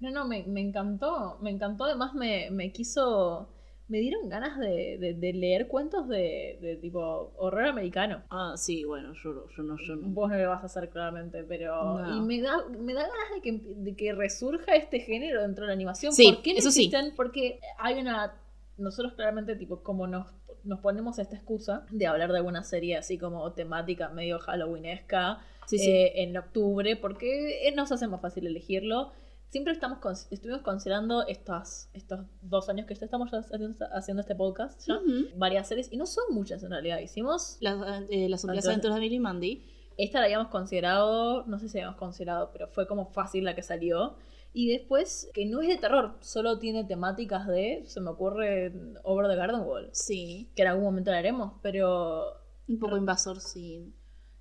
No, 0.01 0.11
no, 0.11 0.27
me, 0.27 0.43
me 0.49 0.61
encantó. 0.61 1.39
Me 1.43 1.51
encantó. 1.51 1.85
Además, 1.85 2.13
me, 2.15 2.51
me 2.51 2.73
quiso. 2.73 3.49
Me 3.93 3.99
dieron 4.01 4.29
ganas 4.29 4.59
de, 4.59 4.97
de- 4.99 5.15
de 5.15 5.33
leer 5.35 5.69
cuentos 5.69 6.09
de, 6.09 6.59
de 6.63 6.77
tipo 6.77 7.33
horror 7.37 7.67
americano. 7.67 8.23
ah, 8.31 8.55
sí, 8.57 8.85
bueno, 8.85 9.13
yo, 9.23 9.47
yo 9.55 9.63
no, 9.63 9.77
yo 9.87 9.97
no. 9.97 10.09
Vos 10.09 10.31
no 10.31 10.39
lo 10.39 10.49
vas 10.49 10.63
a 10.63 10.67
hacer 10.67 10.89
claramente, 10.89 11.45
pero. 11.45 11.99
No. 11.99 12.17
Y 12.17 12.21
me 12.21 12.41
da, 12.41 12.57
me 12.69 12.95
da 12.95 13.03
ganas 13.03 13.31
de 13.35 13.41
que, 13.43 13.61
de 13.63 13.95
que 13.95 14.13
resurja 14.15 14.75
este 14.77 15.01
género 15.01 15.43
dentro 15.43 15.65
de 15.65 15.69
la 15.69 15.75
animación. 15.75 16.13
Sí, 16.13 16.33
¿Por 16.33 16.43
qué 16.43 16.53
no 16.55 16.59
eso 16.61 16.71
sí. 16.71 16.85
existen? 16.87 17.13
Porque 17.15 17.61
hay 17.79 18.01
una. 18.01 18.35
Nosotros 18.79 19.13
claramente, 19.13 19.55
tipo, 19.57 19.83
como 19.83 20.07
nos, 20.07 20.27
nos 20.65 20.81
ponemos 20.81 21.19
esta 21.19 21.37
excusa 21.37 21.85
de 21.91 22.07
hablar 22.07 22.33
de 22.33 22.39
alguna 22.39 22.63
serie 22.63 22.97
así 22.97 23.19
como 23.19 23.53
temática 23.53 24.09
medio 24.09 24.39
halloweenesca 24.39 25.41
Sí, 25.67 25.79
sí. 25.79 25.91
eh, 25.91 26.23
en 26.23 26.37
octubre, 26.37 26.97
porque 26.97 27.69
eh, 27.69 27.73
nos 27.75 27.93
hace 27.93 28.09
más 28.09 28.21
fácil 28.21 28.47
elegirlo. 28.47 29.13
Siempre 29.53 29.75
estamos 29.75 29.99
cons- 29.99 30.29
estuvimos 30.31 30.63
considerando 30.63 31.27
estos, 31.27 31.91
estos 31.93 32.21
dos 32.41 32.71
años 32.71 32.87
que 32.87 32.95
ya 32.95 33.05
estamos 33.05 33.31
haciendo, 33.35 33.85
haciendo 33.93 34.23
este 34.23 34.35
podcast, 34.35 34.81
ya, 34.89 34.97
Ujú. 34.97 35.27
varias 35.37 35.69
series, 35.69 35.93
y 35.93 35.99
no 35.99 36.07
son 36.07 36.25
muchas 36.31 36.63
en 36.63 36.71
realidad. 36.71 37.01
Hicimos 37.01 37.59
Las, 37.61 37.77
eh, 38.09 38.31
las 38.31 38.47
aventuras 38.47 38.95
de 38.95 39.01
Billy 39.01 39.17
y 39.17 39.21
Mandy. 39.21 39.67
esta 39.99 40.21
la 40.21 40.25
habíamos 40.25 40.49
considerado, 40.49 41.45
no 41.45 41.59
sé 41.59 41.69
si 41.69 41.77
habíamos 41.77 41.99
considerado, 41.99 42.49
pero 42.51 42.67
fue 42.69 42.87
como 42.87 43.05
fácil 43.13 43.45
la 43.45 43.55
que 43.55 43.63
salió. 43.63 44.17
Y 44.55 44.71
después, 44.73 45.31
que 45.35 45.45
no 45.45 45.61
es 45.61 45.69
de 45.69 45.77
terror, 45.77 46.17
solo 46.21 46.59
tiene 46.59 46.85
temáticas 46.85 47.47
de, 47.47 47.83
se 47.85 48.01
me 48.01 48.09
ocurre, 48.09 48.73
Over 49.05 49.29
the 49.29 49.37
Garden 49.37 49.61
Wall, 49.67 49.91
Sí. 49.93 50.51
que 50.57 50.63
en 50.63 50.69
algún 50.69 50.85
momento 50.85 51.11
la 51.11 51.19
haremos, 51.19 51.53
pero 51.61 52.25
Un 52.69 52.79
poco 52.79 52.97
invasor, 52.97 53.39
sí. 53.39 53.95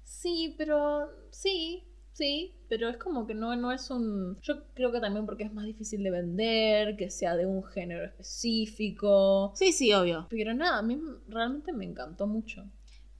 sí, 0.03 0.55
pero 0.57 1.09
sí, 1.31 1.90
sí, 2.21 2.53
pero 2.69 2.87
es 2.87 2.97
como 2.97 3.25
que 3.25 3.33
no, 3.33 3.55
no 3.55 3.71
es 3.71 3.89
un... 3.89 4.37
Yo 4.41 4.63
creo 4.75 4.91
que 4.91 4.99
también 4.99 5.25
porque 5.25 5.43
es 5.43 5.53
más 5.53 5.65
difícil 5.65 6.03
de 6.03 6.11
vender, 6.11 6.95
que 6.95 7.09
sea 7.09 7.35
de 7.35 7.47
un 7.47 7.63
género 7.63 8.05
específico. 8.05 9.51
Sí, 9.55 9.71
sí, 9.71 9.91
obvio. 9.91 10.27
Pero 10.29 10.53
nada, 10.53 10.77
a 10.77 10.81
mí 10.83 10.99
realmente 11.27 11.73
me 11.73 11.83
encantó 11.83 12.27
mucho. 12.27 12.63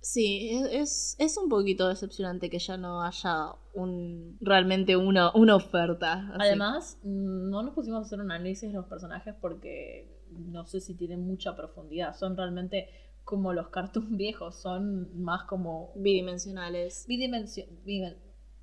Sí, 0.02 0.50
es, 0.72 1.16
es, 1.20 1.38
un 1.38 1.50
poquito 1.50 1.88
decepcionante 1.88 2.50
que 2.50 2.60
ya 2.60 2.78
no 2.78 3.04
haya 3.04 3.54
un 3.74 4.38
realmente 4.40 4.96
una, 4.96 5.32
una 5.34 5.56
oferta. 5.56 6.30
así. 6.34 6.48
Además, 6.48 7.00
no 7.04 7.62
nos 7.64 7.74
pusimos 7.74 8.00
a 8.00 8.06
hacer 8.06 8.20
un 8.20 8.32
análisis 8.32 8.70
de 8.70 8.78
los 8.78 8.88
personajes 8.88 9.36
porque 9.42 10.08
no 10.32 10.66
sé 10.66 10.80
si 10.80 10.96
tienen 10.96 11.26
mucha 11.26 11.56
profundidad. 11.56 12.16
Son 12.16 12.38
realmente 12.38 12.90
como 13.24 13.54
los 13.54 13.70
cartoons 13.70 14.10
viejos, 14.18 14.62
son 14.62 15.22
más 15.22 15.44
como 15.44 15.92
bidimensionales 15.96 17.06
bidimension- 17.08 17.68
bidimen- 17.86 18.18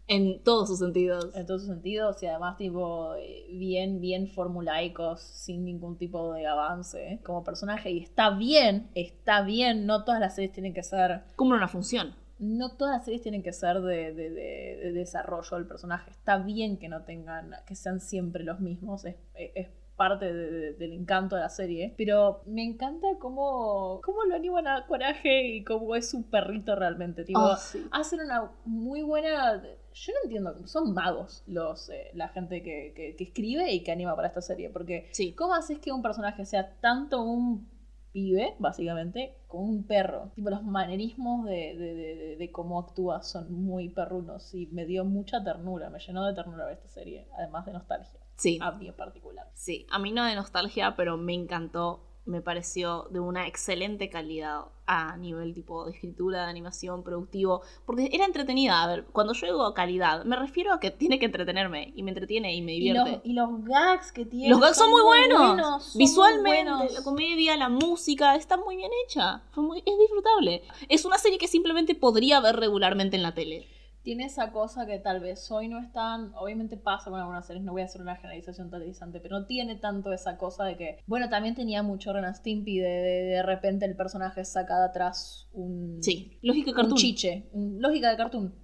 en 0.09 0.43
todos 0.43 0.69
sus 0.69 0.79
sentidos. 0.79 1.31
en 1.35 1.47
todos 1.47 1.63
sus 1.63 1.71
sentidos 1.71 2.23
y 2.23 2.27
además 2.27 2.57
tipo 2.57 3.15
eh, 3.17 3.47
bien, 3.51 4.01
bien 4.01 4.29
formulaicos, 4.29 5.21
sin 5.21 5.65
ningún 5.65 5.97
tipo 5.99 6.33
de 6.33 6.47
avance 6.47 7.21
como 7.25 7.45
personaje. 7.45 7.91
Y 7.91 8.01
está 8.03 8.31
bien, 8.31 8.89
está 8.95 9.43
bien, 9.43 9.87
no 9.87 10.05
todas 10.05 10.21
las 10.21 10.35
series 10.35 10.53
tienen 10.53 10.75
que 10.75 10.83
ser 10.83 11.23
Cumple 11.37 11.59
una 11.59 11.69
función. 11.69 12.15
no 12.39 12.77
todas 12.77 12.97
las 12.97 13.05
series 13.05 13.23
tienen 13.23 13.43
que 13.43 13.53
ser 13.53 13.81
de, 13.81 14.15
de- 14.15 14.31
de- 14.31 14.77
de 14.85 14.93
desarrollo 14.93 15.57
del 15.57 15.67
personaje. 15.67 16.11
Está 16.11 16.39
bien 16.39 16.79
que 16.79 16.89
no 16.89 17.03
tengan, 17.03 17.51
que 17.67 17.75
sean 17.75 18.01
siempre 18.01 18.45
los 18.45 18.61
mismos. 18.61 19.05
Es, 19.05 19.17
es 19.35 19.69
parte 19.97 20.33
de- 20.33 20.51
de- 20.51 20.73
del 20.75 20.93
encanto 20.93 21.35
de 21.35 21.43
la 21.43 21.49
serie. 21.49 21.93
Pero 21.99 22.43
me 22.47 22.63
encanta 22.65 23.09
cómo, 23.19 24.01
cómo 24.05 24.23
lo 24.25 24.37
animan 24.37 24.69
a 24.69 24.87
coraje 24.87 25.49
y 25.49 25.65
cómo 25.65 25.97
es 25.97 26.15
un 26.15 26.23
perrito 26.23 26.77
realmente. 26.77 27.25
Tipo, 27.25 27.41
Oh, 27.41 27.57
sí. 27.57 27.85
hacen 27.91 28.21
una 28.21 28.53
muy 28.65 29.03
buena. 29.03 29.61
Yo 29.95 30.13
no 30.13 30.19
entiendo, 30.25 30.67
son 30.67 30.95
magos 30.95 31.43
los 31.47 31.89
eh, 31.91 32.11
la 32.15 32.29
gente 32.29 32.63
que, 32.63 32.93
que- 32.95 33.17
que 33.17 33.25
escribe 33.25 33.73
y 33.73 33.83
que 33.83 33.93
anima 33.93 34.15
para 34.15 34.29
esta 34.29 34.41
serie. 34.41 34.71
Porque, 34.71 35.09
Sí. 35.13 35.33
¿cómo 35.33 35.55
haces 35.55 35.79
que 35.81 35.93
un 35.93 36.03
personaje 36.03 36.45
sea 36.45 36.75
tanto 36.81 37.23
un 37.23 37.69
pibe, 38.13 38.55
básicamente, 38.59 39.35
como 39.49 39.65
un 39.65 39.85
perro? 39.85 40.31
Tipo, 40.35 40.51
los 40.51 40.63
manerismos 40.63 41.45
de, 41.47 41.75
de- 41.77 41.95
de- 41.95 42.15
de- 42.17 42.37
de 42.37 42.51
cómo 42.53 42.79
actúa 42.81 43.23
son 43.23 43.53
muy 43.53 43.89
perrunos 43.89 44.55
y 44.55 44.67
me 44.69 44.87
dio 44.87 45.05
mucha 45.05 45.43
ternura, 45.43 45.91
me 45.91 45.99
llenó 45.99 46.25
de 46.27 46.35
ternura 46.35 46.65
ver 46.67 46.75
esta 46.75 46.89
serie, 46.89 47.27
además 47.37 47.67
de 47.67 47.73
nostalgia, 47.73 48.21
Sí. 48.37 48.59
a 48.63 48.73
mí 48.73 48.89
en 48.89 48.95
particular. 48.95 49.49
Sí, 49.55 49.87
a 49.91 49.99
mí 49.99 50.13
no 50.13 50.25
de 50.25 50.35
nostalgia, 50.35 50.95
pero 50.97 51.17
me 51.17 51.35
encantó. 51.35 52.05
Me 52.29 52.43
pareció 52.43 53.07
de 53.11 53.21
una 53.21 53.47
excelente 53.47 54.11
calidad 54.11 54.67
a 54.87 55.17
nivel 55.17 55.55
tipo 55.55 55.87
de 55.87 55.93
escritura, 55.93 56.45
de 56.45 56.51
animación, 56.51 57.03
productivo, 57.03 57.63
porque 57.87 58.11
era 58.13 58.27
entretenida. 58.27 58.83
A 58.83 58.87
ver, 58.87 59.05
cuando 59.13 59.33
yo 59.33 59.47
digo 59.47 59.73
calidad, 59.73 60.25
me 60.27 60.37
refiero 60.37 60.75
a 60.75 60.79
que 60.79 60.91
tiene 60.91 61.19
que 61.19 61.25
entretenerme 61.25 61.91
y 61.97 62.03
me 62.03 62.11
entretiene 62.11 62.55
y 62.55 62.61
me 62.61 62.75
Y 62.75 62.81
divierte. 62.81 63.13
los, 63.13 63.21
y 63.25 63.33
los 63.33 63.65
gags 63.65 64.13
que 64.13 64.27
tiene. 64.27 64.51
Los 64.51 64.61
gags 64.61 64.77
son 64.77 64.91
muy 64.91 65.01
buenos. 65.01 65.39
son 65.85 65.93
muy 65.95 66.05
Visualmente, 66.05 66.71
buenos. 66.71 66.93
la 66.93 67.03
comedia, 67.03 67.57
la 67.57 67.71
música, 67.71 68.37
está 68.37 68.59
muy 68.59 68.77
bien 68.77 68.91
hecha. 69.07 69.41
Fue 69.53 69.65
muy- 69.65 69.79
es 69.79 69.99
disfrutable. 69.99 70.63
Es 70.91 71.07
una 71.07 71.17
serie 71.17 71.39
que 71.39 71.49
simplemente 71.49 71.95
podría 71.95 72.41
ver 72.41 72.57
regularmente 72.57 73.17
en 73.17 73.23
la 73.23 73.33
tele. 73.33 73.67
Tiene 74.09 74.25
esa 74.25 74.53
cosa 74.53 74.87
que 74.87 74.99
tal 74.99 75.21
vez 75.21 75.51
hoy 75.51 75.69
no 75.69 75.79
es 75.79 75.93
tan, 75.93 76.33
obviamente 76.35 76.79
pasa 76.79 77.11
con 77.11 77.21
algunas 77.21 77.47
series, 77.47 77.63
no 77.63 77.73
voy 77.73 77.83
a 77.83 77.85
hacer 77.85 78.01
una 78.01 78.17
generalización 78.17 78.71
totalizante, 78.71 79.21
pero 79.21 79.39
no 79.39 79.45
tiene 79.45 79.77
tanto 79.77 80.15
esa 80.15 80.39
cosa 80.39 80.65
de 80.65 80.79
que, 80.79 81.03
bueno, 81.07 81.29
también 81.29 81.55
tenía 81.55 81.83
mucho 81.83 82.15
Ren 82.15 82.35
Stimpy 82.35 82.79
de, 82.79 82.89
de, 82.89 83.23
de 83.25 83.43
repente 83.43 83.85
el 83.85 83.97
personaje 83.97 84.47
saca 84.47 84.79
de 84.79 84.87
atrás 84.87 85.51
un, 85.53 85.99
Sí, 86.03 86.39
lógica 86.41 86.67
de 86.67 86.71
un 86.71 86.77
cartoon. 86.77 86.97
chiche, 86.97 87.51
un- 87.53 87.83
lógica 87.83 88.11
de 88.11 88.17
cartoon. 88.17 88.55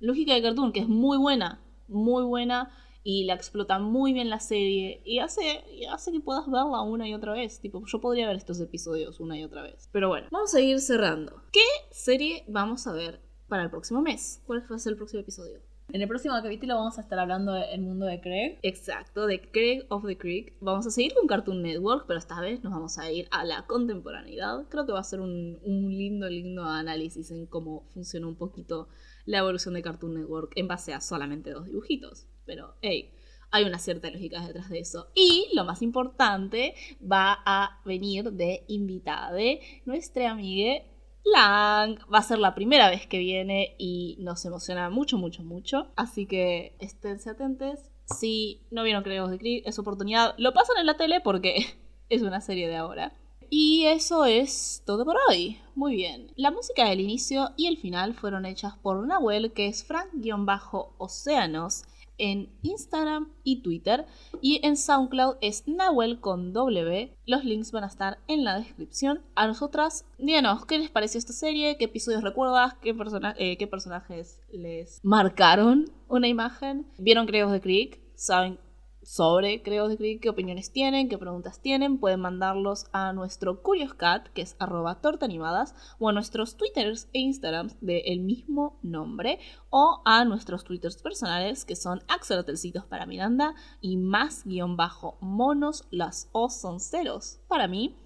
Lógica 0.00 0.34
de 0.34 0.42
cartoon, 0.42 0.70
que 0.70 0.80
es 0.80 0.88
muy 0.88 1.16
buena, 1.16 1.62
muy 1.88 2.22
buena. 2.24 2.70
Y 3.02 3.24
la 3.24 3.32
explota 3.32 3.78
muy 3.78 4.12
bien 4.12 4.28
la 4.28 4.40
serie. 4.40 5.00
Y 5.06 5.20
hace, 5.20 5.64
y 5.72 5.86
hace 5.86 6.12
que 6.12 6.20
puedas 6.20 6.44
verla 6.50 6.82
una 6.82 7.08
y 7.08 7.14
otra 7.14 7.32
vez. 7.32 7.58
Tipo, 7.58 7.82
yo 7.86 7.98
podría 8.02 8.26
ver 8.26 8.36
estos 8.36 8.60
episodios 8.60 9.20
una 9.20 9.38
y 9.38 9.44
otra 9.44 9.62
vez. 9.62 9.88
Pero 9.90 10.08
bueno, 10.10 10.28
vamos 10.30 10.54
a 10.54 10.60
ir 10.60 10.78
cerrando. 10.80 11.40
¿Qué 11.50 11.64
serie 11.90 12.44
vamos 12.46 12.86
a 12.86 12.92
ver 12.92 13.22
para 13.50 13.64
el 13.64 13.70
próximo 13.70 14.00
mes? 14.00 14.40
¿Cuál 14.46 14.64
va 14.70 14.76
a 14.76 14.78
ser 14.78 14.92
el 14.92 14.96
próximo 14.96 15.20
episodio? 15.20 15.58
En 15.92 16.00
el 16.00 16.08
próximo 16.08 16.34
capítulo 16.40 16.76
vamos 16.76 16.96
a 16.98 17.00
estar 17.00 17.18
hablando 17.18 17.52
del 17.52 17.80
mundo 17.82 18.06
de 18.06 18.20
Craig. 18.20 18.58
Exacto, 18.62 19.26
de 19.26 19.40
Craig 19.50 19.82
of 19.88 20.06
the 20.06 20.16
Creek. 20.16 20.54
Vamos 20.60 20.86
a 20.86 20.90
seguir 20.90 21.12
con 21.14 21.26
Cartoon 21.26 21.60
Network, 21.62 22.06
pero 22.06 22.20
esta 22.20 22.40
vez 22.40 22.62
nos 22.62 22.72
vamos 22.72 22.96
a 22.96 23.10
ir 23.10 23.26
a 23.32 23.44
la 23.44 23.66
contemporaneidad. 23.66 24.68
Creo 24.68 24.86
que 24.86 24.92
va 24.92 25.00
a 25.00 25.04
ser 25.04 25.20
un, 25.20 25.58
un 25.64 25.90
lindo, 25.90 26.28
lindo 26.28 26.64
análisis 26.64 27.32
en 27.32 27.46
cómo 27.46 27.88
funciona 27.92 28.28
un 28.28 28.36
poquito 28.36 28.88
la 29.26 29.38
evolución 29.38 29.74
de 29.74 29.82
Cartoon 29.82 30.14
Network 30.14 30.52
en 30.54 30.68
base 30.68 30.94
a 30.94 31.00
solamente 31.00 31.50
dos 31.50 31.66
dibujitos. 31.66 32.28
Pero, 32.46 32.76
hey, 32.82 33.12
hay 33.50 33.64
una 33.64 33.78
cierta 33.78 34.10
lógica 34.10 34.46
detrás 34.46 34.70
de 34.70 34.78
eso. 34.78 35.10
Y 35.14 35.48
lo 35.54 35.64
más 35.64 35.82
importante, 35.82 36.74
va 37.00 37.38
a 37.44 37.80
venir 37.84 38.30
de 38.30 38.64
invitada 38.68 39.32
de 39.32 39.60
nuestra 39.86 40.30
amiga 40.30 40.84
Lang. 41.24 41.98
Va 42.12 42.18
a 42.18 42.22
ser 42.22 42.38
la 42.38 42.54
primera 42.54 42.88
vez 42.90 43.06
que 43.06 43.18
viene 43.18 43.74
y 43.78 44.16
nos 44.20 44.44
emociona 44.44 44.90
mucho, 44.90 45.18
mucho, 45.18 45.42
mucho. 45.42 45.88
Así 45.96 46.26
que 46.26 46.74
esténse 46.78 47.30
atentos. 47.30 47.78
Si 48.06 48.62
no 48.70 48.82
vieron 48.82 49.02
Creemos 49.02 49.30
de 49.30 49.38
Creed, 49.38 49.62
es 49.66 49.78
oportunidad. 49.78 50.34
Lo 50.38 50.52
pasan 50.52 50.78
en 50.78 50.86
la 50.86 50.96
tele 50.96 51.20
porque 51.20 51.66
es 52.08 52.22
una 52.22 52.40
serie 52.40 52.68
de 52.68 52.76
ahora. 52.76 53.12
Y 53.52 53.86
eso 53.86 54.24
es 54.26 54.82
todo 54.86 55.04
por 55.04 55.16
hoy. 55.28 55.58
Muy 55.74 55.96
bien. 55.96 56.32
La 56.36 56.52
música 56.52 56.88
del 56.88 57.00
inicio 57.00 57.50
y 57.56 57.66
el 57.66 57.78
final 57.78 58.14
fueron 58.14 58.46
hechas 58.46 58.76
por 58.76 59.04
Nahuel, 59.04 59.52
que 59.52 59.66
es 59.66 59.82
Frank-Océanos 59.84 61.82
en 62.20 62.50
Instagram 62.62 63.32
y 63.42 63.62
Twitter. 63.62 64.06
Y 64.40 64.64
en 64.64 64.76
SoundCloud 64.76 65.36
es 65.40 65.66
Nahuel 65.66 66.20
con 66.20 66.52
W. 66.52 67.16
Los 67.26 67.44
links 67.44 67.72
van 67.72 67.84
a 67.84 67.88
estar 67.88 68.18
en 68.28 68.44
la 68.44 68.58
descripción. 68.58 69.22
A 69.34 69.46
nosotras, 69.46 70.04
díganos, 70.18 70.66
¿qué 70.66 70.78
les 70.78 70.90
pareció 70.90 71.18
esta 71.18 71.32
serie? 71.32 71.76
¿Qué 71.78 71.86
episodios 71.86 72.22
recuerdas? 72.22 72.74
¿Qué, 72.74 72.94
eh, 73.38 73.66
personajes 73.66 74.40
les 74.52 75.00
marcaron 75.02 75.90
una 76.08 76.28
imagen? 76.28 76.86
¿Vieron 76.98 77.26
Creos 77.26 77.50
de 77.50 77.60
Creek? 77.60 78.00
¿Saben 78.14 78.58
sobre 79.02 79.62
Creos 79.62 79.98
de 79.98 80.18
qué 80.20 80.28
opiniones 80.28 80.72
tienen, 80.72 81.08
qué 81.08 81.18
preguntas 81.18 81.60
tienen, 81.60 81.98
pueden 81.98 82.20
mandarlos 82.20 82.86
a 82.92 83.12
nuestro 83.12 83.62
CuriousCat, 83.62 84.28
que 84.28 84.42
es 84.42 84.56
arroba 84.58 85.00
tortaanimadas, 85.00 85.74
o 85.98 86.08
a 86.08 86.12
nuestros 86.12 86.56
Twitters 86.56 87.08
e 87.12 87.20
Instagrams 87.20 87.76
del 87.80 88.20
mismo 88.20 88.78
nombre, 88.82 89.38
o 89.70 90.02
a 90.04 90.24
nuestros 90.24 90.64
Twitters 90.64 91.02
personales, 91.02 91.64
que 91.64 91.76
son 91.76 92.02
Axelotelcitos 92.08 92.84
para 92.84 93.06
Miranda 93.06 93.54
y 93.80 93.96
más 93.96 94.44
guion 94.44 94.76
bajo 94.76 95.16
monos, 95.20 95.86
las 95.90 96.28
O 96.32 96.50
son 96.50 96.80
ceros 96.80 97.40
para 97.48 97.68
mí. 97.68 97.96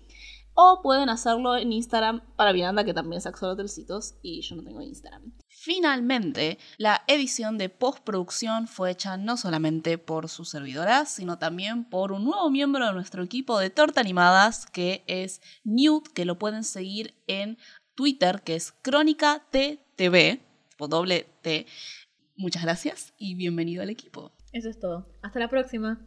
O 0.55 0.81
pueden 0.83 1.09
hacerlo 1.09 1.57
en 1.57 1.73
Instagram 1.73 2.23
para 2.37 2.53
Miranda, 2.53 2.85
que 2.85 2.95
también 2.95 3.19
es 3.19 3.27
Axolotelcitos, 3.27 4.15
y 4.23 4.41
yo 4.43 4.55
no 4.57 4.63
tengo 4.63 4.81
Instagram. 4.81 5.33
Finalmente, 5.65 6.59
la 6.77 7.05
edición 7.07 7.57
de 7.57 7.71
postproducción 7.71 8.69
fue 8.69 8.91
hecha 8.91 9.17
no 9.17 9.39
solamente 9.39 9.97
por 9.97 10.29
su 10.29 10.45
servidora, 10.45 11.07
sino 11.07 11.39
también 11.39 11.85
por 11.85 12.13
un 12.13 12.25
nuevo 12.25 12.51
miembro 12.51 12.87
de 12.87 12.93
nuestro 12.93 13.23
equipo 13.23 13.59
de 13.59 13.71
Torta 13.71 14.03
Animadas, 14.03 14.67
que 14.67 15.05
es 15.07 15.41
Newt, 15.65 16.09
que 16.09 16.27
lo 16.27 16.39
pueden 16.39 16.65
seguir 16.65 17.15
en 17.27 17.57
Twitter, 17.95 18.43
que 18.43 18.57
es 18.57 18.73
Crónica 18.83 19.43
TTV, 19.51 20.39
doble 20.87 21.31
T. 21.41 21.65
Muchas 22.37 22.63
gracias 22.63 23.15
y 23.17 23.35
bienvenido 23.35 23.83
al 23.83 23.89
equipo. 23.89 24.33
Eso 24.53 24.69
es 24.69 24.79
todo. 24.79 25.09
Hasta 25.23 25.39
la 25.39 25.49
próxima. 25.49 26.07